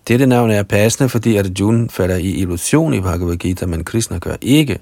Dette 0.08 0.26
navn 0.26 0.52
er 0.52 0.64
passende, 0.64 1.10
fordi 1.10 1.38
Arjuna 1.38 1.88
falder 1.90 2.16
i 2.16 2.30
illusion 2.32 2.94
i 2.94 3.02
Bhagavad 3.02 3.36
Gita, 3.36 3.66
men 3.66 3.84
Krishna 3.84 4.18
gør 4.18 4.36
ikke. 4.42 4.80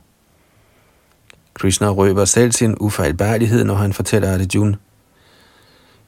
Krishna 1.53 1.89
røber 1.89 2.25
selv 2.25 2.51
sin 2.51 2.75
ufejlbarlighed, 2.79 3.63
når 3.63 3.75
han 3.75 3.93
fortæller 3.93 4.33
Arjuna, 4.33 4.77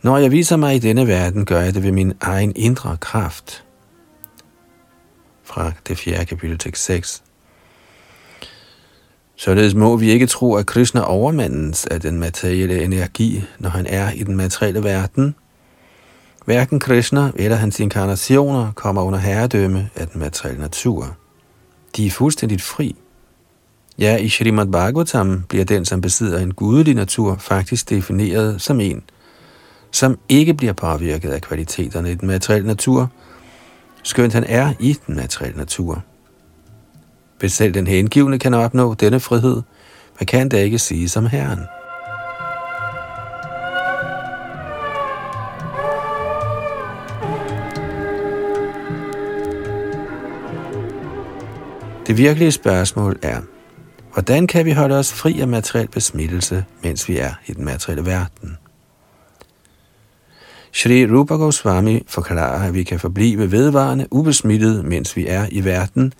Når 0.01 0.17
jeg 0.17 0.31
viser 0.31 0.57
mig 0.57 0.75
i 0.75 0.79
denne 0.79 1.07
verden, 1.07 1.45
gør 1.45 1.61
jeg 1.61 1.73
det 1.73 1.83
ved 1.83 1.91
min 1.91 2.13
egen 2.21 2.53
indre 2.55 2.97
kraft. 2.97 3.63
Fra 5.43 5.71
det 5.87 5.97
fjerde 5.97 6.25
kapitel 6.25 6.57
tekst 6.57 6.83
6. 6.83 7.23
Således 9.39 9.73
må 9.75 9.97
vi 9.97 10.11
ikke 10.11 10.27
tro, 10.27 10.55
at 10.55 10.65
Krishna 10.65 11.01
overmandes 11.01 11.85
af 11.85 12.01
den 12.01 12.19
materielle 12.19 12.83
energi, 12.83 13.43
når 13.59 13.69
han 13.69 13.85
er 13.85 14.11
i 14.11 14.23
den 14.23 14.35
materielle 14.35 14.83
verden. 14.83 15.35
Hverken 16.45 16.79
Krishna 16.79 17.31
eller 17.35 17.57
hans 17.57 17.79
inkarnationer 17.79 18.71
kommer 18.75 19.01
under 19.01 19.19
herredømme 19.19 19.89
af 19.95 20.07
den 20.07 20.19
materielle 20.19 20.61
natur. 20.61 21.17
De 21.97 22.07
er 22.07 22.11
fuldstændigt 22.11 22.61
fri. 22.61 22.95
Ja, 23.99 24.17
i 24.17 24.29
Srimad 24.29 24.65
Bhagavatam 24.65 25.43
bliver 25.49 25.65
den, 25.65 25.85
som 25.85 26.01
besidder 26.01 26.39
en 26.39 26.53
gudelig 26.53 26.95
natur, 26.95 27.35
faktisk 27.39 27.89
defineret 27.89 28.61
som 28.61 28.79
en, 28.79 29.03
som 29.91 30.19
ikke 30.29 30.53
bliver 30.53 30.73
påvirket 30.73 31.29
af 31.29 31.41
kvaliteterne 31.41 32.11
i 32.11 32.15
den 32.15 32.27
materielle 32.27 32.67
natur, 32.67 33.11
skønt 34.03 34.33
han 34.33 34.43
er 34.43 34.73
i 34.79 34.97
den 35.07 35.15
materielle 35.15 35.57
natur. 35.57 36.03
Hvis 37.39 37.53
selv 37.53 37.73
den 37.73 37.87
hengivne 37.87 38.39
kan 38.39 38.53
opnå 38.53 38.93
denne 38.93 39.19
frihed, 39.19 39.61
hvad 40.17 40.25
kan 40.25 40.49
det 40.49 40.57
ikke 40.57 40.79
sige 40.79 41.09
som 41.09 41.25
Herren? 41.25 41.59
Det 52.07 52.17
virkelige 52.17 52.51
spørgsmål 52.51 53.19
er, 53.21 53.41
hvordan 54.13 54.47
kan 54.47 54.65
vi 54.65 54.71
holde 54.71 54.97
os 54.97 55.13
fri 55.13 55.39
af 55.39 55.47
materiel 55.47 55.87
besmittelse, 55.87 56.65
mens 56.83 57.09
vi 57.09 57.17
er 57.17 57.31
i 57.47 57.53
den 57.53 57.65
materielle 57.65 58.05
verden? 58.05 58.57
Shri 60.73 61.05
Rupa 61.05 61.33
Goswami 61.33 62.03
forklarer, 62.07 62.67
at 62.67 62.73
vi 62.73 62.83
kan 62.83 62.99
forblive 62.99 63.51
vedvarende 63.51 64.07
ubesmittet, 64.11 64.85
mens 64.85 65.15
vi 65.15 65.27
er 65.27 65.47
i 65.51 65.65
verden, 65.65 66.13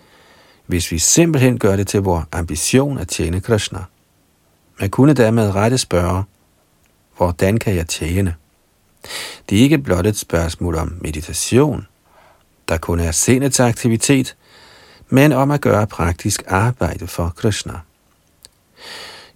hvis 0.67 0.91
vi 0.91 0.99
simpelthen 0.99 1.59
gør 1.59 1.75
det 1.75 1.87
til 1.87 2.01
vores 2.01 2.25
ambition 2.31 2.97
at 2.97 3.07
tjene 3.07 3.39
Krishna. 3.41 3.79
Man 4.79 4.89
kunne 4.89 5.13
dermed 5.13 5.55
rette 5.55 5.77
spørge, 5.77 6.23
hvordan 7.17 7.57
kan 7.57 7.75
jeg 7.75 7.87
tjene? 7.87 8.35
Det 9.49 9.57
er 9.57 9.61
ikke 9.61 9.77
blot 9.77 10.05
et 10.05 10.17
spørgsmål 10.17 10.75
om 10.75 10.97
meditation, 11.01 11.87
der 12.67 12.77
kun 12.77 12.99
er 12.99 13.11
sindets 13.11 13.59
aktivitet, 13.59 14.35
men 15.09 15.31
om 15.31 15.51
at 15.51 15.61
gøre 15.61 15.87
praktisk 15.87 16.43
arbejde 16.47 17.07
for 17.07 17.33
Krishna. 17.35 17.73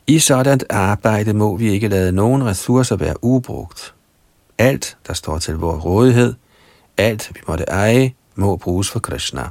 I 0.08 0.20
sådan 0.20 0.60
arbejde 0.70 1.34
må 1.34 1.58
vi 1.58 1.72
ikke 1.72 1.88
lade 1.88 2.12
nogen 2.12 2.46
ressourcer 2.46 2.96
være 2.96 3.24
ubrugt. 3.24 3.94
Alt, 4.58 4.98
der 5.08 5.14
står 5.14 5.40
til 5.40 5.56
vores 5.56 5.86
rådighed, 5.86 6.34
alt 6.98 7.32
vi 7.34 7.40
måtte 7.48 7.64
eje, 7.64 8.14
må 8.36 8.58
bruges 8.58 8.90
for 8.90 9.00
Krishna. 9.00 9.50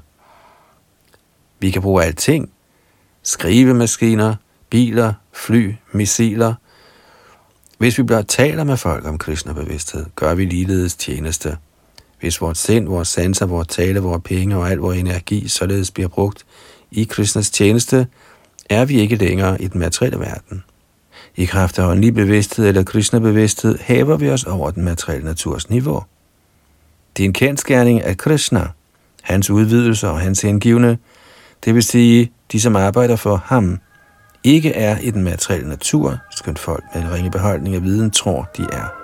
Vi 1.61 1.71
kan 1.71 1.83
bruge 1.83 2.05
alting. 2.05 2.51
Skrivemaskiner, 3.23 4.35
biler, 4.71 5.13
fly, 5.33 5.75
missiler. 5.93 6.55
Hvis 7.79 7.99
vi 7.99 8.03
blot 8.03 8.25
taler 8.29 8.65
med 8.65 8.77
folk 8.77 9.07
om 9.07 9.19
Krishna-bevidsthed, 9.19 10.07
gør 10.17 10.35
vi 10.35 10.45
ligeledes 10.45 10.95
tjeneste. 10.95 11.57
Hvis 12.21 12.41
vores 12.41 12.59
sind, 12.59 12.89
vores 12.89 13.09
sanser, 13.09 13.47
vores 13.47 13.69
tale, 13.69 14.01
vores 14.01 14.23
penge 14.25 14.57
og 14.57 14.71
al 14.71 14.79
vores 14.79 14.99
energi 14.99 15.49
således 15.49 15.91
bliver 15.91 16.09
brugt 16.09 16.47
i 16.91 17.05
Krishnas 17.05 17.51
tjeneste, 17.51 18.07
er 18.71 18.85
vi 18.85 19.01
ikke 19.01 19.17
længere 19.17 19.63
i 19.63 19.69
den 19.69 19.81
materielle 19.81 20.21
verden. 20.21 20.65
I 21.37 21.45
kraft 21.45 21.79
af 21.79 21.87
åndelig 21.87 22.15
bevidsthed 22.15 22.69
eller 22.69 22.83
Krishna-bevidsthed 22.83 23.79
hæver 23.81 24.17
vi 24.17 24.31
os 24.31 24.45
over 24.45 24.71
den 24.71 24.85
materielle 24.85 25.27
naturs 25.27 25.71
niveau. 25.71 26.03
Det 27.17 27.23
er 27.23 27.27
en 27.27 27.33
kendskærning 27.33 28.03
af 28.03 28.17
Krishna, 28.17 28.69
hans 29.23 29.51
udvidelse 29.51 30.09
og 30.09 30.21
hans 30.21 30.41
hengivne, 30.41 30.99
det 31.65 31.75
vil 31.75 31.83
sige, 31.83 32.33
de 32.53 32.61
som 32.61 32.77
arbejder 32.77 33.17
for 33.17 33.37
ham, 33.45 33.79
ikke 34.45 34.73
er 34.73 34.99
i 34.99 35.11
den 35.11 35.25
materielle 35.25 35.69
natur, 35.69 36.19
skønt 36.31 36.59
folk 36.59 36.85
med 36.95 37.03
en 37.03 37.13
ringe 37.13 37.31
beholdning 37.31 37.75
af 37.75 37.83
viden 37.83 38.11
tror, 38.11 38.49
de 38.57 38.63
er. 38.63 39.01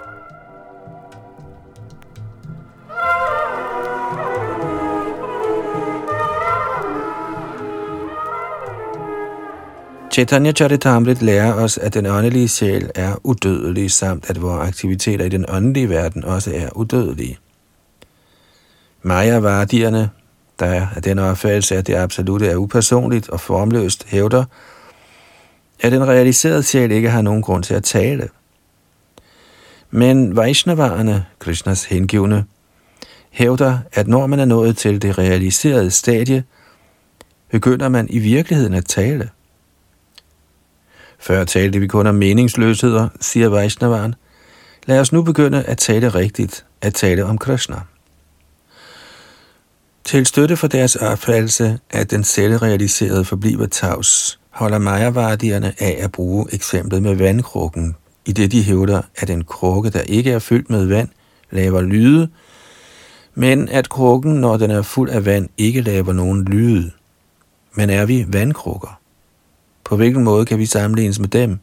Chaitanya 10.17 10.53
Charitamrit 10.53 11.23
lærer 11.23 11.55
os, 11.55 11.79
at 11.79 11.95
den 11.95 12.07
åndelige 12.07 12.49
sjæl 12.49 12.91
er 12.95 13.15
udødelig, 13.25 13.91
samt 13.91 14.31
at 14.31 14.43
vores 14.43 14.69
aktiviteter 14.69 15.25
i 15.25 15.29
den 15.29 15.45
åndelige 15.49 15.89
verden 15.89 16.25
også 16.25 16.53
er 16.55 16.77
udødelige. 16.77 17.39
Maya-vardierne, 19.03 20.11
der 20.59 20.67
er 20.67 20.87
af 20.97 21.03
den 21.03 21.19
opfattelse, 21.19 21.77
at 21.77 21.87
det 21.87 21.95
absolute 21.95 22.47
er 22.47 22.57
upersonligt 22.57 23.29
og 23.29 23.41
formløst, 23.41 24.05
hævder, 24.09 24.45
at 25.81 25.93
den 25.93 26.09
realiserede 26.09 26.63
sjæl 26.63 26.91
ikke 26.91 27.11
har 27.11 27.23
nogen 27.23 27.43
grund 27.43 27.63
til 27.63 27.75
at 27.75 27.85
tale. 27.85 28.29
Men 29.91 30.37
Vaishnavarerne, 30.37 31.27
Krishnas 31.39 31.85
hengivne, 31.85 32.45
hævder, 33.31 33.79
at 33.93 34.09
når 34.09 34.27
man 34.27 34.41
er 34.41 34.45
nået 34.45 34.77
til 34.77 35.03
det 35.03 35.19
realiserede 35.19 35.91
stadie, 35.91 36.45
begynder 37.51 37.89
man 37.89 38.07
i 38.11 38.19
virkeligheden 38.19 38.75
at 38.75 38.85
tale. 38.85 39.31
Før 41.19 41.45
talte 41.45 41.79
vi 41.79 41.87
kun 41.87 42.07
om 42.07 42.15
meningsløsheder, 42.15 43.09
siger 43.21 43.49
Vaishnavaren. 43.49 44.15
Lad 44.87 45.01
os 45.01 45.13
nu 45.13 45.23
begynde 45.23 45.63
at 45.63 45.79
tale 45.79 46.09
rigtigt, 46.09 46.65
at 46.81 46.95
tale 46.95 47.25
om 47.25 47.39
Krishna. 47.39 47.77
Til 50.07 50.27
støtte 50.27 50.57
for 50.57 50.67
deres 50.67 50.97
opfattelse, 50.97 51.79
at 51.91 52.11
den 52.11 52.25
selvrealiserede 52.25 53.25
forbliver 53.25 53.67
tavs, 53.67 54.39
holder 54.51 54.79
majavardierne 54.79 55.75
af 55.79 55.97
at 56.01 56.13
bruge 56.13 56.47
eksemplet 56.53 57.03
med 57.03 57.15
vandkrukken, 57.15 57.97
i 58.27 58.33
det 58.33 58.53
de 58.53 58.63
hævder, 58.63 59.03
at 59.17 59.31
en 59.31 59.45
krukke, 59.45 59.91
der 59.91 60.01
ikke 60.01 60.31
er 60.31 60.39
fyldt 60.39 60.71
med 60.71 60.87
vand, 60.87 61.09
laver 61.51 61.81
lyde, 61.81 62.29
men 63.35 63.69
at 63.69 63.89
krukken, 63.89 64.35
når 64.35 64.57
den 64.57 64.71
er 64.71 64.83
fuld 64.83 65.11
af 65.11 65.25
vand, 65.25 65.49
ikke 65.59 65.81
laver 65.81 66.13
nogen 66.13 66.45
lyde. 66.45 66.91
Men 67.75 67.91
er 67.91 68.07
vi 68.07 68.25
vandkrukker? 68.29 69.01
På 69.85 69.97
hvilken 69.97 70.25
måde 70.25 70.47
kan 70.47 70.59
vi 70.59 70.67
sammenlignes 70.67 71.19
med 71.19 71.29
dem? 71.29 71.59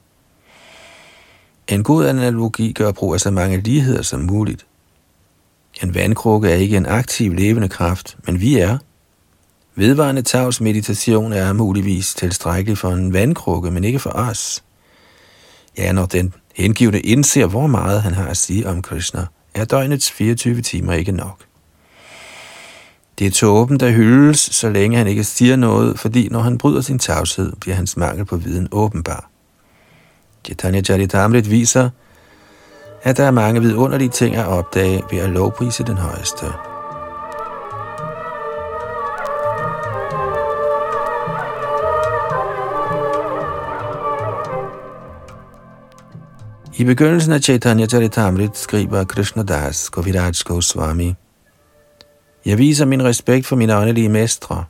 En 1.67 1.83
god 1.83 2.05
analogi 2.05 2.71
gør 2.71 2.91
brug 2.91 3.13
af 3.13 3.19
så 3.19 3.31
mange 3.31 3.57
ligheder 3.57 4.01
som 4.01 4.19
muligt. 4.19 4.65
En 5.83 5.95
vandkrukke 5.95 6.49
er 6.49 6.55
ikke 6.55 6.77
en 6.77 6.85
aktiv 6.85 7.33
levende 7.33 7.69
kraft, 7.69 8.17
men 8.25 8.41
vi 8.41 8.59
er. 8.59 8.77
Vedvarende 9.75 10.21
tavs 10.21 10.61
meditation 10.61 11.33
er 11.33 11.53
muligvis 11.53 12.13
tilstrækkelig 12.13 12.77
for 12.77 12.89
en 12.89 13.13
vandkrukke, 13.13 13.71
men 13.71 13.83
ikke 13.83 13.99
for 13.99 14.09
os. 14.09 14.63
Ja, 15.77 15.91
når 15.91 16.05
den 16.05 16.33
hengivne 16.55 16.99
indser, 16.99 17.45
hvor 17.45 17.67
meget 17.67 18.01
han 18.01 18.13
har 18.13 18.27
at 18.27 18.37
sige 18.37 18.67
om 18.69 18.81
Krishna, 18.81 19.25
er 19.53 19.65
døgnets 19.65 20.11
24 20.11 20.61
timer 20.61 20.93
ikke 20.93 21.11
nok. 21.11 21.39
Det 23.19 23.27
er 23.27 23.31
tåben, 23.31 23.79
der 23.79 23.91
hyldes, 23.91 24.39
så 24.39 24.69
længe 24.69 24.97
han 24.97 25.07
ikke 25.07 25.23
siger 25.23 25.55
noget, 25.55 25.99
fordi 25.99 26.27
når 26.31 26.39
han 26.39 26.57
bryder 26.57 26.81
sin 26.81 26.99
tavshed, 26.99 27.53
bliver 27.61 27.75
hans 27.75 27.97
mangel 27.97 28.25
på 28.25 28.37
viden 28.37 28.67
åbenbar. 28.71 29.29
Chaitanya 30.45 30.81
Charitamrit 30.81 31.49
viser, 31.49 31.89
at 33.03 33.17
der 33.17 33.23
er 33.23 33.31
mange 33.31 33.61
vidunderlige 33.61 34.09
ting 34.09 34.35
at 34.35 34.47
opdage 34.47 35.03
ved 35.11 35.19
at 35.19 35.29
lovprise 35.29 35.83
den 35.83 35.97
højeste. 35.97 36.45
I 46.77 46.83
begyndelsen 46.83 47.33
af 47.33 47.41
Chaitanya 47.41 47.85
Charitamrit 47.85 48.57
skriver 48.57 49.03
Krishna 49.03 49.43
Das 49.43 49.89
Goviraj 49.89 50.31
Goswami, 50.45 51.15
Jeg 52.45 52.57
viser 52.57 52.85
min 52.85 53.03
respekt 53.03 53.45
for 53.45 53.55
mine 53.55 53.77
åndelige 53.77 54.09
mestre. 54.09 54.63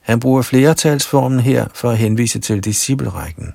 Han 0.00 0.20
bruger 0.20 0.42
flertalsformen 0.42 1.40
her 1.40 1.66
for 1.74 1.90
at 1.90 1.98
henvise 1.98 2.38
til 2.38 2.64
disciplerækken. 2.64 3.54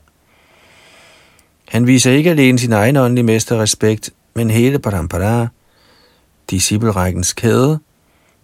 Han 1.68 1.88
viser 1.88 2.12
ikke 2.12 2.30
alene 2.30 2.60
sin 2.60 2.74
egen 2.74 2.98
åndelige 2.98 3.26
mester 3.26 3.62
respekt, 3.62 4.10
men 4.36 4.50
hele 4.50 4.80
Parampara, 4.80 5.48
disciplerækkens 6.50 7.34
kæde, 7.34 7.80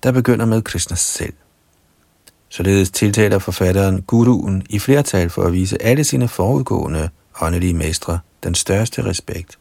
der 0.03 0.11
begynder 0.11 0.45
med 0.45 0.61
Krishna 0.61 0.95
selv. 0.95 1.33
Således 2.49 2.91
tiltaler 2.91 3.39
forfatteren 3.39 4.01
guruen 4.01 4.63
i 4.69 4.79
flertal 4.79 5.29
for 5.29 5.43
at 5.43 5.53
vise 5.53 5.83
alle 5.83 6.03
sine 6.03 6.27
forudgående 6.27 7.09
åndelige 7.41 7.73
mestre 7.73 8.19
den 8.43 8.55
største 8.55 9.05
respekt. 9.05 9.57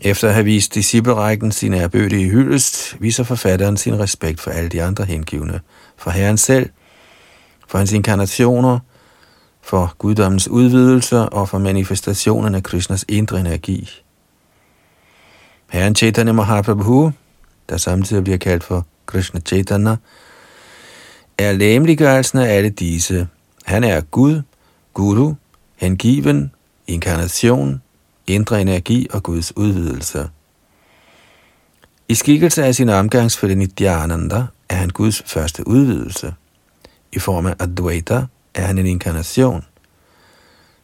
Efter 0.00 0.28
at 0.28 0.34
have 0.34 0.44
vist 0.44 0.74
disciplerækken 0.74 1.52
sin 1.52 1.74
erbødige 1.74 2.30
hyldest, 2.30 2.96
viser 3.00 3.24
forfatteren 3.24 3.76
sin 3.76 4.00
respekt 4.00 4.40
for 4.40 4.50
alle 4.50 4.68
de 4.68 4.82
andre 4.82 5.04
hengivne, 5.04 5.60
for 5.96 6.10
Herren 6.10 6.38
selv, 6.38 6.70
for 7.68 7.78
hans 7.78 7.92
inkarnationer, 7.92 8.78
for 9.70 9.94
guddommens 9.98 10.48
udvidelser 10.48 11.20
og 11.20 11.48
for 11.48 11.58
manifestationen 11.58 12.54
af 12.54 12.62
Krishnas 12.62 13.04
indre 13.08 13.40
energi. 13.40 13.90
Herren 15.70 15.94
Chaitanya 15.94 16.32
Mahaprabhu, 16.32 17.12
der 17.68 17.76
samtidig 17.76 18.24
bliver 18.24 18.38
kaldt 18.38 18.64
for 18.64 18.86
Krishna 19.06 19.40
Chaitanya, 19.40 19.96
er 21.38 21.52
læmeliggørelsen 21.52 22.38
af 22.38 22.56
alle 22.56 22.70
disse. 22.70 23.28
Han 23.64 23.84
er 23.84 24.00
Gud, 24.00 24.42
Guru, 24.94 25.34
hengiven, 25.76 26.52
inkarnation, 26.86 27.82
indre 28.26 28.60
energi 28.60 29.06
og 29.12 29.22
Guds 29.22 29.56
udvidelse. 29.56 30.28
I 32.08 32.14
skikkelse 32.14 32.64
af 32.64 32.74
sin 32.74 32.88
omgangsfælde 32.88 33.54
Nityananda 33.54 34.44
er 34.68 34.74
han 34.74 34.88
Guds 34.88 35.22
første 35.26 35.68
udvidelse. 35.68 36.34
I 37.12 37.18
form 37.18 37.46
af 37.46 37.54
Advaita 37.58 38.26
er 38.60 38.66
han 38.66 38.78
en 38.78 38.86
inkarnation. 38.86 39.64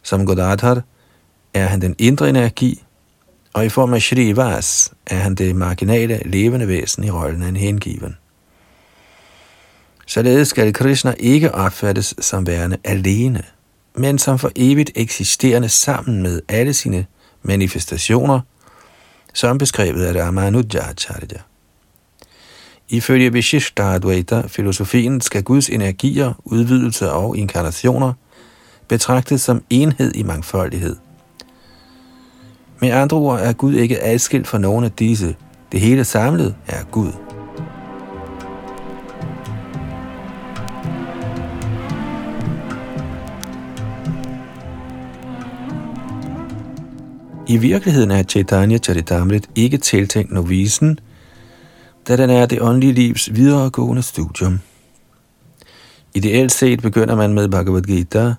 Som 0.03 0.27
Godadhar 0.27 0.83
er 1.55 1.67
han 1.67 1.81
den 1.81 1.95
indre 1.99 2.29
energi, 2.29 2.85
og 3.53 3.67
i 3.67 3.69
form 3.69 3.95
af 3.95 4.03
Shrivas 4.03 4.93
er 5.07 5.17
han 5.17 5.35
det 5.35 5.57
marginale 5.57 6.21
levende 6.25 6.69
væsen 6.69 7.05
i 7.05 7.11
rollen 7.11 7.43
af 7.43 7.49
en 7.49 7.57
hengiven. 7.57 8.17
Således 10.07 10.49
skal 10.49 10.73
Krishna 10.73 11.15
ikke 11.19 11.55
opfattes 11.55 12.15
som 12.21 12.47
værende 12.47 12.77
alene, 12.85 13.43
men 13.95 14.19
som 14.19 14.39
for 14.39 14.51
evigt 14.57 14.91
eksisterende 14.95 15.69
sammen 15.69 16.23
med 16.23 16.43
alle 16.49 16.75
sine 16.75 17.07
manifestationer, 17.43 18.41
som 19.35 19.59
beskrevet 19.59 20.05
af 20.05 20.27
Ramanujacharya. 20.27 21.39
Ifølge 22.89 23.31
Vishishta-Advaita-filosofien 23.31 25.21
skal 25.21 25.43
Guds 25.43 25.69
energier, 25.69 26.33
udvidelser 26.45 27.09
og 27.09 27.37
inkarnationer 27.37 28.13
betragtes 28.89 29.41
som 29.41 29.63
enhed 29.71 30.15
i 30.15 30.23
mangfoldighed. 30.23 30.97
Med 32.81 32.91
andre 32.91 33.17
ord 33.17 33.41
er 33.41 33.53
Gud 33.53 33.75
ikke 33.75 34.03
adskilt 34.03 34.47
fra 34.47 34.59
nogen 34.59 34.85
af 34.85 34.93
disse. 34.93 35.37
Det 35.73 35.81
hele 35.81 36.05
samlet 36.05 36.55
er 36.67 36.85
Gud. 36.91 37.13
I 47.49 47.57
virkeligheden 47.57 48.11
er 48.11 48.23
Chaitanya 48.23 48.79
Charitamrit 48.79 49.51
ikke 49.55 49.79
tiltænkt 49.79 50.33
novisen, 50.33 50.99
da 52.09 52.17
den 52.17 52.31
er 52.31 52.47
det 52.47 52.63
åndelige 52.63 52.93
livs 52.93 53.35
videregående 53.35 54.03
studium. 54.03 54.61
Ideelt 56.15 56.53
set 56.53 56.83
begynder 56.83 57.15
man 57.15 57.35
med 57.35 57.49
Bhagavad 57.49 57.83
Gita 57.83 58.35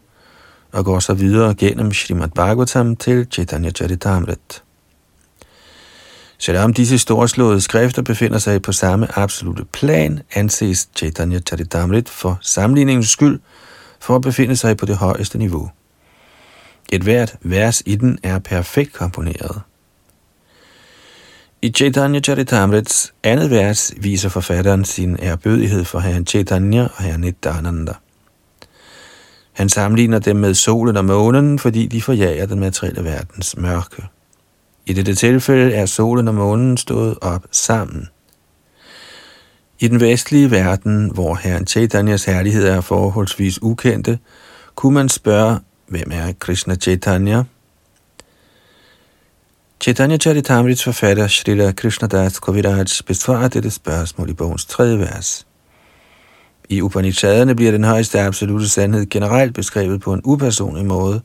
og 0.71 0.85
går 0.85 0.99
så 0.99 1.13
videre 1.13 1.55
gennem 1.55 1.93
Srimad 1.93 2.29
Bhagavatam 2.29 2.95
til 2.95 3.27
Chaitanya 3.31 3.71
Charitamrit. 3.71 4.63
Selvom 6.37 6.73
disse 6.73 6.97
storslåede 6.97 7.61
skrifter 7.61 8.01
befinder 8.01 8.37
sig 8.37 8.61
på 8.61 8.71
samme 8.71 9.17
absolute 9.19 9.65
plan, 9.65 10.21
anses 10.35 10.89
Chaitanya 10.95 11.39
Charitamrit 11.39 12.09
for 12.09 12.39
sammenligningens 12.41 13.09
skyld 13.09 13.39
for 13.99 14.15
at 14.15 14.21
befinde 14.21 14.55
sig 14.55 14.77
på 14.77 14.85
det 14.85 14.97
højeste 14.97 15.37
niveau. 15.37 15.69
Et 16.91 17.01
hvert 17.01 17.35
vers 17.41 17.83
i 17.85 17.95
den 17.95 18.19
er 18.23 18.39
perfekt 18.39 18.93
komponeret. 18.93 19.61
I 21.61 21.69
Chaitanya 21.69 22.19
Charitamrits 22.19 23.13
andet 23.23 23.49
vers 23.51 23.93
viser 23.97 24.29
forfatteren 24.29 24.85
sin 24.85 25.17
erbødighed 25.19 25.83
for 25.85 25.99
herren 25.99 26.25
Chaitanya 26.25 26.83
og 26.83 27.03
herren 27.03 27.21
Nityananda. 27.21 27.93
Han 29.53 29.69
sammenligner 29.69 30.19
dem 30.19 30.35
med 30.35 30.53
solen 30.53 30.97
og 30.97 31.05
månen, 31.05 31.59
fordi 31.59 31.87
de 31.87 32.01
forjager 32.01 32.45
den 32.45 32.59
materielle 32.59 33.03
verdens 33.03 33.57
mørke. 33.57 34.03
I 34.85 34.93
dette 34.93 35.15
tilfælde 35.15 35.73
er 35.73 35.85
solen 35.85 36.27
og 36.27 36.35
månen 36.35 36.77
stået 36.77 37.17
op 37.21 37.45
sammen. 37.51 38.07
I 39.79 39.87
den 39.87 39.99
vestlige 39.99 40.51
verden, 40.51 41.11
hvor 41.13 41.35
herren 41.35 41.67
Chaitanyas 41.67 42.25
herlighed 42.25 42.67
er 42.67 42.81
forholdsvis 42.81 43.61
ukendte, 43.61 44.19
kunne 44.75 44.93
man 44.93 45.09
spørge, 45.09 45.59
hvem 45.87 46.11
er 46.11 46.33
Krishna 46.39 46.75
Chaitanya? 46.75 47.43
Chaitanya 49.79 50.17
Charitamrits 50.17 50.83
forfatter 50.83 51.27
Srila 51.27 51.71
Das 52.11 52.39
Kaviraj 52.39 52.85
besvarer 53.05 53.47
dette 53.47 53.71
spørgsmål 53.71 54.29
i 54.29 54.33
bogens 54.33 54.65
tredje 54.65 54.99
vers. 54.99 55.47
I 56.69 56.81
Upanishaderne 56.81 57.55
bliver 57.55 57.71
den 57.71 57.83
højeste 57.83 58.19
absolute 58.19 58.69
sandhed 58.69 59.05
generelt 59.05 59.53
beskrevet 59.53 60.01
på 60.01 60.13
en 60.13 60.21
upersonlig 60.23 60.85
måde, 60.85 61.21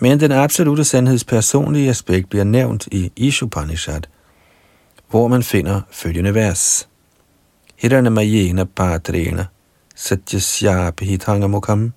men 0.00 0.20
den 0.20 0.32
absolute 0.32 0.84
sandheds 0.84 1.24
personlige 1.24 1.90
aspekt 1.90 2.30
bliver 2.30 2.44
nævnt 2.44 2.86
i 2.86 3.12
Ishupanishad, 3.16 4.00
hvor 5.10 5.28
man 5.28 5.42
finder 5.42 5.80
følgende 5.90 6.34
vers. 6.34 6.88
Hirana 7.76 8.10
Mayena 8.10 8.64
Patrena 8.64 9.46
Satyasya 9.94 10.90
Pihitangamukam 10.90 11.92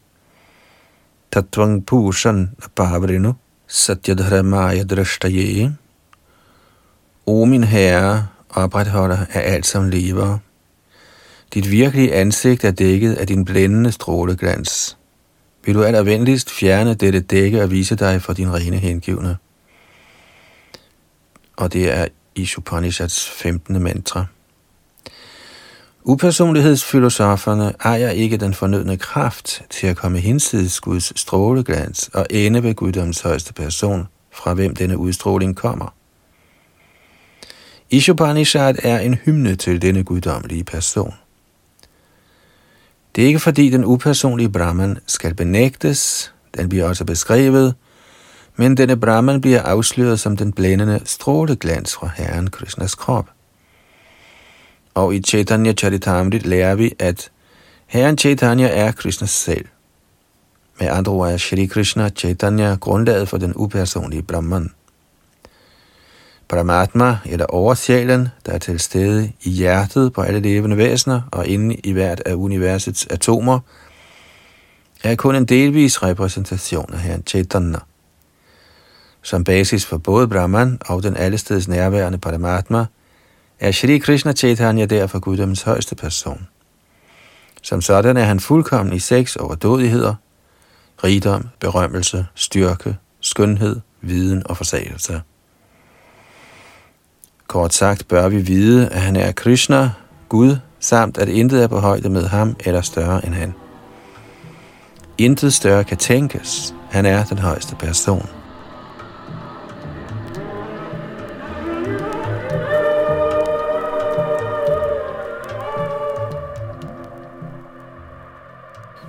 Tatvang 1.31 1.85
Pushan 1.85 2.55
Pavrinu 2.75 3.33
Satyadharamaya 3.68 4.84
Drashtaye. 4.84 5.72
O 7.26 7.45
min 7.45 7.63
herre, 7.63 8.28
opretholder 8.49 9.18
af 9.34 9.53
alt 9.53 9.65
som 9.65 9.89
lever. 9.89 10.38
Dit 11.53 11.72
virkelige 11.72 12.13
ansigt 12.13 12.63
er 12.63 12.72
dækket 12.72 13.13
af 13.13 13.28
din 13.28 13.45
blændende 13.45 13.91
stråleglans. 13.91 14.97
Vil 15.65 15.76
du 15.76 15.84
allervenligst 15.84 16.51
fjerne 16.51 16.93
dette 16.93 17.20
dække 17.20 17.63
og 17.63 17.72
vise 17.72 17.95
dig 17.95 18.22
for 18.22 18.34
din 18.34 18.53
rene 18.53 18.78
hengivne? 18.78 19.38
Og 21.57 21.74
det 21.74 21.91
er 21.91 22.07
Ishupanishads 22.36 23.30
15. 23.30 23.84
mantra. 23.84 24.26
Upersonlighedsfilosoferne 26.09 27.73
ejer 27.83 28.09
ikke 28.09 28.37
den 28.37 28.53
fornødne 28.53 28.97
kraft 28.97 29.63
til 29.69 29.87
at 29.87 29.97
komme 29.97 30.19
hinsides 30.19 30.79
Guds 30.79 31.19
stråleglans 31.19 32.09
og 32.13 32.25
ende 32.29 32.63
ved 32.63 32.75
guddoms 32.75 33.21
højeste 33.21 33.53
person, 33.53 34.07
fra 34.31 34.53
hvem 34.53 34.75
denne 34.75 34.97
udstråling 34.97 35.55
kommer. 35.55 35.93
Ishopanishad 37.89 38.75
er 38.83 38.99
en 38.99 39.13
hymne 39.13 39.55
til 39.55 39.81
denne 39.81 40.03
guddommelige 40.03 40.63
person. 40.63 41.13
Det 43.15 43.23
er 43.23 43.27
ikke 43.27 43.39
fordi 43.39 43.69
den 43.69 43.85
upersonlige 43.85 44.49
Brahman 44.49 44.97
skal 45.07 45.33
benægtes, 45.33 46.33
den 46.57 46.69
bliver 46.69 46.85
også 46.85 47.05
beskrevet, 47.05 47.75
men 48.55 48.77
denne 48.77 48.97
Brahman 48.97 49.41
bliver 49.41 49.61
afsløret 49.61 50.19
som 50.19 50.37
den 50.37 50.53
blændende 50.53 51.01
stråleglans 51.05 51.93
fra 51.93 52.09
Herren 52.15 52.49
Krishnas 52.49 52.95
krop. 52.95 53.29
Og 54.97 55.15
i 55.15 55.21
Chaitanya 55.21 55.73
Charitamrit 55.73 56.45
lærer 56.45 56.75
vi, 56.75 56.93
at 56.99 57.31
Herren 57.85 58.17
Chaitanya 58.17 58.67
er 58.67 58.91
Krishna 58.91 59.27
selv. 59.27 59.65
Med 60.79 60.87
andre 60.87 61.11
ord 61.11 61.31
er 61.31 61.37
Shri 61.37 61.65
Krishna 61.65 62.09
Chaitanya 62.09 62.75
grundlaget 62.75 63.29
for 63.29 63.37
den 63.37 63.53
upersonlige 63.55 64.21
Brahman. 64.21 64.71
Paramatma, 66.49 67.17
eller 67.25 67.45
oversjælen, 67.45 68.27
der 68.45 68.51
er 68.51 68.57
til 68.57 68.79
stede 68.79 69.31
i 69.41 69.49
hjertet 69.49 70.13
på 70.13 70.21
alle 70.21 70.39
levende 70.39 70.77
væsener 70.77 71.21
og 71.31 71.47
inde 71.47 71.75
i 71.75 71.91
hvert 71.91 72.21
af 72.25 72.33
universets 72.33 73.07
atomer, 73.09 73.59
er 75.03 75.15
kun 75.15 75.35
en 75.35 75.45
delvis 75.45 76.03
repræsentation 76.03 76.93
af 76.93 76.99
Herren 76.99 77.23
Chaitanya. 77.27 77.79
Som 79.21 79.43
basis 79.43 79.85
for 79.85 79.97
både 79.97 80.27
Brahman 80.27 80.77
og 80.85 81.03
den 81.03 81.17
allesteds 81.17 81.67
nærværende 81.67 82.17
Paramatma, 82.17 82.85
er 83.59 83.71
Shri 83.71 83.97
Krishna 83.97 84.33
Chaitanya 84.33 84.85
derfor 84.85 85.19
guddommens 85.19 85.61
højeste 85.61 85.95
person. 85.95 86.47
Som 87.63 87.81
sådan 87.81 88.17
er 88.17 88.23
han 88.23 88.39
fuldkommen 88.39 88.95
i 88.95 88.99
seks 88.99 89.35
overdådigheder, 89.35 90.15
rigdom, 91.03 91.49
berømmelse, 91.59 92.25
styrke, 92.35 92.97
skønhed, 93.21 93.79
viden 94.01 94.47
og 94.47 94.57
forsagelse. 94.57 95.21
Kort 97.47 97.73
sagt 97.73 98.07
bør 98.07 98.29
vi 98.29 98.41
vide, 98.41 98.89
at 98.89 99.01
han 99.01 99.15
er 99.15 99.31
Krishna, 99.31 99.91
Gud, 100.29 100.57
samt 100.79 101.17
at 101.17 101.29
intet 101.29 101.63
er 101.63 101.67
på 101.67 101.79
højde 101.79 102.09
med 102.09 102.27
ham 102.27 102.55
eller 102.59 102.81
større 102.81 103.25
end 103.25 103.33
han. 103.33 103.53
Intet 105.17 105.53
større 105.53 105.83
kan 105.83 105.97
tænkes. 105.97 106.75
Han 106.91 107.05
er 107.05 107.23
den 107.23 107.37
højeste 107.37 107.75
person. 107.75 108.29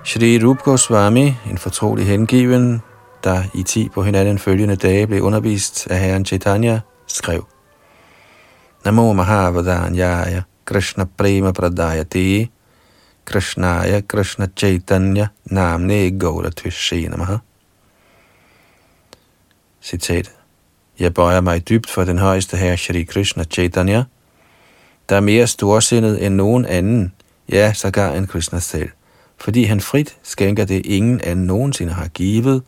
Shri 0.09 0.39
Rup 0.39 0.63
Goswami, 0.63 1.35
en 1.51 1.59
fortrolig 1.59 2.07
hengiven, 2.07 2.83
der 3.25 3.43
i 3.55 3.63
ti 3.63 3.89
på 3.89 4.03
hinanden 4.03 4.39
følgende 4.39 4.77
dage 4.77 5.07
blev 5.07 5.23
undervist 5.23 5.87
af 5.91 5.99
herren 5.99 6.25
Chaitanya, 6.25 6.81
skrev 7.07 7.47
Namo 8.85 9.13
Mahavadanyaya 9.13 10.43
Krishna 10.65 11.05
Prema 11.19 11.53
Pradayati 11.53 12.51
Krishnaya 13.25 14.01
Krishna 14.01 14.47
Chaitanya 14.57 15.27
Namne 15.45 16.19
Gaura 16.19 16.51
Tvishi 16.51 17.09
Namaha. 17.09 17.37
Citat 19.83 20.33
Jeg 20.99 21.15
bøjer 21.15 21.41
mig 21.41 21.69
dybt 21.69 21.91
for 21.91 22.05
den 22.05 22.19
højeste 22.19 22.57
herre 22.57 22.77
Shri 22.77 23.03
Krishna 23.03 23.45
Chaitanya, 23.45 24.05
der 25.09 25.17
er 25.17 25.21
mere 25.21 25.47
storsindet 25.47 26.27
end 26.27 26.35
nogen 26.35 26.65
anden, 26.65 27.13
ja, 27.49 27.73
sågar 27.73 28.13
end 28.13 28.27
Krishna 28.27 28.59
selv 28.59 28.91
fordi 29.41 29.65
han 29.65 29.81
frit 29.81 30.17
skænker 30.23 30.65
det, 30.65 30.87
ingen 30.87 31.21
anden 31.21 31.47
nogensinde 31.47 31.93
har 31.93 32.09
givet, 32.09 32.63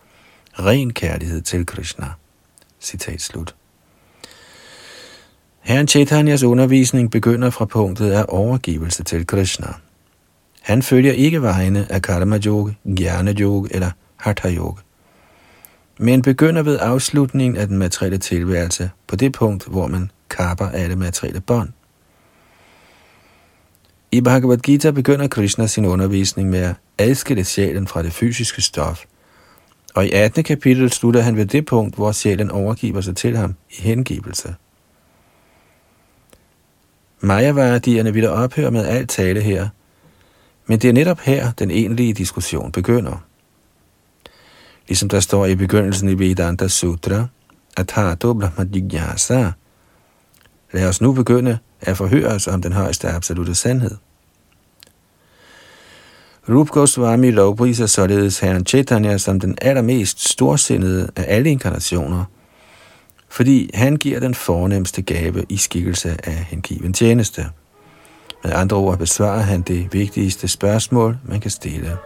ren 0.52 0.92
kærlighed 0.92 1.40
til 1.40 1.66
Krishna. 1.66 2.06
Citat 2.80 3.20
slut. 3.20 3.54
Herren 5.60 5.88
Chaitanyas 5.88 6.42
undervisning 6.42 7.10
begynder 7.10 7.50
fra 7.50 7.64
punktet 7.64 8.10
af 8.10 8.24
overgivelse 8.28 9.04
til 9.04 9.26
Krishna. 9.26 9.66
Han 10.60 10.82
følger 10.82 11.12
ikke 11.12 11.42
vejene 11.42 11.86
af 11.90 12.02
karma 12.02 12.38
yoga, 12.46 12.72
jnana 12.84 13.34
yoga 13.40 13.68
eller 13.70 13.90
hatha 14.16 14.54
yoga, 14.54 14.80
men 15.98 16.22
begynder 16.22 16.62
ved 16.62 16.78
afslutningen 16.80 17.56
af 17.56 17.66
den 17.66 17.78
materielle 17.78 18.18
tilværelse 18.18 18.90
på 19.06 19.16
det 19.16 19.32
punkt, 19.32 19.66
hvor 19.66 19.86
man 19.86 20.10
kapper 20.30 20.68
alle 20.68 20.96
materielle 20.96 21.40
bånd. 21.40 21.68
I 24.12 24.20
Bhagavad 24.20 24.58
Gita 24.58 24.90
begynder 24.90 25.28
Krishna 25.28 25.66
sin 25.66 25.84
undervisning 25.84 26.50
med 26.50 26.58
at 26.58 26.74
adskille 26.98 27.44
sjælen 27.44 27.86
fra 27.86 28.02
det 28.02 28.12
fysiske 28.12 28.62
stof. 28.62 29.04
Og 29.94 30.06
i 30.06 30.10
18. 30.10 30.44
kapitel 30.44 30.92
slutter 30.92 31.20
han 31.20 31.36
ved 31.36 31.46
det 31.46 31.66
punkt, 31.66 31.94
hvor 31.94 32.12
sjælen 32.12 32.50
overgiver 32.50 33.00
sig 33.00 33.16
til 33.16 33.36
ham 33.36 33.54
i 33.70 33.82
hengivelse. 33.82 34.54
Majavardierne 37.20 38.12
vil 38.12 38.28
ophøre 38.28 38.70
med 38.70 38.86
alt 38.86 39.10
tale 39.10 39.40
her, 39.40 39.68
men 40.66 40.78
det 40.78 40.88
er 40.88 40.92
netop 40.92 41.20
her, 41.20 41.52
den 41.52 41.70
egentlige 41.70 42.12
diskussion 42.12 42.72
begynder. 42.72 43.24
Ligesom 44.88 45.08
der 45.08 45.20
står 45.20 45.46
i 45.46 45.54
begyndelsen 45.54 46.08
i 46.08 46.18
Vedanta 46.18 46.68
Sutra, 46.68 47.26
Atato 47.76 48.34
Brahma 48.34 48.66
Jigyasa. 48.74 49.50
Lad 50.72 50.88
os 50.88 51.00
nu 51.00 51.12
begynde 51.12 51.58
at 51.80 51.96
forhøre 51.96 52.26
os 52.26 52.32
altså 52.32 52.50
om 52.50 52.62
den 52.62 52.72
højeste 52.72 53.08
absolute 53.08 53.54
sandhed. 53.54 53.96
Rup 56.48 56.68
Goswami 56.68 57.30
lovpriser 57.30 57.86
således 57.86 58.38
herren 58.38 58.66
Chaitanya 58.66 59.18
som 59.18 59.40
den 59.40 59.58
allermest 59.60 60.28
storsindede 60.30 61.10
af 61.16 61.24
alle 61.28 61.50
inkarnationer, 61.50 62.24
fordi 63.28 63.70
han 63.74 63.96
giver 63.96 64.20
den 64.20 64.34
fornemmeste 64.34 65.02
gave 65.02 65.44
i 65.48 65.56
skikkelse 65.56 66.16
af 66.24 66.34
hengiven 66.34 66.92
tjeneste. 66.92 67.46
Med 68.44 68.52
andre 68.52 68.76
ord 68.76 68.98
besvarer 68.98 69.40
han 69.40 69.62
det 69.62 69.88
vigtigste 69.92 70.48
spørgsmål, 70.48 71.18
man 71.24 71.40
kan 71.40 71.50
stille. 71.50 71.96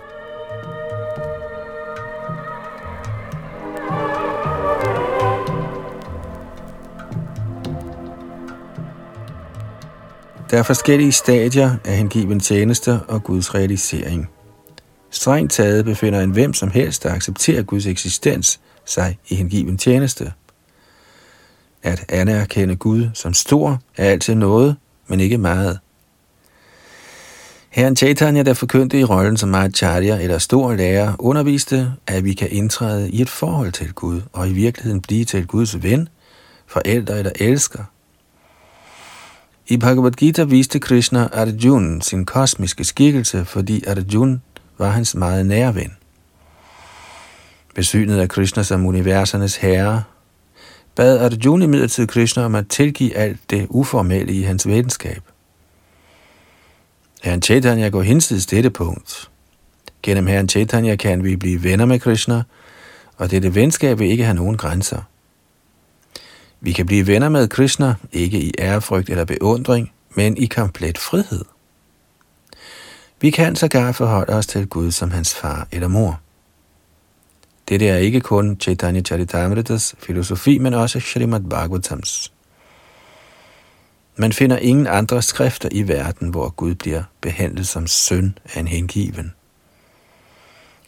Der 10.54 10.60
er 10.60 10.64
forskellige 10.64 11.12
stadier 11.12 11.76
af 11.84 11.96
hengiven 11.96 12.40
tjeneste 12.40 13.00
og 13.08 13.22
Guds 13.22 13.54
realisering. 13.54 14.28
Strengt 15.10 15.52
taget 15.52 15.84
befinder 15.84 16.20
en 16.20 16.30
hvem 16.30 16.54
som 16.54 16.70
helst, 16.70 17.02
der 17.02 17.12
accepterer 17.14 17.62
Guds 17.62 17.86
eksistens, 17.86 18.60
sig 18.84 19.18
i 19.28 19.34
hengiven 19.34 19.78
tjeneste. 19.78 20.32
At 21.82 22.04
anerkende 22.08 22.76
Gud 22.76 23.08
som 23.14 23.34
stor 23.34 23.80
er 23.96 24.10
altid 24.10 24.34
noget, 24.34 24.76
men 25.06 25.20
ikke 25.20 25.38
meget. 25.38 25.78
Herren 27.70 27.96
Chaitanya, 27.96 28.42
der 28.42 28.54
forkyndte 28.54 29.00
i 29.00 29.04
rollen 29.04 29.36
som 29.36 29.54
Acharya 29.54 30.22
eller 30.22 30.38
stor 30.38 30.74
lærer, 30.74 31.12
underviste, 31.18 31.92
at 32.06 32.24
vi 32.24 32.32
kan 32.32 32.48
indtræde 32.50 33.10
i 33.10 33.22
et 33.22 33.30
forhold 33.30 33.72
til 33.72 33.92
Gud, 33.92 34.20
og 34.32 34.48
i 34.48 34.52
virkeligheden 34.52 35.00
blive 35.00 35.24
til 35.24 35.46
Guds 35.46 35.82
ven, 35.82 36.08
forældre 36.66 37.18
eller 37.18 37.32
elsker, 37.34 37.84
i 39.66 39.76
Bhagavad 39.76 40.12
Gita 40.12 40.44
viste 40.44 40.78
Krishna 40.78 41.28
Arjuna 41.32 42.00
sin 42.00 42.26
kosmiske 42.26 42.84
skikkelse, 42.84 43.44
fordi 43.44 43.84
Arjuna 43.86 44.38
var 44.78 44.90
hans 44.90 45.14
meget 45.14 45.46
nære 45.46 45.74
ven. 45.74 45.92
Besynet 47.74 48.18
af 48.18 48.28
Krishna 48.28 48.62
som 48.62 48.86
universernes 48.86 49.56
herre, 49.56 50.02
bad 50.94 51.18
Arjuna 51.18 51.64
imidlertid 51.64 52.06
Krishna 52.06 52.44
om 52.44 52.54
at 52.54 52.68
tilgive 52.68 53.16
alt 53.16 53.40
det 53.50 53.66
uformelle 53.70 54.32
i 54.32 54.42
hans 54.42 54.68
venskab. 54.68 55.22
Herren 57.22 57.42
Chaitanya 57.42 57.88
går 57.88 58.02
hinsides 58.02 58.46
dette 58.46 58.70
punkt. 58.70 59.30
Gennem 60.02 60.26
Herren 60.26 60.48
Chaitanya 60.48 60.96
kan 60.96 61.24
vi 61.24 61.36
blive 61.36 61.62
venner 61.62 61.84
med 61.84 62.00
Krishna, 62.00 62.42
og 63.16 63.30
dette 63.30 63.54
venskab 63.54 63.98
vil 63.98 64.10
ikke 64.10 64.24
have 64.24 64.34
nogen 64.34 64.56
grænser. 64.56 65.02
Vi 66.64 66.72
kan 66.72 66.86
blive 66.86 67.06
venner 67.06 67.28
med 67.28 67.48
Krishna, 67.48 67.94
ikke 68.12 68.40
i 68.40 68.52
ærefrygt 68.58 69.10
eller 69.10 69.24
beundring, 69.24 69.92
men 70.14 70.36
i 70.36 70.46
komplet 70.46 70.98
frihed. 70.98 71.44
Vi 73.20 73.30
kan 73.30 73.56
sågar 73.56 73.92
forholde 73.92 74.32
os 74.32 74.46
til 74.46 74.66
Gud 74.66 74.90
som 74.90 75.10
hans 75.10 75.34
far 75.34 75.68
eller 75.72 75.88
mor. 75.88 76.20
Dette 77.68 77.88
er 77.88 77.96
ikke 77.96 78.20
kun 78.20 78.56
Chaitanya 78.60 79.00
Charitamritas 79.00 79.94
filosofi, 79.98 80.58
men 80.58 80.74
også 80.74 81.00
Srimad 81.00 81.40
Bhagavatams. 81.40 82.32
Man 84.16 84.32
finder 84.32 84.56
ingen 84.56 84.86
andre 84.86 85.22
skrifter 85.22 85.68
i 85.72 85.88
verden, 85.88 86.28
hvor 86.28 86.48
Gud 86.50 86.74
bliver 86.74 87.02
behandlet 87.20 87.68
som 87.68 87.86
søn 87.86 88.38
af 88.54 88.60
en 88.60 88.68
hengiven. 88.68 89.34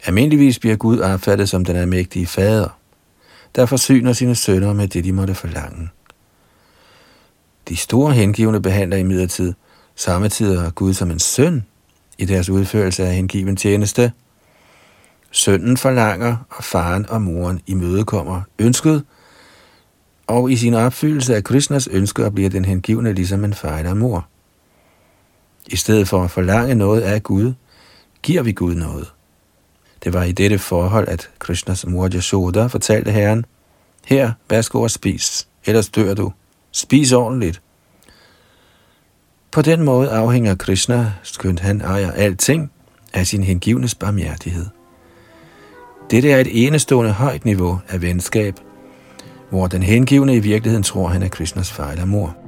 Almindeligvis 0.05 0.59
bliver 0.59 0.77
Gud 0.77 1.01
opfattet 1.01 1.49
som 1.49 1.65
den 1.65 1.77
almægtige 1.77 2.27
fader– 2.27 2.69
der 3.57 3.67
forsyner 3.67 4.13
sine 4.13 4.35
sønner 4.35 4.73
med 4.73 4.89
det, 4.89 5.05
de 5.05 5.13
måtte 5.13 5.35
forlange. 5.35 5.89
De 7.69 7.77
store 7.77 8.13
hengivne 8.13 8.63
behandler 8.63 8.97
imidlertid 8.97 9.55
samtidig 9.95 10.75
Gud 10.75 10.95
som 10.95 11.11
en 11.11 11.19
søn 11.19 11.65
i 12.19 12.25
deres 12.25 12.49
udførelse 12.49 13.05
af 13.05 13.15
hengiven 13.15 13.57
tjeneste. 13.57 14.13
Sønnen 15.31 15.77
forlanger, 15.77 16.37
og 16.51 16.65
faren 16.65 17.09
og 17.09 17.23
moren 17.23 17.61
imødekommer 17.67 18.43
ønsket, 18.59 19.05
Og 20.27 20.51
i 20.51 20.57
sin 20.57 20.75
opfyldelse 20.75 21.37
af 21.37 21.45
Krishnas 21.45 21.87
ønsker 21.87 22.31
bliver 22.31 22.51
den 22.51 22.65
hengivne 22.65 23.13
ligesom 23.13 23.45
en 23.45 23.55
far 23.55 23.79
eller 23.79 23.95
mor. 23.95 24.29
I 25.67 25.77
stedet 25.77 26.09
for 26.09 26.23
at 26.25 26.31
forlange 26.31 26.75
noget 26.75 27.01
af 27.01 27.23
Gud, 27.23 27.53
giver 28.23 28.43
vi 28.43 28.53
Gud 28.53 28.75
noget. 28.75 29.13
Det 30.07 30.15
var 30.15 30.23
i 30.23 30.33
dette 30.33 30.59
forhold, 30.59 31.09
at 31.09 31.31
Krishnas 31.39 31.87
mor 31.87 32.09
Yashoda 32.15 32.67
fortalte 32.67 33.11
herren, 33.11 33.47
her, 34.05 34.33
værsgo 34.51 34.83
og 34.83 34.91
spis, 34.91 35.49
ellers 35.65 35.89
dør 35.89 36.15
du. 36.15 36.33
Spis 36.73 37.13
ordentligt. 37.13 37.63
På 39.51 39.63
den 39.63 39.83
måde 39.83 40.11
afhænger 40.11 40.55
Krishna, 40.55 41.13
skønt 41.23 41.61
han 41.61 41.81
ejer 41.81 42.13
alting, 42.13 42.71
af 43.13 43.27
sin 43.27 43.43
hengivnes 43.43 43.95
barmhjertighed. 43.95 44.67
Dette 46.11 46.31
er 46.31 46.41
et 46.41 46.67
enestående 46.67 47.13
højt 47.13 47.45
niveau 47.45 47.81
af 47.89 48.03
venskab, 48.03 48.55
hvor 49.51 49.67
den 49.67 49.83
hengivne 49.83 50.37
i 50.37 50.41
virkeligheden 50.41 50.83
tror, 50.83 51.09
han 51.09 51.23
er 51.23 51.29
Krishnas 51.29 51.73
far 51.73 51.91
eller 51.91 52.05
mor. 52.05 52.46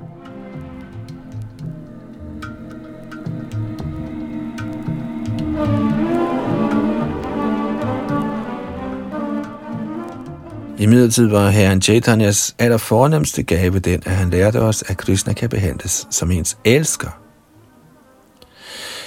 I 10.81 10.87
midlertid 10.87 11.27
var 11.27 11.51
herren 11.51 11.83
Chaitanyas 11.83 12.55
allerfornemmeste 12.59 13.43
gave 13.43 13.79
den, 13.79 14.03
at 14.07 14.17
han 14.17 14.31
lærte 14.31 14.61
os, 14.61 14.83
at 14.83 14.97
Krishna 14.97 15.33
kan 15.33 15.49
behandles 15.49 16.07
som 16.11 16.31
ens 16.31 16.59
elsker. 16.65 17.21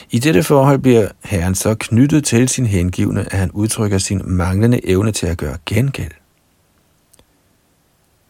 I 0.10 0.20
dette 0.20 0.44
forhold 0.44 0.80
bliver 0.80 1.08
herren 1.24 1.56
så 1.56 1.76
knyttet 1.76 2.24
til 2.24 2.50
sin 2.50 2.66
hengivne, 2.66 3.22
at 3.34 3.40
han 3.40 3.52
udtrykker 3.52 3.98
sin 3.98 4.22
manglende 4.26 4.90
evne 4.90 5.12
til 5.12 5.28
at 5.28 5.38
gøre 5.38 5.58
gengæld. 5.66 6.12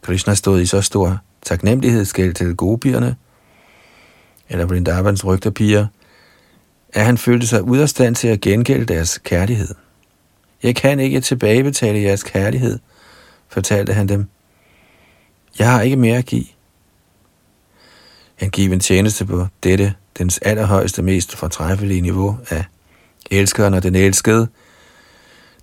Krishna 0.02 0.34
stod 0.34 0.62
i 0.62 0.66
så 0.66 0.82
stor 0.82 1.20
taknemmelighedsgæld 1.42 2.34
til 2.34 2.56
gopierne, 2.56 3.16
eller 4.50 4.66
Vrindavans 4.66 5.26
rygterpiger, 5.26 5.88
at 6.94 7.06
han 7.06 7.18
følte 7.18 7.48
sig 7.48 7.64
ud 7.64 7.78
af 7.78 7.90
stand 7.90 8.16
til 8.16 8.28
at 8.28 8.42
gengælde 8.42 8.86
deres 8.86 9.18
kærlighed. 9.18 9.76
Jeg 10.64 10.76
kan 10.76 11.00
ikke 11.00 11.22
tilbagebetale 11.22 12.02
jeres 12.02 12.24
kærlighed, 12.24 12.80
fortalte 13.52 13.94
han 13.94 14.10
dem. 14.10 14.28
Jeg 15.60 15.72
har 15.72 15.82
ikke 15.82 15.96
mere 15.96 16.18
at 16.18 16.26
give. 16.26 16.46
Han 18.36 18.50
giver 18.50 18.74
en 18.74 18.80
tjeneste 18.80 19.26
på 19.26 19.48
dette, 19.64 19.94
dens 20.18 20.38
allerhøjeste, 20.38 21.02
mest 21.02 21.36
fortræffelige 21.36 22.02
niveau 22.02 22.38
af 22.50 22.66
elskeren 23.32 23.74
og 23.74 23.84
den 23.84 23.96
elskede, 23.96 24.48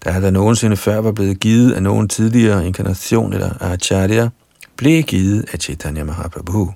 der 0.04 0.12
er 0.12 0.20
der 0.20 0.30
nogensinde 0.30 0.76
før 0.76 0.98
var 0.98 1.12
blevet 1.12 1.40
givet 1.40 1.72
af 1.72 1.82
nogen 1.82 2.08
tidligere 2.08 2.66
inkarnation 2.66 3.32
eller 3.32 3.62
acharya, 3.62 4.28
blev 4.76 5.02
givet 5.02 5.44
af 5.52 5.58
Chaitanya 5.58 6.04
Mahaprabhu. 6.04 6.74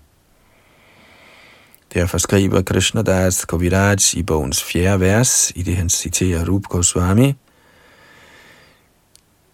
Derfor 1.94 2.18
skriver 2.18 2.62
Krishna 2.62 3.02
Das 3.02 3.44
Kaviraj 3.44 3.96
i 4.14 4.22
bogens 4.22 4.62
fjerde 4.62 5.00
vers, 5.00 5.52
i 5.54 5.62
det 5.62 5.76
han 5.76 5.88
citerer 5.88 6.48
Rup 6.48 6.62
Goswami, 6.62 7.34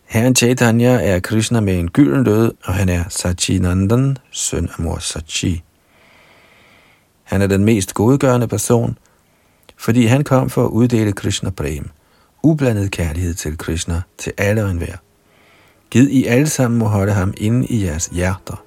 Herren 0.09 0.37
Chaitanya 0.37 1.01
er 1.03 1.21
Krishna 1.21 1.61
med 1.61 1.79
en 1.79 1.91
gylden 1.91 2.25
død, 2.25 2.53
og 2.65 2.75
han 2.75 2.89
er 2.89 3.05
Sachinandan, 3.09 4.19
søn 4.31 4.69
af 4.69 4.83
mor 4.83 4.99
Sachi. 4.99 5.63
Han 7.23 7.43
er 7.43 7.47
den 7.47 7.65
mest 7.65 7.95
godgørende 7.95 8.49
person, 8.49 8.99
fordi 9.77 10.07
han 10.07 10.25
kom 10.25 10.51
for 10.51 10.65
at 10.65 10.71
uddele 10.71 11.13
Krishna 11.13 11.51
Prem, 11.51 11.91
ublandet 12.43 12.91
kærlighed 12.91 13.35
til 13.35 13.59
Krishna 13.59 14.03
til 14.19 14.33
alle 14.39 14.65
og 14.65 14.71
enhver. 14.71 14.97
Gid 15.91 16.09
I 16.09 16.25
alle 16.25 16.49
sammen 16.49 16.79
må 16.79 16.87
holde 16.87 17.13
ham 17.13 17.35
inde 17.37 17.67
i 17.67 17.85
jeres 17.85 18.07
hjerter. 18.07 18.65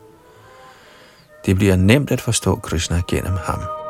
Det 1.46 1.56
bliver 1.56 1.76
nemt 1.76 2.12
at 2.12 2.22
forstå 2.22 2.56
Krishna 2.56 3.02
gennem 3.08 3.38
ham. 3.44 3.81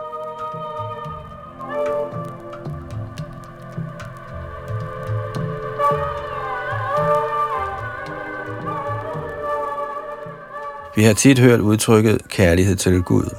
Vi 10.95 11.03
har 11.03 11.13
tit 11.13 11.39
hørt 11.39 11.59
udtrykket 11.59 12.21
kærlighed 12.29 12.75
til 12.75 13.01
Gud. 13.01 13.35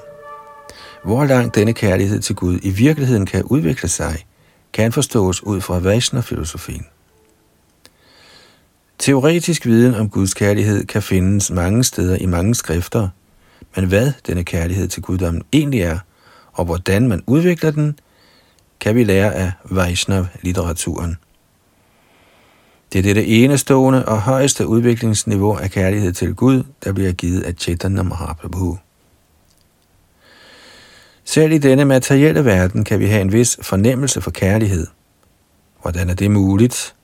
Hvor 1.04 1.24
langt 1.24 1.54
denne 1.54 1.72
kærlighed 1.72 2.20
til 2.20 2.34
Gud 2.34 2.58
i 2.62 2.70
virkeligheden 2.70 3.26
kan 3.26 3.44
udvikle 3.44 3.88
sig, 3.88 4.26
kan 4.72 4.92
forstås 4.92 5.42
ud 5.42 5.60
fra 5.60 5.78
Vaishnav-filosofien. 5.78 6.86
Teoretisk 8.98 9.66
viden 9.66 9.94
om 9.94 10.10
Guds 10.10 10.34
kærlighed 10.34 10.84
kan 10.86 11.02
findes 11.02 11.50
mange 11.50 11.84
steder 11.84 12.16
i 12.16 12.26
mange 12.26 12.54
skrifter, 12.54 13.08
men 13.76 13.84
hvad 13.84 14.12
denne 14.26 14.44
kærlighed 14.44 14.88
til 14.88 15.02
guddommen 15.02 15.42
egentlig 15.52 15.80
er, 15.80 15.98
og 16.52 16.64
hvordan 16.64 17.08
man 17.08 17.22
udvikler 17.26 17.70
den, 17.70 17.98
kan 18.80 18.94
vi 18.94 19.04
lære 19.04 19.34
af 19.34 19.52
Vaishnav-litteraturen. 19.64 21.16
Det 22.92 22.98
er 22.98 23.02
dette 23.02 23.26
enestående 23.26 24.04
og 24.04 24.20
højeste 24.20 24.66
udviklingsniveau 24.66 25.56
af 25.56 25.70
kærlighed 25.70 26.12
til 26.12 26.34
Gud, 26.34 26.62
der 26.84 26.92
bliver 26.92 27.12
givet 27.12 27.42
af 27.42 27.54
Chaitanya 27.58 28.02
Mahaprabhu. 28.02 28.78
Selv 31.24 31.52
i 31.52 31.58
denne 31.58 31.84
materielle 31.84 32.44
verden 32.44 32.84
kan 32.84 33.00
vi 33.00 33.06
have 33.06 33.20
en 33.20 33.32
vis 33.32 33.58
fornemmelse 33.62 34.20
for 34.20 34.30
kærlighed. 34.30 34.86
Hvordan 35.82 36.10
er 36.10 36.14
det 36.14 36.30
muligt? 36.30 36.94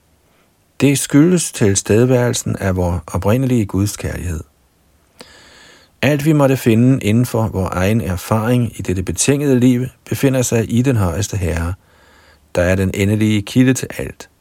Det 0.80 0.98
skyldes 0.98 1.52
til 1.52 1.76
stedværelsen 1.76 2.56
af 2.56 2.76
vores 2.76 3.00
oprindelige 3.06 3.66
Guds 3.66 3.96
kærlighed. 3.96 4.40
Alt 6.02 6.24
vi 6.24 6.32
måtte 6.32 6.56
finde 6.56 7.04
inden 7.04 7.26
for 7.26 7.48
vores 7.48 7.70
egen 7.72 8.00
erfaring 8.00 8.78
i 8.78 8.82
dette 8.82 9.02
betingede 9.02 9.60
liv, 9.60 9.86
befinder 10.08 10.42
sig 10.42 10.72
i 10.72 10.82
den 10.82 10.96
højeste 10.96 11.36
herre, 11.36 11.74
der 12.54 12.62
er 12.62 12.74
den 12.74 12.90
endelige 12.94 13.42
kilde 13.42 13.74
til 13.74 13.88
alt– 13.98 14.28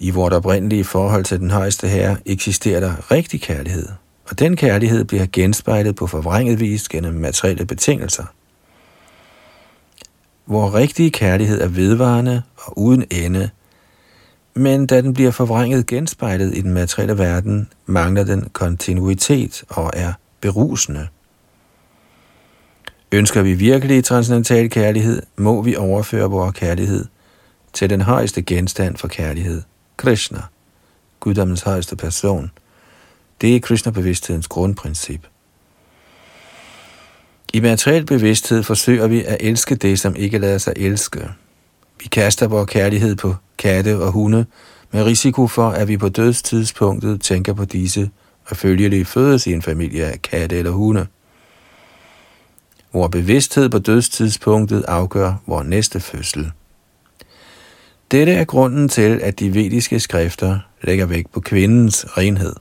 i 0.00 0.10
vort 0.10 0.32
oprindelige 0.32 0.84
forhold 0.84 1.24
til 1.24 1.40
den 1.40 1.50
højeste 1.50 1.88
herre 1.88 2.16
eksisterer 2.26 2.80
der 2.80 3.10
rigtig 3.10 3.40
kærlighed, 3.40 3.88
og 4.30 4.38
den 4.38 4.56
kærlighed 4.56 5.04
bliver 5.04 5.26
genspejlet 5.32 5.96
på 5.96 6.06
forvrænget 6.06 6.60
vis 6.60 6.88
gennem 6.88 7.14
materielle 7.14 7.66
betingelser. 7.66 8.24
Hvor 10.44 10.74
rigtige 10.74 11.10
kærlighed 11.10 11.60
er 11.60 11.68
vedvarende 11.68 12.42
og 12.56 12.78
uden 12.78 13.04
ende, 13.10 13.50
men 14.54 14.86
da 14.86 15.00
den 15.00 15.14
bliver 15.14 15.30
forvrænget 15.30 15.86
genspejlet 15.86 16.56
i 16.56 16.60
den 16.60 16.72
materielle 16.72 17.18
verden, 17.18 17.68
mangler 17.86 18.24
den 18.24 18.48
kontinuitet 18.52 19.64
og 19.68 19.90
er 19.94 20.12
berusende. 20.40 21.08
Ønsker 23.12 23.42
vi 23.42 23.54
virkelig 23.54 24.04
transcendental 24.04 24.70
kærlighed, 24.70 25.22
må 25.36 25.62
vi 25.62 25.76
overføre 25.76 26.30
vores 26.30 26.56
kærlighed 26.56 27.04
til 27.72 27.90
den 27.90 28.00
højeste 28.00 28.42
genstand 28.42 28.96
for 28.96 29.08
kærlighed, 29.08 29.62
Krishna, 30.00 30.42
guddommens 31.20 31.62
højeste 31.62 31.96
person. 31.96 32.50
Det 33.40 33.56
er 33.56 33.60
Krishna-bevidsthedens 33.60 34.48
grundprincip. 34.48 35.26
I 37.52 37.60
materiel 37.60 38.06
bevidsthed 38.06 38.62
forsøger 38.62 39.06
vi 39.06 39.24
at 39.24 39.36
elske 39.40 39.74
det, 39.74 40.00
som 40.00 40.16
ikke 40.16 40.38
lader 40.38 40.58
sig 40.58 40.72
elske. 40.76 41.28
Vi 42.00 42.06
kaster 42.06 42.48
vores 42.48 42.70
kærlighed 42.70 43.16
på 43.16 43.34
katte 43.58 43.98
og 43.98 44.12
hunde, 44.12 44.46
med 44.90 45.04
risiko 45.04 45.46
for, 45.46 45.70
at 45.70 45.88
vi 45.88 45.96
på 45.96 46.08
dødstidspunktet 46.08 47.20
tænker 47.20 47.52
på 47.52 47.64
disse, 47.64 48.10
og 48.46 48.56
følgelig 48.56 49.06
fødes 49.06 49.46
i 49.46 49.52
en 49.52 49.62
familie 49.62 50.06
af 50.06 50.22
katte 50.22 50.56
eller 50.56 50.70
hunde. 50.70 51.06
Hvor 52.90 53.08
bevidsthed 53.08 53.68
på 53.68 53.78
dødstidspunktet 53.78 54.84
afgør 54.88 55.34
vores 55.46 55.68
næste 55.68 56.00
fødsel. 56.00 56.52
Dette 58.10 58.32
er 58.32 58.44
grunden 58.44 58.88
til, 58.88 59.20
at 59.22 59.38
de 59.38 59.54
vediske 59.54 60.00
skrifter 60.00 60.58
lægger 60.82 61.06
vægt 61.06 61.32
på 61.32 61.40
kvindens 61.40 62.06
renhed. 62.18 62.54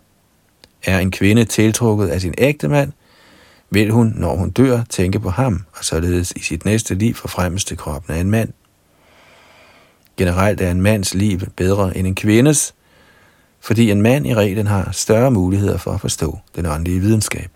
Er 0.83 0.99
en 0.99 1.11
kvinde 1.11 1.45
tiltrukket 1.45 2.07
af 2.07 2.21
sin 2.21 2.33
ægte 2.37 2.67
mand, 2.67 2.91
vil 3.69 3.91
hun, 3.91 4.13
når 4.15 4.35
hun 4.35 4.49
dør, 4.49 4.83
tænke 4.89 5.19
på 5.19 5.29
ham, 5.29 5.65
og 5.77 5.85
således 5.85 6.31
i 6.31 6.39
sit 6.39 6.65
næste 6.65 6.95
liv 6.95 7.13
forfremmes 7.13 7.65
til 7.65 7.77
kroppen 7.77 8.15
af 8.15 8.19
en 8.19 8.31
mand. 8.31 8.49
Generelt 10.17 10.61
er 10.61 10.71
en 10.71 10.81
mands 10.81 11.13
liv 11.13 11.39
bedre 11.55 11.97
end 11.97 12.07
en 12.07 12.15
kvindes, 12.15 12.75
fordi 13.59 13.91
en 13.91 14.01
mand 14.01 14.27
i 14.27 14.35
reglen 14.35 14.67
har 14.67 14.91
større 14.91 15.31
muligheder 15.31 15.77
for 15.77 15.91
at 15.91 16.01
forstå 16.01 16.39
den 16.55 16.65
åndelige 16.65 16.99
videnskab. 16.99 17.49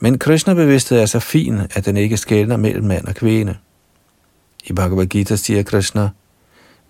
Men 0.00 0.18
Krishna-bevidsthed 0.18 0.98
er 0.98 1.06
så 1.06 1.20
fin, 1.20 1.60
at 1.74 1.84
den 1.84 1.96
ikke 1.96 2.16
skældner 2.16 2.56
mellem 2.56 2.84
mand 2.84 3.06
og 3.06 3.14
kvinde. 3.14 3.56
I 4.64 4.72
Bhagavad 4.72 5.06
Gita 5.06 5.36
siger 5.36 5.62
Krishna, 5.62 6.08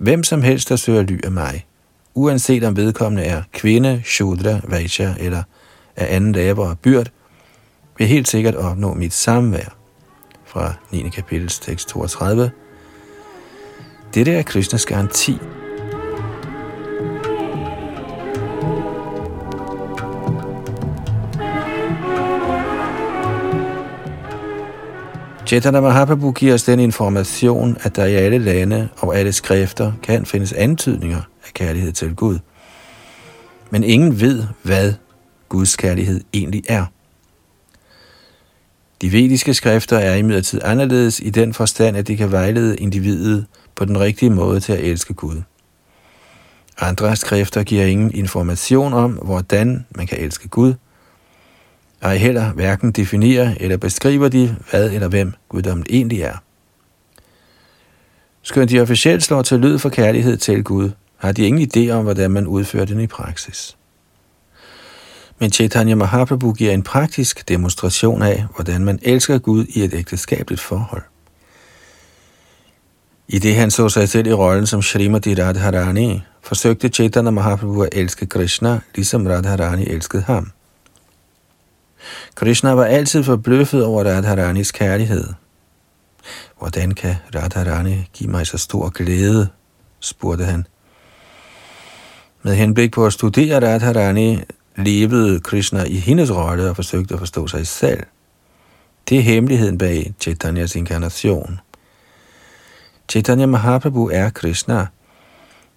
Hvem 0.02 0.24
som 0.24 0.42
helst, 0.42 0.68
der 0.68 0.76
søger 0.76 1.02
ly 1.02 1.20
af 1.24 1.30
mig, 1.30 1.66
uanset 2.14 2.64
om 2.64 2.76
vedkommende 2.76 3.24
er 3.24 3.42
kvinde, 3.52 4.02
shudra, 4.04 4.60
vajja 4.64 5.14
eller 5.18 5.42
af 5.96 6.16
anden 6.16 6.32
laber 6.32 6.68
og 6.68 6.78
byrd, 6.78 7.06
vil 7.98 8.06
helt 8.06 8.28
sikkert 8.28 8.54
opnå 8.54 8.94
mit 8.94 9.12
samvær. 9.12 9.76
Fra 10.46 10.74
9. 10.92 11.08
kapitels 11.08 11.58
tekst 11.58 11.88
32. 11.88 12.50
Dette 14.14 14.32
er 14.32 14.42
Krishnas 14.42 14.86
garanti. 14.86 15.38
Chaitanya 25.52 25.80
Mahaprabhu 25.80 26.32
giver 26.32 26.54
os 26.54 26.62
den 26.62 26.80
information, 26.80 27.76
at 27.80 27.96
der 27.96 28.04
i 28.04 28.14
alle 28.14 28.38
lande 28.38 28.88
og 28.98 29.16
alle 29.16 29.32
skrifter 29.32 29.92
kan 30.02 30.26
findes 30.26 30.52
antydninger 30.52 31.20
af 31.46 31.52
kærlighed 31.54 31.92
til 31.92 32.14
Gud. 32.14 32.38
Men 33.70 33.84
ingen 33.84 34.20
ved, 34.20 34.44
hvad 34.62 34.94
Guds 35.48 35.76
kærlighed 35.76 36.20
egentlig 36.32 36.62
er. 36.68 36.84
De 39.02 39.12
vediske 39.12 39.54
skrifter 39.54 39.98
er 39.98 40.14
imidlertid 40.14 40.60
anderledes 40.64 41.20
i 41.20 41.30
den 41.30 41.54
forstand, 41.54 41.96
at 41.96 42.08
de 42.08 42.16
kan 42.16 42.32
vejlede 42.32 42.76
individet 42.76 43.46
på 43.74 43.84
den 43.84 44.00
rigtige 44.00 44.30
måde 44.30 44.60
til 44.60 44.72
at 44.72 44.80
elske 44.80 45.14
Gud. 45.14 45.42
Andre 46.80 47.16
skrifter 47.16 47.62
giver 47.62 47.86
ingen 47.86 48.14
information 48.14 48.92
om, 48.92 49.12
hvordan 49.12 49.86
man 49.96 50.06
kan 50.06 50.18
elske 50.20 50.48
Gud, 50.48 50.74
og 52.02 52.10
heller 52.10 52.52
hverken 52.52 52.92
definerer 52.92 53.54
eller 53.60 53.76
beskriver 53.76 54.28
de, 54.28 54.56
hvad 54.70 54.90
eller 54.90 55.08
hvem 55.08 55.32
guddommen 55.48 55.86
egentlig 55.90 56.20
er. 56.20 56.36
Skønt 58.42 58.70
de 58.70 58.80
officielt 58.80 59.22
slår 59.22 59.42
til 59.42 59.58
lyd 59.58 59.78
for 59.78 59.88
kærlighed 59.88 60.36
til 60.36 60.64
Gud, 60.64 60.90
har 61.16 61.32
de 61.32 61.46
ingen 61.46 61.70
idé 61.76 61.90
om, 61.90 62.04
hvordan 62.04 62.30
man 62.30 62.46
udfører 62.46 62.84
den 62.84 63.00
i 63.00 63.06
praksis. 63.06 63.76
Men 65.38 65.52
Chaitanya 65.52 65.94
Mahaprabhu 65.94 66.52
giver 66.52 66.72
en 66.72 66.82
praktisk 66.82 67.48
demonstration 67.48 68.22
af, 68.22 68.46
hvordan 68.54 68.84
man 68.84 68.98
elsker 69.02 69.38
Gud 69.38 69.66
i 69.68 69.84
et 69.84 69.94
ægteskabeligt 69.94 70.60
forhold. 70.60 71.02
I 73.28 73.38
det 73.38 73.54
han 73.54 73.70
så 73.70 73.88
sig 73.88 74.08
selv 74.08 74.26
i 74.26 74.32
rollen 74.32 74.66
som 74.66 74.82
Srimati 74.82 75.34
Radharani, 75.34 76.22
forsøgte 76.42 76.88
Chaitanya 76.88 77.30
Mahaprabhu 77.30 77.82
at 77.82 77.88
elske 77.92 78.26
Krishna, 78.26 78.80
ligesom 78.94 79.26
Radharani 79.26 79.86
elskede 79.86 80.22
ham. 80.22 80.52
Krishna 82.34 82.70
var 82.70 82.84
altid 82.84 83.24
forbløffet 83.24 83.84
over 83.84 84.04
Radharanis 84.04 84.72
kærlighed. 84.72 85.24
Hvordan 86.58 86.92
kan 86.92 87.14
Radharani 87.34 88.08
give 88.12 88.30
mig 88.30 88.46
så 88.46 88.58
stor 88.58 88.88
glæde, 88.88 89.48
spurgte 90.00 90.44
han. 90.44 90.66
Med 92.42 92.54
henblik 92.54 92.92
på 92.92 93.06
at 93.06 93.12
studere 93.12 93.72
Radharani, 93.72 94.40
levede 94.76 95.40
Krishna 95.40 95.84
i 95.84 95.96
hendes 95.96 96.30
rolle 96.30 96.70
og 96.70 96.76
forsøgte 96.76 97.14
at 97.14 97.18
forstå 97.20 97.46
sig 97.46 97.66
selv. 97.66 98.02
Det 99.08 99.18
er 99.18 99.22
hemmeligheden 99.22 99.78
bag 99.78 100.14
Chaitanyas 100.20 100.76
inkarnation. 100.76 101.60
Chaitanya 103.08 103.46
Mahaprabhu 103.46 104.10
er 104.12 104.30
Krishna, 104.30 104.86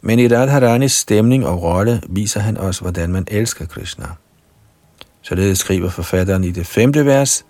men 0.01 0.19
i 0.19 0.27
Radharanis 0.27 0.91
stemning 0.91 1.47
og 1.47 1.63
rolle 1.63 2.01
viser 2.09 2.39
han 2.39 2.57
os, 2.57 2.79
hvordan 2.79 3.11
man 3.11 3.27
elsker 3.31 3.65
Krishna. 3.65 4.05
Således 5.27 5.59
skriver 5.59 5.89
forfatteren 5.89 6.43
i 6.43 6.51
det 6.51 6.67
femte 6.67 7.05
vers, 7.05 7.45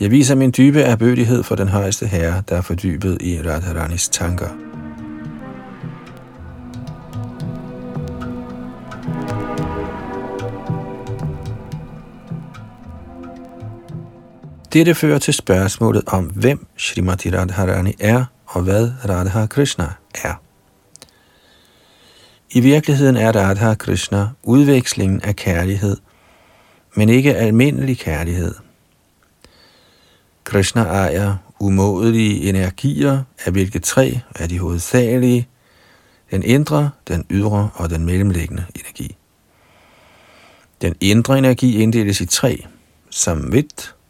Jeg 0.00 0.10
viser 0.10 0.34
min 0.34 0.54
dybe 0.56 0.80
erbødighed 0.80 1.42
for 1.42 1.54
den 1.54 1.68
højeste 1.68 2.06
herre, 2.06 2.42
der 2.48 2.56
er 2.56 2.60
fordybet 2.60 3.22
i 3.22 3.40
Radharanis 3.40 4.08
tanker. 4.08 4.48
Dette 14.72 14.94
fører 14.94 15.18
til 15.18 15.34
spørgsmålet 15.34 16.02
om, 16.06 16.24
hvem 16.24 16.66
Srimati 16.76 17.30
Radharani 17.30 17.94
er, 18.00 18.24
og 18.46 18.62
hvad 18.62 18.90
Radha 19.08 19.46
Krishna 19.46 19.88
er. 20.24 20.40
I 22.50 22.60
virkeligheden 22.60 23.16
er 23.16 23.32
Radha 23.32 23.74
Krishna 23.74 24.28
udvekslingen 24.42 25.20
af 25.22 25.36
kærlighed, 25.36 25.96
men 26.94 27.08
ikke 27.08 27.34
almindelig 27.34 27.98
kærlighed. 27.98 28.54
Krishna 30.44 30.82
ejer 30.82 31.36
umådelige 31.58 32.48
energier, 32.48 33.22
af 33.44 33.52
hvilke 33.52 33.78
tre 33.78 34.20
er 34.34 34.46
de 34.46 34.58
hovedsagelige, 34.58 35.48
den 36.30 36.42
indre, 36.42 36.90
den 37.08 37.26
ydre 37.30 37.70
og 37.74 37.90
den 37.90 38.04
mellemliggende 38.04 38.64
energi. 38.74 39.16
Den 40.82 40.94
indre 41.00 41.38
energi 41.38 41.82
inddeles 41.82 42.20
i 42.20 42.26
tre, 42.26 42.66
som 43.10 43.52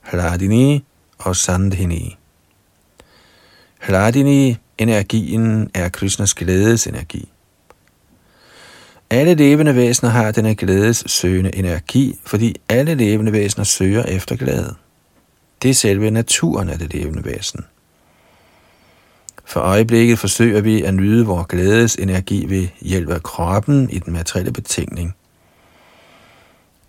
Hladini 0.02 0.84
og 1.18 1.36
Sandhini. 1.36 2.16
Hladini, 3.80 4.56
energien, 4.78 5.70
er 5.74 5.88
Krishnas 5.88 6.34
glædes 6.34 6.86
energi. 6.86 7.28
Alle 9.14 9.34
levende 9.34 9.76
væsener 9.76 10.10
har 10.10 10.30
denne 10.30 10.54
glædes 10.54 11.04
søgende 11.06 11.56
energi, 11.56 12.18
fordi 12.26 12.56
alle 12.68 12.94
levende 12.94 13.32
væsener 13.32 13.64
søger 13.64 14.02
efter 14.02 14.36
glæde. 14.36 14.74
Det 15.62 15.70
er 15.70 15.74
selve 15.74 16.10
naturen 16.10 16.68
af 16.68 16.78
det 16.78 16.94
levende 16.94 17.24
væsen. 17.24 17.64
For 19.44 19.60
øjeblikket 19.60 20.18
forsøger 20.18 20.60
vi 20.60 20.82
at 20.82 20.94
nyde 20.94 21.26
vores 21.26 21.46
glædes 21.48 21.96
energi 21.96 22.46
ved 22.48 22.68
hjælp 22.80 23.10
af 23.10 23.22
kroppen 23.22 23.90
i 23.90 23.98
den 23.98 24.12
materielle 24.12 24.52
betingning. 24.52 25.14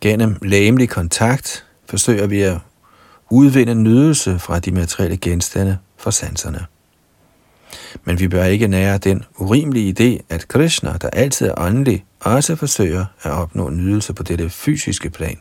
Gennem 0.02 0.38
lægemlig 0.42 0.90
kontakt 0.90 1.66
forsøger 1.90 2.28
vi 2.28 2.42
at 2.42 2.58
udvinde 3.30 3.76
nydelse 3.76 4.40
fra 4.40 4.60
de 4.60 4.72
materielle 4.72 5.18
genstande 5.18 5.78
for 5.98 6.12
sanserne. 6.12 6.66
Men 8.04 8.20
vi 8.20 8.28
bør 8.28 8.44
ikke 8.44 8.68
nære 8.68 8.98
den 8.98 9.24
urimelige 9.38 9.96
idé, 10.00 10.26
at 10.30 10.48
Krishna, 10.48 10.98
der 11.02 11.10
altid 11.10 11.48
er 11.48 11.54
åndelig, 11.58 12.06
også 12.26 12.56
forsøger 12.56 13.06
at 13.22 13.32
opnå 13.32 13.70
nydelse 13.70 14.14
på 14.14 14.24
dette 14.24 14.50
fysiske 14.50 15.10
plan. 15.10 15.38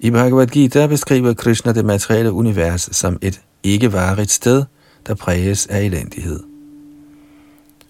I 0.00 0.10
Bhagavad 0.10 0.46
Gita 0.46 0.86
beskriver 0.86 1.34
Krishna 1.34 1.72
det 1.72 1.84
materielle 1.84 2.32
univers 2.32 2.88
som 2.92 3.18
et 3.22 3.40
ikke-varigt 3.62 4.30
sted, 4.30 4.64
der 5.06 5.14
præges 5.14 5.66
af 5.66 5.82
elendighed. 5.82 6.40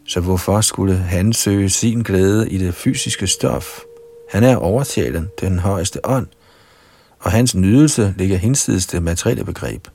Så 0.07 0.21
hvorfor 0.21 0.61
skulle 0.61 0.97
han 0.97 1.33
søge 1.33 1.69
sin 1.69 2.03
glæde 2.03 2.51
i 2.51 2.59
det 2.59 2.75
fysiske 2.75 3.27
stof? 3.27 3.81
Han 4.31 4.45
er 4.45 4.57
overtalen, 4.57 5.29
den 5.41 5.59
højeste 5.59 6.01
ånd, 6.05 6.27
og 7.21 7.31
hans 7.31 7.55
nydelse 7.55 8.15
ligger 8.19 8.37
hinsides 8.37 8.87
det 8.87 9.03
materielle 9.03 9.45
begreb. 9.45 9.89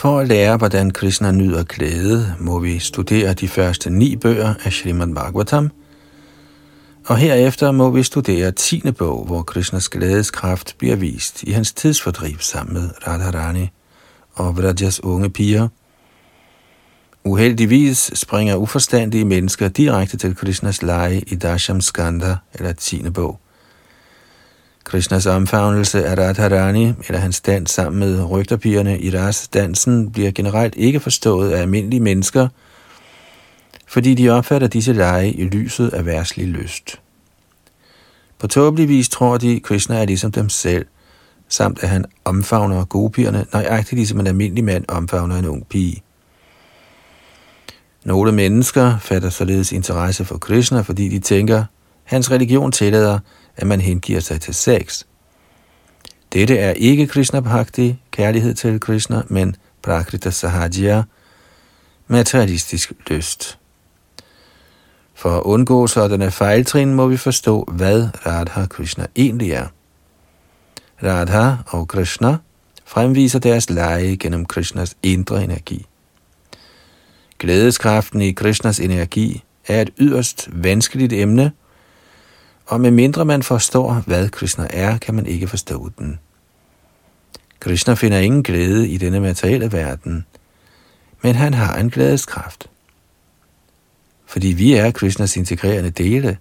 For 0.00 0.20
at 0.20 0.28
lære, 0.28 0.56
hvordan 0.56 0.90
Krishna 0.90 1.32
nyder 1.32 1.62
glæde, 1.62 2.34
må 2.38 2.58
vi 2.58 2.78
studere 2.78 3.34
de 3.34 3.48
første 3.48 3.90
ni 3.90 4.16
bøger 4.16 4.54
af 4.64 4.72
Srimad 4.72 5.14
Bhagavatam, 5.14 5.70
og 7.06 7.16
herefter 7.16 7.72
må 7.72 7.90
vi 7.90 8.02
studere 8.02 8.52
tiende 8.52 8.92
bog, 8.92 9.24
hvor 9.26 9.42
Krishnas 9.42 9.88
glædeskraft 9.88 10.74
bliver 10.78 10.96
vist 10.96 11.42
i 11.42 11.50
hans 11.50 11.72
tidsfordriv 11.72 12.38
sammen 12.38 12.74
med 12.74 12.90
Radharani 13.06 13.68
og 14.34 14.56
Vrajas 14.56 15.04
unge 15.04 15.30
piger– 15.30 15.68
Uheldigvis 17.24 18.10
springer 18.14 18.56
uforstandige 18.56 19.24
mennesker 19.24 19.68
direkte 19.68 20.16
til 20.16 20.36
Krishnas 20.36 20.82
leje 20.82 21.22
i 21.26 21.34
Dasham 21.34 21.80
Skanda, 21.80 22.36
eller 22.54 22.72
10. 22.72 23.10
bog. 23.10 23.40
Krishnas 24.84 25.26
omfavnelse 25.26 26.04
af 26.06 26.18
Radharani, 26.18 26.92
eller 27.08 27.18
hans 27.18 27.40
dans 27.40 27.70
sammen 27.70 28.00
med 28.00 28.24
rygterpigerne 28.30 29.00
i 29.00 29.10
dansen, 29.54 30.10
bliver 30.10 30.30
generelt 30.30 30.74
ikke 30.76 31.00
forstået 31.00 31.50
af 31.50 31.60
almindelige 31.60 32.00
mennesker, 32.00 32.48
fordi 33.86 34.14
de 34.14 34.30
opfatter 34.30 34.68
disse 34.68 34.92
lege 34.92 35.32
i 35.32 35.44
lyset 35.44 35.94
af 35.94 36.06
værtslig 36.06 36.46
lyst. 36.46 37.00
På 38.38 38.46
tåbelig 38.46 38.88
vis 38.88 39.08
tror 39.08 39.38
de, 39.38 39.60
Krishna 39.60 40.00
er 40.00 40.04
ligesom 40.04 40.32
dem 40.32 40.48
selv, 40.48 40.86
samt 41.48 41.82
at 41.82 41.88
han 41.88 42.04
omfavner 42.24 42.84
gopierne, 42.84 43.46
nøjagtigt 43.52 43.96
ligesom 43.96 44.20
en 44.20 44.26
almindelig 44.26 44.64
mand 44.64 44.84
omfavner 44.88 45.36
en 45.36 45.46
ung 45.46 45.66
pige. 45.68 46.02
Nogle 48.04 48.32
mennesker 48.32 48.98
fatter 48.98 49.30
således 49.30 49.72
interesse 49.72 50.24
for 50.24 50.38
Krishna, 50.38 50.80
fordi 50.80 51.08
de 51.08 51.18
tænker, 51.18 51.64
hans 52.04 52.30
religion 52.30 52.72
tillader, 52.72 53.18
at 53.60 53.66
man 53.66 53.80
hengiver 53.80 54.20
sig 54.20 54.40
til 54.40 54.54
sex. 54.54 55.04
Dette 56.32 56.58
er 56.58 56.70
ikke 56.70 57.06
Krishna 57.06 57.40
Bhakti, 57.40 57.96
kærlighed 58.10 58.54
til 58.54 58.80
Krishna, 58.80 59.22
men 59.28 59.56
Prakrita 59.82 60.30
Sahajya, 60.30 61.02
materialistisk 62.08 62.92
lyst. 63.06 63.58
For 65.14 65.36
at 65.36 65.42
undgå 65.42 65.86
sådanne 65.86 66.30
fejltrin 66.30 66.94
må 66.94 67.06
vi 67.06 67.16
forstå, 67.16 67.64
hvad 67.68 68.08
Radha 68.26 68.66
Krishna 68.66 69.06
egentlig 69.16 69.50
er. 69.50 69.66
Radha 71.02 71.56
og 71.66 71.88
Krishna 71.88 72.36
fremviser 72.84 73.38
deres 73.38 73.70
leje 73.70 74.16
gennem 74.16 74.46
Krishnas 74.46 74.96
indre 75.02 75.44
energi. 75.44 75.86
Glædeskraften 77.38 78.20
i 78.20 78.32
Krishnas 78.32 78.80
energi 78.80 79.42
er 79.66 79.82
et 79.82 79.90
yderst 79.98 80.48
vanskeligt 80.52 81.12
emne, 81.12 81.52
og 82.70 82.80
medmindre 82.80 83.24
man 83.24 83.42
forstår, 83.42 83.92
hvad 84.06 84.28
Krishna 84.28 84.66
er, 84.70 84.98
kan 84.98 85.14
man 85.14 85.26
ikke 85.26 85.48
forstå 85.48 85.90
den. 85.98 86.18
Krishna 87.60 87.94
finder 87.94 88.18
ingen 88.18 88.42
glæde 88.42 88.88
i 88.88 88.96
denne 88.96 89.20
materielle 89.20 89.72
verden, 89.72 90.26
men 91.22 91.34
han 91.34 91.54
har 91.54 91.76
en 91.76 91.90
glædeskraft. 91.90 92.66
fordi 94.26 94.46
vi 94.48 94.74
er 94.74 94.90
Krishnas 94.90 95.36
integrerende 95.36 95.90
dele, 95.90 96.38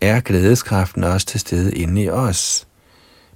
er 0.00 0.20
glædeskraften 0.20 1.04
også 1.04 1.26
til 1.26 1.40
stede 1.40 1.74
inde 1.74 2.02
i 2.02 2.08
os. 2.08 2.66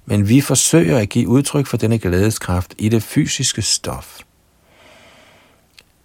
Men 0.05 0.29
vi 0.29 0.41
forsøger 0.41 0.97
at 0.97 1.09
give 1.09 1.27
udtryk 1.27 1.67
for 1.67 1.77
denne 1.77 1.99
glædeskraft 1.99 2.73
i 2.77 2.89
det 2.89 3.03
fysiske 3.03 3.61
stof. 3.61 4.19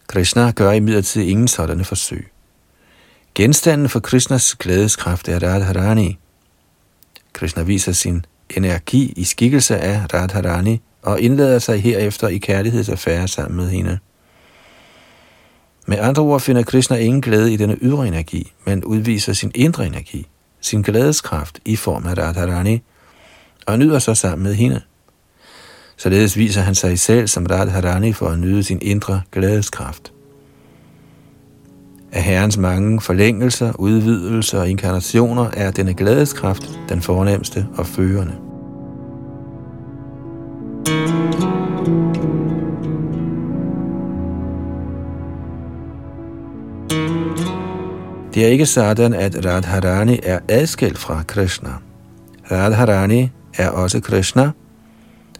Krishna 0.06 0.50
gør 0.50 0.72
imidlertid 0.72 1.22
ingen 1.22 1.48
sådanne 1.48 1.84
forsøg. 1.84 2.35
Genstanden 3.36 3.88
for 3.88 4.00
Krishnas 4.00 4.54
glædeskraft 4.54 5.28
er 5.28 5.42
Radharani. 5.42 6.18
Krishna 7.32 7.62
viser 7.62 7.92
sin 7.92 8.24
energi 8.50 9.12
i 9.16 9.24
skikkelse 9.24 9.78
af 9.78 10.14
Radharani 10.14 10.80
og 11.02 11.20
indlader 11.20 11.58
sig 11.58 11.82
herefter 11.82 12.28
i 12.28 12.38
kærlighedsaffære 12.38 13.28
sammen 13.28 13.56
med 13.56 13.70
hende. 13.70 13.98
Med 15.86 15.98
andre 15.98 16.22
ord 16.22 16.40
finder 16.40 16.62
Krishna 16.62 16.96
ingen 16.96 17.20
glæde 17.20 17.52
i 17.52 17.56
denne 17.56 17.76
ydre 17.82 18.08
energi, 18.08 18.52
men 18.64 18.84
udviser 18.84 19.32
sin 19.32 19.52
indre 19.54 19.86
energi, 19.86 20.26
sin 20.60 20.82
glædeskraft 20.82 21.60
i 21.64 21.76
form 21.76 22.06
af 22.06 22.18
Radharani, 22.18 22.82
og 23.66 23.78
nyder 23.78 23.98
sig 23.98 24.16
sammen 24.16 24.42
med 24.42 24.54
hende. 24.54 24.80
Således 25.96 26.36
viser 26.36 26.60
han 26.60 26.74
sig 26.74 26.98
selv 26.98 27.26
som 27.28 27.46
Radharani 27.46 28.12
for 28.12 28.28
at 28.28 28.38
nyde 28.38 28.62
sin 28.62 28.78
indre 28.82 29.22
glædeskraft. 29.32 30.12
Af 32.16 32.22
Herrens 32.22 32.58
mange 32.58 33.00
forlængelser, 33.00 33.72
udvidelser 33.78 34.60
og 34.60 34.68
inkarnationer 34.68 35.50
er 35.52 35.70
denne 35.70 35.94
glædeskraft 35.94 36.80
den 36.88 37.02
fornemmeste 37.02 37.66
og 37.76 37.86
førende. 37.86 38.32
Det 48.34 48.44
er 48.44 48.48
ikke 48.48 48.66
sådan, 48.66 49.14
at 49.14 49.46
Radharani 49.46 50.20
er 50.22 50.38
adskilt 50.48 50.98
fra 50.98 51.22
Krishna. 51.26 51.70
Radharani 52.50 53.30
er 53.56 53.68
også 53.68 54.00
Krishna, 54.00 54.50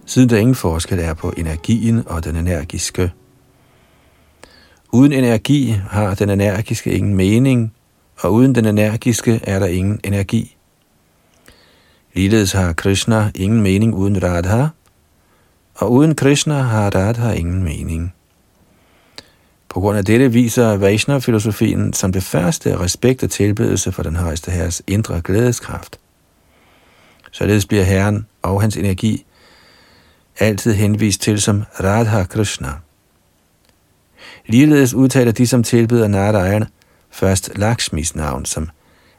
siden 0.06 0.28
der 0.28 0.36
ingen 0.36 0.54
forskel 0.54 0.98
er 0.98 1.14
på 1.14 1.32
energien 1.36 2.02
og 2.06 2.24
den 2.24 2.36
energiske. 2.36 3.12
Uden 4.96 5.12
energi 5.12 5.80
har 5.90 6.14
den 6.14 6.30
energiske 6.30 6.90
ingen 6.90 7.14
mening, 7.14 7.74
og 8.20 8.32
uden 8.32 8.54
den 8.54 8.64
energiske 8.64 9.40
er 9.42 9.58
der 9.58 9.66
ingen 9.66 10.00
energi. 10.04 10.56
Ligeledes 12.14 12.52
har 12.52 12.72
Krishna 12.72 13.30
ingen 13.34 13.62
mening 13.62 13.94
uden 13.94 14.22
Radha, 14.22 14.66
og 15.74 15.92
uden 15.92 16.14
Krishna 16.14 16.54
har 16.54 16.90
Radha 16.90 17.32
ingen 17.32 17.64
mening. 17.64 18.14
På 19.68 19.80
grund 19.80 19.98
af 19.98 20.04
dette 20.04 20.32
viser 20.32 20.76
Vaishnava-filosofien 20.76 21.92
som 21.92 22.12
det 22.12 22.22
første 22.22 22.78
respekt 22.78 23.22
og 23.22 23.30
tilbedelse 23.30 23.92
for 23.92 24.02
den 24.02 24.16
højeste 24.16 24.50
herres 24.50 24.82
indre 24.86 25.20
glædeskraft. 25.20 25.98
Således 27.30 27.66
bliver 27.66 27.84
herren 27.84 28.26
og 28.42 28.60
hans 28.60 28.76
energi 28.76 29.26
altid 30.38 30.72
henvist 30.72 31.20
til 31.20 31.40
som 31.40 31.62
Radha 31.80 32.24
Krishna. 32.24 32.85
Ligeledes 34.46 34.94
udtaler 34.94 35.32
de, 35.32 35.46
som 35.46 35.62
tilbyder 35.62 36.08
Narayan, 36.08 36.64
først 37.10 37.50
Lakshmis 37.56 38.14
navn 38.14 38.44
som 38.44 38.68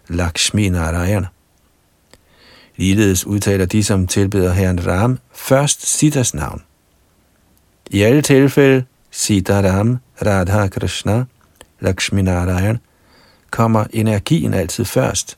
Lakshmi 0.07 0.69
Narayan. 0.69 1.25
Ligeledes 2.75 3.27
udtaler 3.27 3.65
de, 3.65 3.83
som 3.83 4.07
tilbeder 4.07 4.53
herren 4.53 4.87
Ram, 4.87 5.19
først 5.33 5.87
Siddhas 5.87 6.33
navn. 6.33 6.61
I 7.89 8.01
alle 8.01 8.21
tilfælde, 8.21 8.85
Sitaram, 9.11 9.97
Radha 10.25 10.67
Krishna, 10.67 11.25
Lakshmi 11.79 12.21
Narayan, 12.21 12.77
kommer 13.51 13.85
energien 13.93 14.53
altid 14.53 14.85
først. 14.85 15.37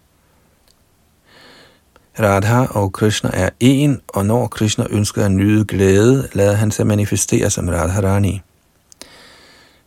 Radha 2.20 2.66
og 2.66 2.94
Krishna 2.94 3.30
er 3.34 3.50
en, 3.60 4.02
og 4.08 4.26
når 4.26 4.48
Krishna 4.48 4.86
ønsker 4.90 5.26
at 5.26 5.32
nyde 5.32 5.66
glæde, 5.66 6.28
lader 6.34 6.54
han 6.54 6.72
sig 6.72 6.88
manifestere 6.88 7.50
som 7.50 7.70
Radharani. 7.70 8.42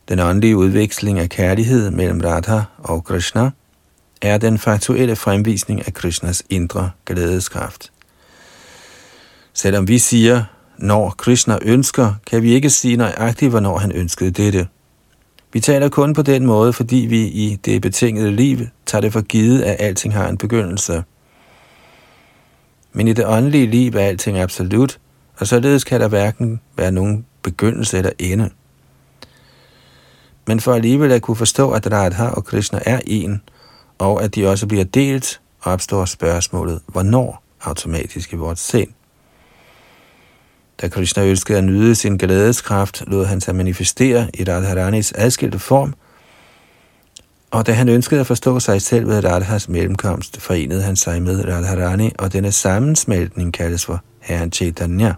Den 0.09 0.19
åndelige 0.19 0.57
udveksling 0.57 1.19
af 1.19 1.29
kærlighed 1.29 1.91
mellem 1.91 2.21
Radha 2.21 2.61
og 2.79 3.05
Krishna 3.05 3.51
er 4.23 4.39
den 4.39 4.59
faktuelle 4.59 5.17
fremvisning 5.17 5.87
af 5.87 5.95
Krishnas 5.95 6.43
indre 6.51 6.91
glædeskraft. 7.07 7.93
Selvom 9.53 9.89
vi 9.89 9.99
siger, 9.99 10.45
når 10.79 11.11
Krishna 11.11 11.59
ønsker, 11.63 12.15
kan 12.27 12.43
vi 12.43 12.53
ikke 12.53 12.71
sige 12.71 12.97
nøjagtigt, 12.97 13.51
hvornår 13.51 13.79
han 13.79 13.93
ønskede 13.93 14.31
dette. 14.31 14.69
Vi 15.53 15.61
taler 15.61 15.89
kun 15.89 16.15
på 16.15 16.23
den 16.23 16.47
måde, 16.47 16.73
fordi 16.73 16.97
vi 16.97 17.21
i 17.21 17.59
det 17.65 17.83
betingede 17.83 18.31
liv 18.31 18.59
tager 18.87 19.01
det 19.01 19.13
for 19.13 19.21
givet, 19.21 19.63
at 19.63 19.77
alting 19.79 20.15
har 20.15 20.29
en 20.29 20.39
begyndelse. 20.39 21.05
Men 22.93 23.09
i 23.09 23.13
det 23.13 23.27
åndelige 23.27 23.67
liv 23.67 23.95
er 23.95 24.01
alting 24.01 24.39
absolut, 24.39 24.99
og 25.37 25.47
således 25.47 25.85
kan 25.85 26.01
der 26.01 26.09
hverken 26.09 26.61
være 26.77 26.93
nogen 26.93 27.27
begyndelse 27.43 27.99
eller 27.99 28.11
ende. 28.19 28.51
Men 30.47 30.61
for 30.61 30.75
alligevel 30.75 31.13
at 31.13 31.23
kunne 31.23 31.37
forstå, 31.37 31.71
at 31.71 31.93
Radha 31.93 32.27
og 32.27 32.45
Krishna 32.45 32.81
er 32.87 33.01
en, 33.07 33.43
og 33.99 34.23
at 34.23 34.35
de 34.35 34.49
også 34.49 34.67
bliver 34.67 34.85
delt, 34.85 35.41
opstår 35.63 36.05
spørgsmålet, 36.05 36.81
hvornår 36.87 37.43
automatisk 37.61 38.33
i 38.33 38.37
vores 38.37 38.61
sind. 38.61 38.89
Da 40.81 40.89
Krishna 40.89 41.25
ønskede 41.25 41.59
at 41.59 41.65
nyde 41.65 41.95
sin 41.95 42.17
glædeskraft, 42.17 43.05
lod 43.07 43.25
han 43.25 43.41
sig 43.41 43.55
manifestere 43.55 44.31
i 44.35 44.45
Radharanis 44.45 45.13
adskilte 45.17 45.59
form, 45.59 45.95
og 47.51 47.67
da 47.67 47.73
han 47.73 47.89
ønskede 47.89 48.21
at 48.21 48.27
forstå 48.27 48.61
sig 48.61 48.83
selv 48.83 49.09
ved 49.09 49.25
Radhas 49.25 49.69
mellemkomst, 49.69 50.41
forenede 50.41 50.83
han 50.83 50.97
sig 50.97 51.23
med 51.23 51.49
Radharani, 51.49 52.13
og 52.19 52.33
denne 52.33 52.53
sammensmeltning 52.53 53.55
kaldes 53.55 53.85
for 53.85 54.01
Herren 54.21 54.53
Chaitanya. 54.53 55.15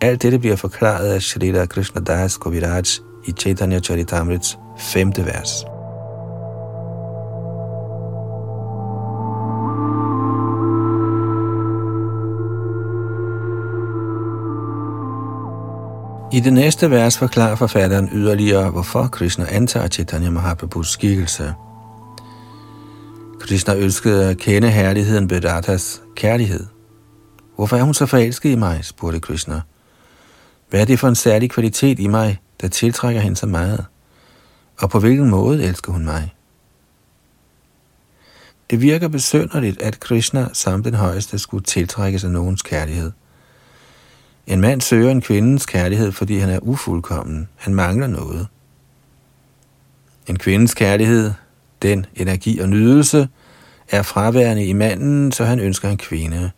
Alt 0.00 0.22
dette 0.22 0.38
bliver 0.38 0.56
forklaret 0.56 1.06
af 1.06 1.22
Shrita 1.22 1.66
Krishna 1.66 2.00
Das 2.00 2.38
Goviraj 2.38 2.82
i 3.24 3.32
Chaitanya 3.32 3.80
Charitamrits 3.80 4.58
femte 4.78 5.26
vers. 5.26 5.64
I 16.32 16.40
det 16.40 16.52
næste 16.52 16.90
vers 16.90 17.18
forklarer 17.18 17.56
forfatteren 17.56 18.08
yderligere, 18.12 18.70
hvorfor 18.70 19.08
Krishna 19.12 19.46
antager 19.50 19.88
Chaitanya 19.88 20.30
Mahaprabhus 20.30 20.90
skikkelse. 20.90 21.54
Krishna 23.40 23.74
ønskede 23.74 24.30
at 24.30 24.38
kende 24.38 24.70
herligheden 24.70 25.30
ved 25.30 25.44
Radhas 25.44 26.02
kærlighed. 26.16 26.66
Hvorfor 27.56 27.76
er 27.76 27.82
hun 27.82 27.94
så 27.94 28.06
forelsket 28.06 28.50
i 28.50 28.54
mig, 28.54 28.84
spurgte 28.84 29.20
Krishna. 29.20 29.60
Hvad 30.70 30.80
er 30.80 30.84
det 30.84 30.98
for 30.98 31.08
en 31.08 31.14
særlig 31.14 31.50
kvalitet 31.50 31.98
i 31.98 32.06
mig, 32.06 32.38
der 32.60 32.68
tiltrækker 32.68 33.20
hende 33.20 33.36
så 33.36 33.46
meget? 33.46 33.84
Og 34.78 34.90
på 34.90 35.00
hvilken 35.00 35.30
måde 35.30 35.64
elsker 35.64 35.92
hun 35.92 36.04
mig? 36.04 36.34
Det 38.70 38.80
virker 38.80 39.08
besønderligt, 39.08 39.82
at 39.82 40.00
Krishna 40.00 40.48
som 40.52 40.82
den 40.82 40.94
højeste 40.94 41.38
skulle 41.38 41.64
tiltrække 41.64 42.18
sig 42.18 42.30
nogens 42.30 42.62
kærlighed. 42.62 43.12
En 44.46 44.60
mand 44.60 44.80
søger 44.80 45.10
en 45.10 45.20
kvindens 45.20 45.66
kærlighed, 45.66 46.12
fordi 46.12 46.38
han 46.38 46.50
er 46.50 46.58
ufuldkommen. 46.62 47.48
Han 47.56 47.74
mangler 47.74 48.06
noget. 48.06 48.46
En 50.26 50.38
kvindes 50.38 50.74
kærlighed, 50.74 51.32
den 51.82 52.06
energi 52.14 52.58
og 52.58 52.68
nydelse, 52.68 53.28
er 53.88 54.02
fraværende 54.02 54.66
i 54.66 54.72
manden, 54.72 55.32
så 55.32 55.44
han 55.44 55.60
ønsker 55.60 55.88
en 55.88 55.96
kvinde. 55.96 56.50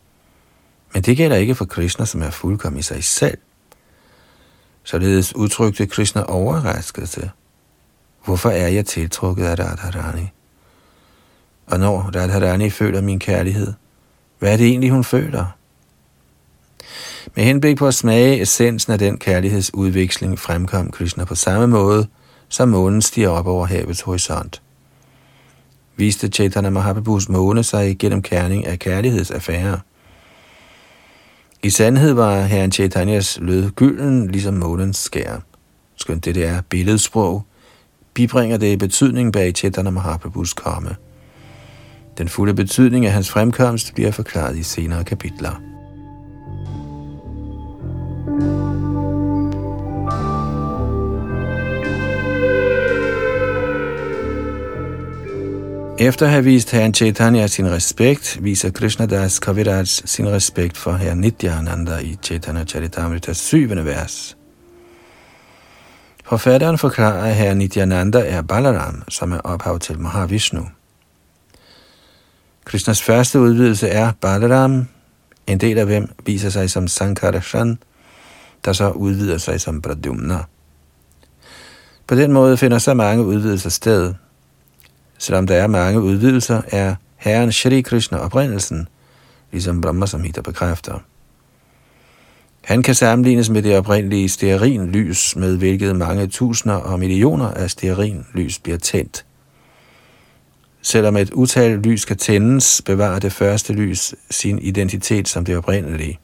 Men 0.94 1.02
det 1.02 1.16
gælder 1.16 1.36
ikke 1.36 1.54
for 1.54 1.64
Krishna, 1.64 2.04
som 2.04 2.22
er 2.22 2.30
fuldkommen 2.30 2.78
i 2.78 2.82
sig 2.82 3.04
selv. 3.04 3.38
Således 4.84 5.36
udtrykte 5.36 5.86
Krishna 5.86 6.22
overraskelse. 6.22 7.30
Hvorfor 8.24 8.50
er 8.50 8.68
jeg 8.68 8.86
tiltrukket 8.86 9.44
af 9.44 9.58
Radharani? 9.58 10.28
Og 11.66 11.78
når 11.78 12.10
Radharani 12.16 12.70
føler 12.70 13.00
min 13.00 13.18
kærlighed, 13.18 13.72
hvad 14.38 14.52
er 14.52 14.56
det 14.56 14.66
egentlig, 14.66 14.90
hun 14.90 15.04
føler? 15.04 15.46
Med 17.34 17.44
henblik 17.44 17.76
på 17.76 17.86
at 17.86 17.94
smage 17.94 18.40
essensen 18.40 18.92
af 18.92 18.98
den 18.98 19.18
kærlighedsudveksling 19.18 20.38
fremkom 20.38 20.90
Krishna 20.90 21.24
på 21.24 21.34
samme 21.34 21.66
måde, 21.66 22.06
som 22.48 22.68
månen 22.68 23.02
stiger 23.02 23.28
op 23.28 23.46
over 23.46 23.66
havets 23.66 24.00
horisont. 24.00 24.62
Viste 25.96 26.28
Chaitanya 26.28 26.70
Mahaprabhus 26.70 27.28
måne 27.28 27.64
sig 27.64 27.98
gennem 27.98 28.22
kerning 28.22 28.66
af 28.66 28.78
kærlighedsaffærer. 28.78 29.78
I 31.64 31.70
sandhed 31.70 32.12
var 32.12 32.42
herren 32.42 32.72
Chaitanyas 32.72 33.38
lød 33.40 33.70
gylden, 33.70 34.30
ligesom 34.30 34.54
månens 34.54 34.96
skær. 34.96 35.42
Skønt 35.96 36.24
det 36.24 36.36
er 36.36 36.60
billedsprog, 36.68 37.42
bibringer 38.14 38.56
det 38.56 38.78
betydning 38.78 39.32
bag 39.32 39.52
Chaitanya 39.54 39.90
Mahaprabhus 39.90 40.52
komme. 40.52 40.96
Den 42.18 42.28
fulde 42.28 42.54
betydning 42.54 43.06
af 43.06 43.12
hans 43.12 43.30
fremkomst 43.30 43.94
bliver 43.94 44.10
forklaret 44.10 44.56
i 44.56 44.62
senere 44.62 45.04
kapitler. 45.04 45.71
Efter 56.02 56.26
at 56.26 56.32
have 56.32 56.44
vist 56.44 56.70
herren 56.70 56.94
Chaitanya 56.94 57.46
sin 57.46 57.70
respekt, 57.70 58.38
viser 58.44 58.70
Krishnadas 58.70 59.38
Kaviraj 59.38 59.84
sin 59.84 60.28
respekt 60.28 60.76
for 60.76 60.92
herren 60.92 61.20
Nityananda 61.20 61.98
i 61.98 62.18
Chaitanya 62.22 62.64
Charitamrita's 62.64 63.38
7. 63.38 63.84
vers. 63.84 64.36
Forfatteren 66.24 66.78
forklarer, 66.78 67.22
at 67.22 67.34
herren 67.34 67.58
Nityananda 67.58 68.18
er 68.18 68.42
Balaram, 68.42 69.02
som 69.08 69.32
er 69.32 69.38
ophav 69.38 69.78
til 69.78 69.98
Mahavishnu. 69.98 70.68
Krishnas 72.64 73.02
første 73.02 73.40
udvidelse 73.40 73.88
er 73.88 74.12
Balaram, 74.20 74.86
en 75.46 75.58
del 75.58 75.78
af 75.78 75.86
hvem 75.86 76.08
viser 76.26 76.50
sig 76.50 76.70
som 76.70 76.88
Sankarashan, 76.88 77.78
der 78.64 78.72
så 78.72 78.90
udvider 78.90 79.38
sig 79.38 79.60
som 79.60 79.82
Pradyumna. 79.82 80.38
På 82.06 82.14
den 82.14 82.32
måde 82.32 82.56
finder 82.56 82.78
så 82.78 82.94
mange 82.94 83.24
udvidelser 83.24 83.70
sted. 83.70 84.14
Selvom 85.22 85.46
der 85.46 85.54
er 85.54 85.66
mange 85.66 86.00
udvidelser, 86.00 86.62
er 86.68 86.94
Herren 87.16 87.52
Shri 87.52 87.80
Krishna 87.80 88.18
oprindelsen, 88.18 88.88
ligesom 89.52 89.80
Brahma 89.80 90.06
Samhita 90.06 90.40
bekræfter. 90.40 90.98
Han 92.64 92.82
kan 92.82 92.94
sammenlignes 92.94 93.50
med 93.50 93.62
det 93.62 93.78
oprindelige 93.78 94.28
stearinlys, 94.28 95.36
med 95.36 95.56
hvilket 95.56 95.96
mange 95.96 96.26
tusinder 96.26 96.74
og 96.74 96.98
millioner 96.98 97.50
af 97.50 97.70
stearinlys 97.70 98.58
bliver 98.58 98.78
tændt. 98.78 99.24
Selvom 100.82 101.16
et 101.16 101.30
utal 101.30 101.78
lys 101.78 102.04
kan 102.04 102.16
tændes, 102.16 102.82
bevarer 102.86 103.18
det 103.18 103.32
første 103.32 103.72
lys 103.72 104.14
sin 104.30 104.58
identitet 104.58 105.28
som 105.28 105.44
det 105.44 105.56
oprindelige. 105.56 106.18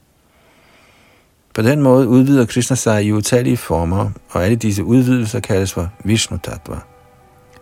På 1.53 1.61
den 1.61 1.81
måde 1.81 2.07
udvider 2.07 2.45
Krishna 2.45 2.75
sig 2.75 3.05
i 3.05 3.11
utallige 3.11 3.57
former, 3.57 4.11
og 4.29 4.45
alle 4.45 4.55
disse 4.55 4.83
udvidelser 4.83 5.39
kaldes 5.39 5.73
for 5.73 5.89
Vishnu 6.03 6.37
Tattva. 6.43 6.79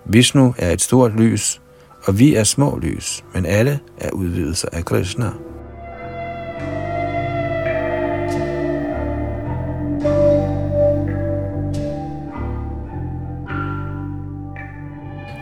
Vishnu 0.10 0.54
er 0.58 0.72
et 0.72 0.82
stort 0.82 1.12
lys, 1.12 1.62
og 2.04 2.20
vi 2.20 2.36
er 2.36 2.44
små 2.44 2.80
lys, 2.82 3.24
men 3.34 3.46
alle 3.46 3.80
er 3.98 4.12
udvidelser 4.12 4.68
af 4.72 4.86
Krishna. 4.86 5.26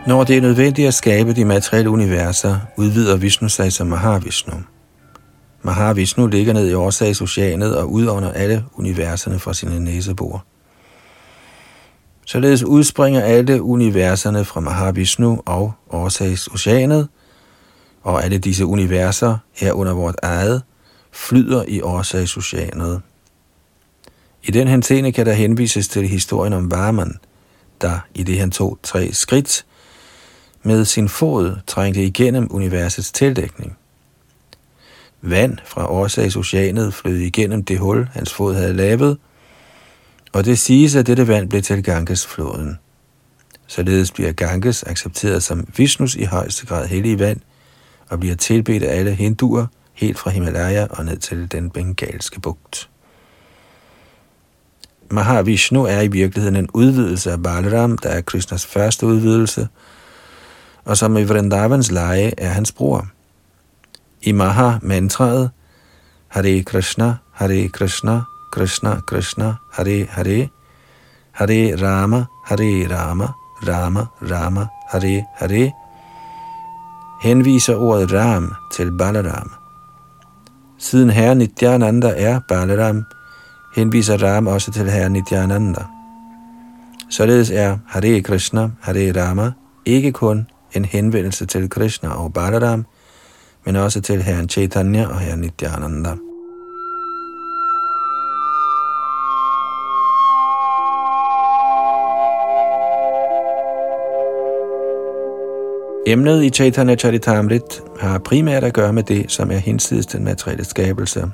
Når 0.06 0.24
det 0.24 0.36
er 0.36 0.40
nødvendigt 0.40 0.88
at 0.88 0.94
skabe 0.94 1.32
de 1.32 1.44
materielle 1.44 1.90
universer, 1.90 2.58
udvider 2.76 3.16
Vishnu 3.16 3.48
sig 3.48 3.72
som 3.72 3.86
Mahavishnu. 3.86 4.54
Mahavishnu 5.62 6.26
ligger 6.26 6.52
ned 6.52 6.70
i 6.70 6.74
årsagsoceanet 6.74 7.76
og 7.76 7.92
udånder 7.92 8.32
alle 8.32 8.64
universerne 8.74 9.38
fra 9.38 9.54
sine 9.54 9.80
næsebor. 9.80 10.44
Således 12.28 12.62
udspringer 12.62 13.20
alle 13.20 13.62
universerne 13.62 14.44
fra 14.44 14.60
Mahavishnu 14.60 15.42
og 15.44 15.72
årsagsoceanet, 15.90 17.08
og 18.02 18.24
alle 18.24 18.38
disse 18.38 18.66
universer, 18.66 19.38
her 19.52 19.72
under 19.72 19.92
vort 19.92 20.14
eget, 20.22 20.62
flyder 21.12 21.64
i 21.68 21.80
årsagsoceanet. 21.80 23.02
I 24.42 24.50
den 24.50 24.68
henseende 24.68 25.12
kan 25.12 25.26
der 25.26 25.32
henvises 25.32 25.88
til 25.88 26.08
historien 26.08 26.52
om 26.52 26.70
Varman, 26.70 27.14
der 27.80 27.98
i 28.14 28.22
det 28.22 28.38
han 28.38 28.50
tog 28.50 28.78
tre 28.82 29.12
skridt, 29.12 29.64
med 30.62 30.84
sin 30.84 31.08
fod 31.08 31.56
trængte 31.66 32.04
igennem 32.04 32.48
universets 32.50 33.12
tildækning. 33.12 33.78
Vand 35.22 35.58
fra 35.64 35.90
årsagsoceanet 35.90 36.94
flød 36.94 37.16
igennem 37.16 37.64
det 37.64 37.78
hul, 37.78 38.08
hans 38.12 38.32
fod 38.32 38.54
havde 38.54 38.72
lavet, 38.72 39.18
og 40.36 40.44
det 40.44 40.58
siges, 40.58 40.94
at 40.94 41.06
dette 41.06 41.28
vand 41.28 41.48
blev 41.48 41.62
til 41.62 41.82
Ganges-floden. 41.82 42.78
Således 43.66 44.12
bliver 44.12 44.32
Ganges 44.32 44.82
accepteret 44.82 45.42
som 45.42 45.66
Vishnus 45.76 46.14
i 46.14 46.24
højeste 46.24 46.66
grad 46.66 46.86
hellige 46.86 47.18
vand, 47.18 47.40
og 48.08 48.20
bliver 48.20 48.34
tilbedt 48.34 48.82
af 48.82 48.98
alle 48.98 49.14
hinduer, 49.14 49.66
helt 49.92 50.18
fra 50.18 50.30
Himalaya 50.30 50.86
og 50.90 51.04
ned 51.04 51.16
til 51.16 51.52
den 51.52 51.70
bengalske 51.70 52.40
bugt. 52.40 52.90
Mahavishnu 55.10 55.84
er 55.84 56.00
i 56.00 56.08
virkeligheden 56.08 56.56
en 56.56 56.68
udvidelse 56.74 57.32
af 57.32 57.42
Balaram, 57.42 57.98
der 57.98 58.08
er 58.08 58.20
Krishnas 58.20 58.66
første 58.66 59.06
udvidelse, 59.06 59.68
og 60.84 60.96
som 60.96 61.16
i 61.16 61.24
Vrindavans 61.24 61.90
leje 61.90 62.32
er 62.38 62.48
hans 62.48 62.72
bror. 62.72 63.08
I 64.22 64.32
Maha-mantraet 64.32 65.50
Hare 66.28 66.62
Krishna, 66.62 67.14
Hare 67.32 67.68
Krishna, 67.68 68.20
Krishna 68.56 69.00
Krishna, 69.06 69.58
Hare 69.72 70.06
Hare, 70.06 70.48
Hare 71.32 71.76
Rama, 71.76 72.26
Hare 72.44 72.88
Rama, 72.88 73.34
Rama 73.68 74.08
Rama, 74.22 74.68
Hare 74.88 75.26
Hare, 75.36 75.72
henviser 77.20 77.76
ordet 77.76 78.12
Ram 78.12 78.54
til 78.72 78.90
Balaram. 78.92 79.50
Siden 80.78 81.10
herre 81.10 81.34
Nityananda 81.34 82.12
er 82.16 82.40
Balaram, 82.48 83.04
henviser 83.74 84.22
Ram 84.22 84.46
også 84.46 84.72
til 84.72 84.90
herre 84.90 85.10
Nityananda. 85.10 85.84
Således 87.10 87.50
er 87.50 87.78
Hare 87.86 88.22
Krishna, 88.22 88.70
Hare 88.80 89.12
Rama 89.22 89.52
ikke 89.84 90.12
kun 90.12 90.46
en 90.72 90.84
henvendelse 90.84 91.46
til 91.46 91.70
Krishna 91.70 92.08
og 92.08 92.32
Balaram, 92.32 92.86
men 93.64 93.76
også 93.76 94.00
til 94.00 94.22
herren 94.22 94.48
Chaitanya 94.48 95.06
og 95.06 95.18
herren 95.18 95.40
Nityananda. 95.40 96.25
Emnet 106.08 106.44
i 106.44 106.50
Chaitanya 106.50 106.96
Charitamrit 106.96 107.82
har 108.00 108.18
primært 108.18 108.64
at 108.64 108.74
gøre 108.74 108.92
med 108.92 109.02
det, 109.02 109.32
som 109.32 109.50
er 109.50 109.56
hinsides 109.56 110.06
den 110.06 110.24
materielle 110.24 110.64
skabelse. 110.64 111.30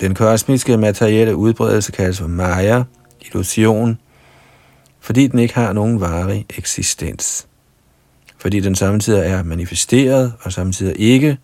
Den 0.00 0.14
kosmiske 0.14 0.76
materielle 0.76 1.36
udbredelse 1.36 1.92
kaldes 1.92 2.18
for 2.18 2.26
Maya, 2.26 2.82
illusion, 3.20 3.98
fordi 5.00 5.26
den 5.26 5.38
ikke 5.38 5.54
har 5.54 5.72
nogen 5.72 6.00
varig 6.00 6.46
eksistens. 6.56 7.46
Fordi 8.38 8.60
den 8.60 8.74
samtidig 8.74 9.20
er 9.20 9.42
manifesteret 9.42 10.32
og 10.42 10.52
samtidig 10.52 11.00
ikke, 11.00 11.38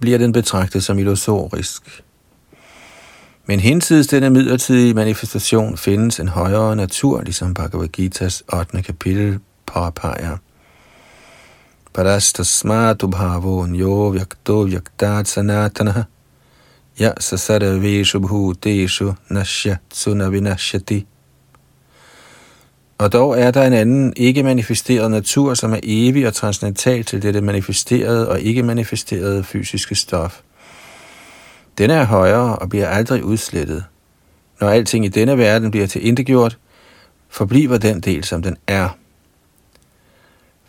bliver 0.00 0.18
den 0.18 0.32
betragtet 0.32 0.84
som 0.84 0.98
illusorisk. 0.98 2.02
Men 3.46 3.60
hinsides 3.60 4.06
denne 4.06 4.30
midlertidige 4.30 4.94
manifestation 4.94 5.76
findes 5.76 6.20
en 6.20 6.28
højere 6.28 6.76
natur, 6.76 7.22
ligesom 7.22 7.54
Bhagavad 7.54 7.88
Gita's 7.98 8.58
8. 8.58 8.82
kapitel 8.82 9.38
påpeger. 9.72 10.36
Parastasmatu 11.94 13.08
bhavo 13.08 13.66
nyo 13.66 14.10
vyakto 14.14 14.62
vyaktat 14.62 15.28
sanatana 15.28 16.04
ya 17.00 17.12
sasaraveshu 17.20 18.20
bhuteshu 18.20 19.14
nashya 19.28 19.76
tsunavinashyati 19.90 21.06
og 23.00 23.12
dog 23.12 23.40
er 23.40 23.50
der 23.50 23.62
en 23.62 23.72
anden 23.72 24.12
ikke-manifesteret 24.16 25.10
natur, 25.10 25.54
som 25.54 25.72
er 25.72 25.80
evig 25.82 26.26
og 26.26 26.34
transcendental 26.34 27.04
til 27.04 27.22
dette 27.22 27.40
manifesterede 27.40 28.28
og 28.28 28.40
ikke-manifesterede 28.40 29.44
fysiske 29.44 29.94
stof. 29.94 30.40
Den 31.78 31.90
er 31.90 32.04
højere 32.04 32.56
og 32.56 32.68
bliver 32.68 32.88
aldrig 32.88 33.24
udslettet. 33.24 33.84
Når 34.60 34.68
alting 34.68 35.04
i 35.04 35.08
denne 35.08 35.38
verden 35.38 35.70
bliver 35.70 35.86
til 35.86 36.06
indegjort, 36.06 36.58
forbliver 37.28 37.78
den 37.78 38.00
del, 38.00 38.24
som 38.24 38.42
den 38.42 38.56
er. 38.66 38.88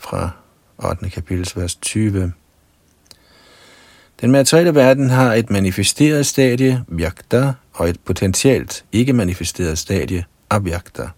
Fra 0.01 0.29
8. 0.77 1.09
kapitel, 1.09 1.51
vers 1.55 1.75
20. 1.75 2.33
Den 4.21 4.31
materielle 4.31 4.75
verden 4.75 5.09
har 5.09 5.33
et 5.33 5.49
manifesteret 5.49 6.25
stadie, 6.25 6.83
vyakta, 6.87 7.53
og 7.73 7.89
et 7.89 7.99
potentielt 7.99 8.85
ikke-manifesteret 8.91 9.77
stadie, 9.77 10.25
abhyakta. 10.49 11.09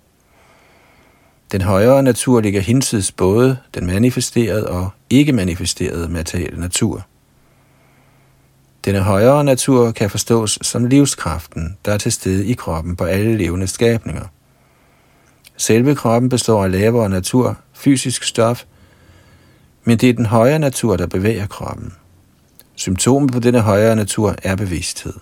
Den 1.52 1.62
højere 1.62 2.04
natur 2.04 2.42
ligger 2.42 2.62
hinsides 2.62 3.12
både 3.12 3.58
den 3.74 3.86
manifesterede 3.86 4.70
og 4.70 4.90
ikke 5.10 5.32
manifesterede 5.34 6.10
materielle 6.10 6.60
natur. 6.60 7.06
Denne 8.86 9.00
højere 9.00 9.44
natur 9.44 9.92
kan 9.92 10.10
forstås 10.10 10.60
som 10.62 10.86
livskraften, 10.86 11.78
der 11.86 11.92
er 11.92 11.98
til 11.98 12.12
stede 12.12 12.46
i 12.46 12.54
kroppen 12.54 12.96
på 12.96 13.04
alle 13.04 13.38
levende 13.38 13.68
skabninger. 13.68 14.26
Selve 15.58 15.96
kroppen 15.96 16.30
består 16.30 16.64
af 16.64 16.72
lavere 16.72 17.10
natur, 17.10 17.58
fysisk 17.74 18.24
stof, 18.24 18.66
men 19.84 19.98
det 19.98 20.10
er 20.10 20.14
den 20.14 20.26
højere 20.26 20.60
natur, 20.60 20.98
der 20.98 21.08
bevæger 21.08 21.48
kroppen. 21.48 21.94
Symptomet 22.76 23.32
på 23.32 23.40
denne 23.40 23.60
højere 23.60 23.96
natur 23.96 24.36
er 24.44 24.56
bevidsthed. 24.56 25.14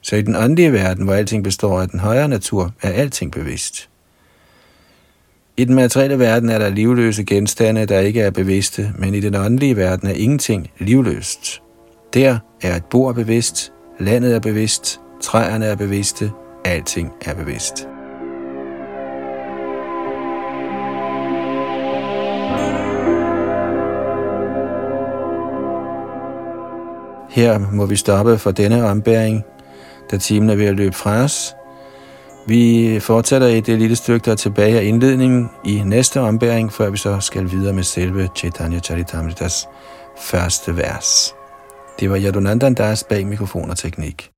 Så 0.00 0.16
i 0.16 0.22
den 0.22 0.36
åndelige 0.36 0.72
verden, 0.72 1.04
hvor 1.04 1.14
alting 1.14 1.44
består 1.44 1.80
af 1.80 1.88
den 1.88 2.00
højere 2.00 2.28
natur, 2.28 2.72
er 2.82 2.90
alting 2.90 3.32
bevidst. 3.32 3.88
I 5.56 5.64
den 5.64 5.74
materielle 5.74 6.18
verden 6.18 6.48
er 6.48 6.58
der 6.58 6.68
livløse 6.68 7.24
genstande, 7.24 7.86
der 7.86 7.98
ikke 7.98 8.20
er 8.20 8.30
bevidste, 8.30 8.92
men 8.98 9.14
i 9.14 9.20
den 9.20 9.34
åndelige 9.34 9.76
verden 9.76 10.08
er 10.08 10.12
ingenting 10.12 10.70
livløst. 10.78 11.62
Der 12.14 12.38
er 12.62 12.76
et 12.76 12.84
bord 12.84 13.14
bevidst, 13.14 13.72
landet 13.98 14.34
er 14.34 14.40
bevidst, 14.40 15.00
træerne 15.22 15.66
er 15.66 15.74
bevidste, 15.74 16.30
alting 16.64 17.12
er 17.24 17.34
bevidst. 17.34 17.88
Her 27.30 27.58
må 27.58 27.86
vi 27.86 27.96
stoppe 27.96 28.38
for 28.38 28.50
denne 28.50 28.84
ombæring, 28.84 29.44
da 30.10 30.16
timen 30.16 30.50
er 30.50 30.54
ved 30.54 30.66
at 30.66 30.74
løbe 30.74 30.96
fra 30.96 31.16
os. 31.16 31.54
Vi 32.46 32.98
fortsætter 33.00 33.46
i 33.46 33.60
det 33.60 33.78
lille 33.78 33.96
stykke, 33.96 34.24
der 34.24 34.32
er 34.32 34.36
tilbage 34.36 34.78
af 34.78 34.84
indledningen 34.84 35.50
i 35.64 35.82
næste 35.84 36.20
ombæring, 36.20 36.72
før 36.72 36.90
vi 36.90 36.96
så 36.96 37.20
skal 37.20 37.50
videre 37.50 37.72
med 37.72 37.82
selve 37.82 38.28
Chaitanya 38.36 38.78
Charitamritas 38.78 39.68
første 40.18 40.76
vers. 40.76 41.34
Det 42.00 42.10
var 42.10 42.18
Yadunandandas 42.20 43.04
bag 43.04 43.26
mikrofon 43.26 43.70
og 43.70 43.78
teknik. 43.78 44.30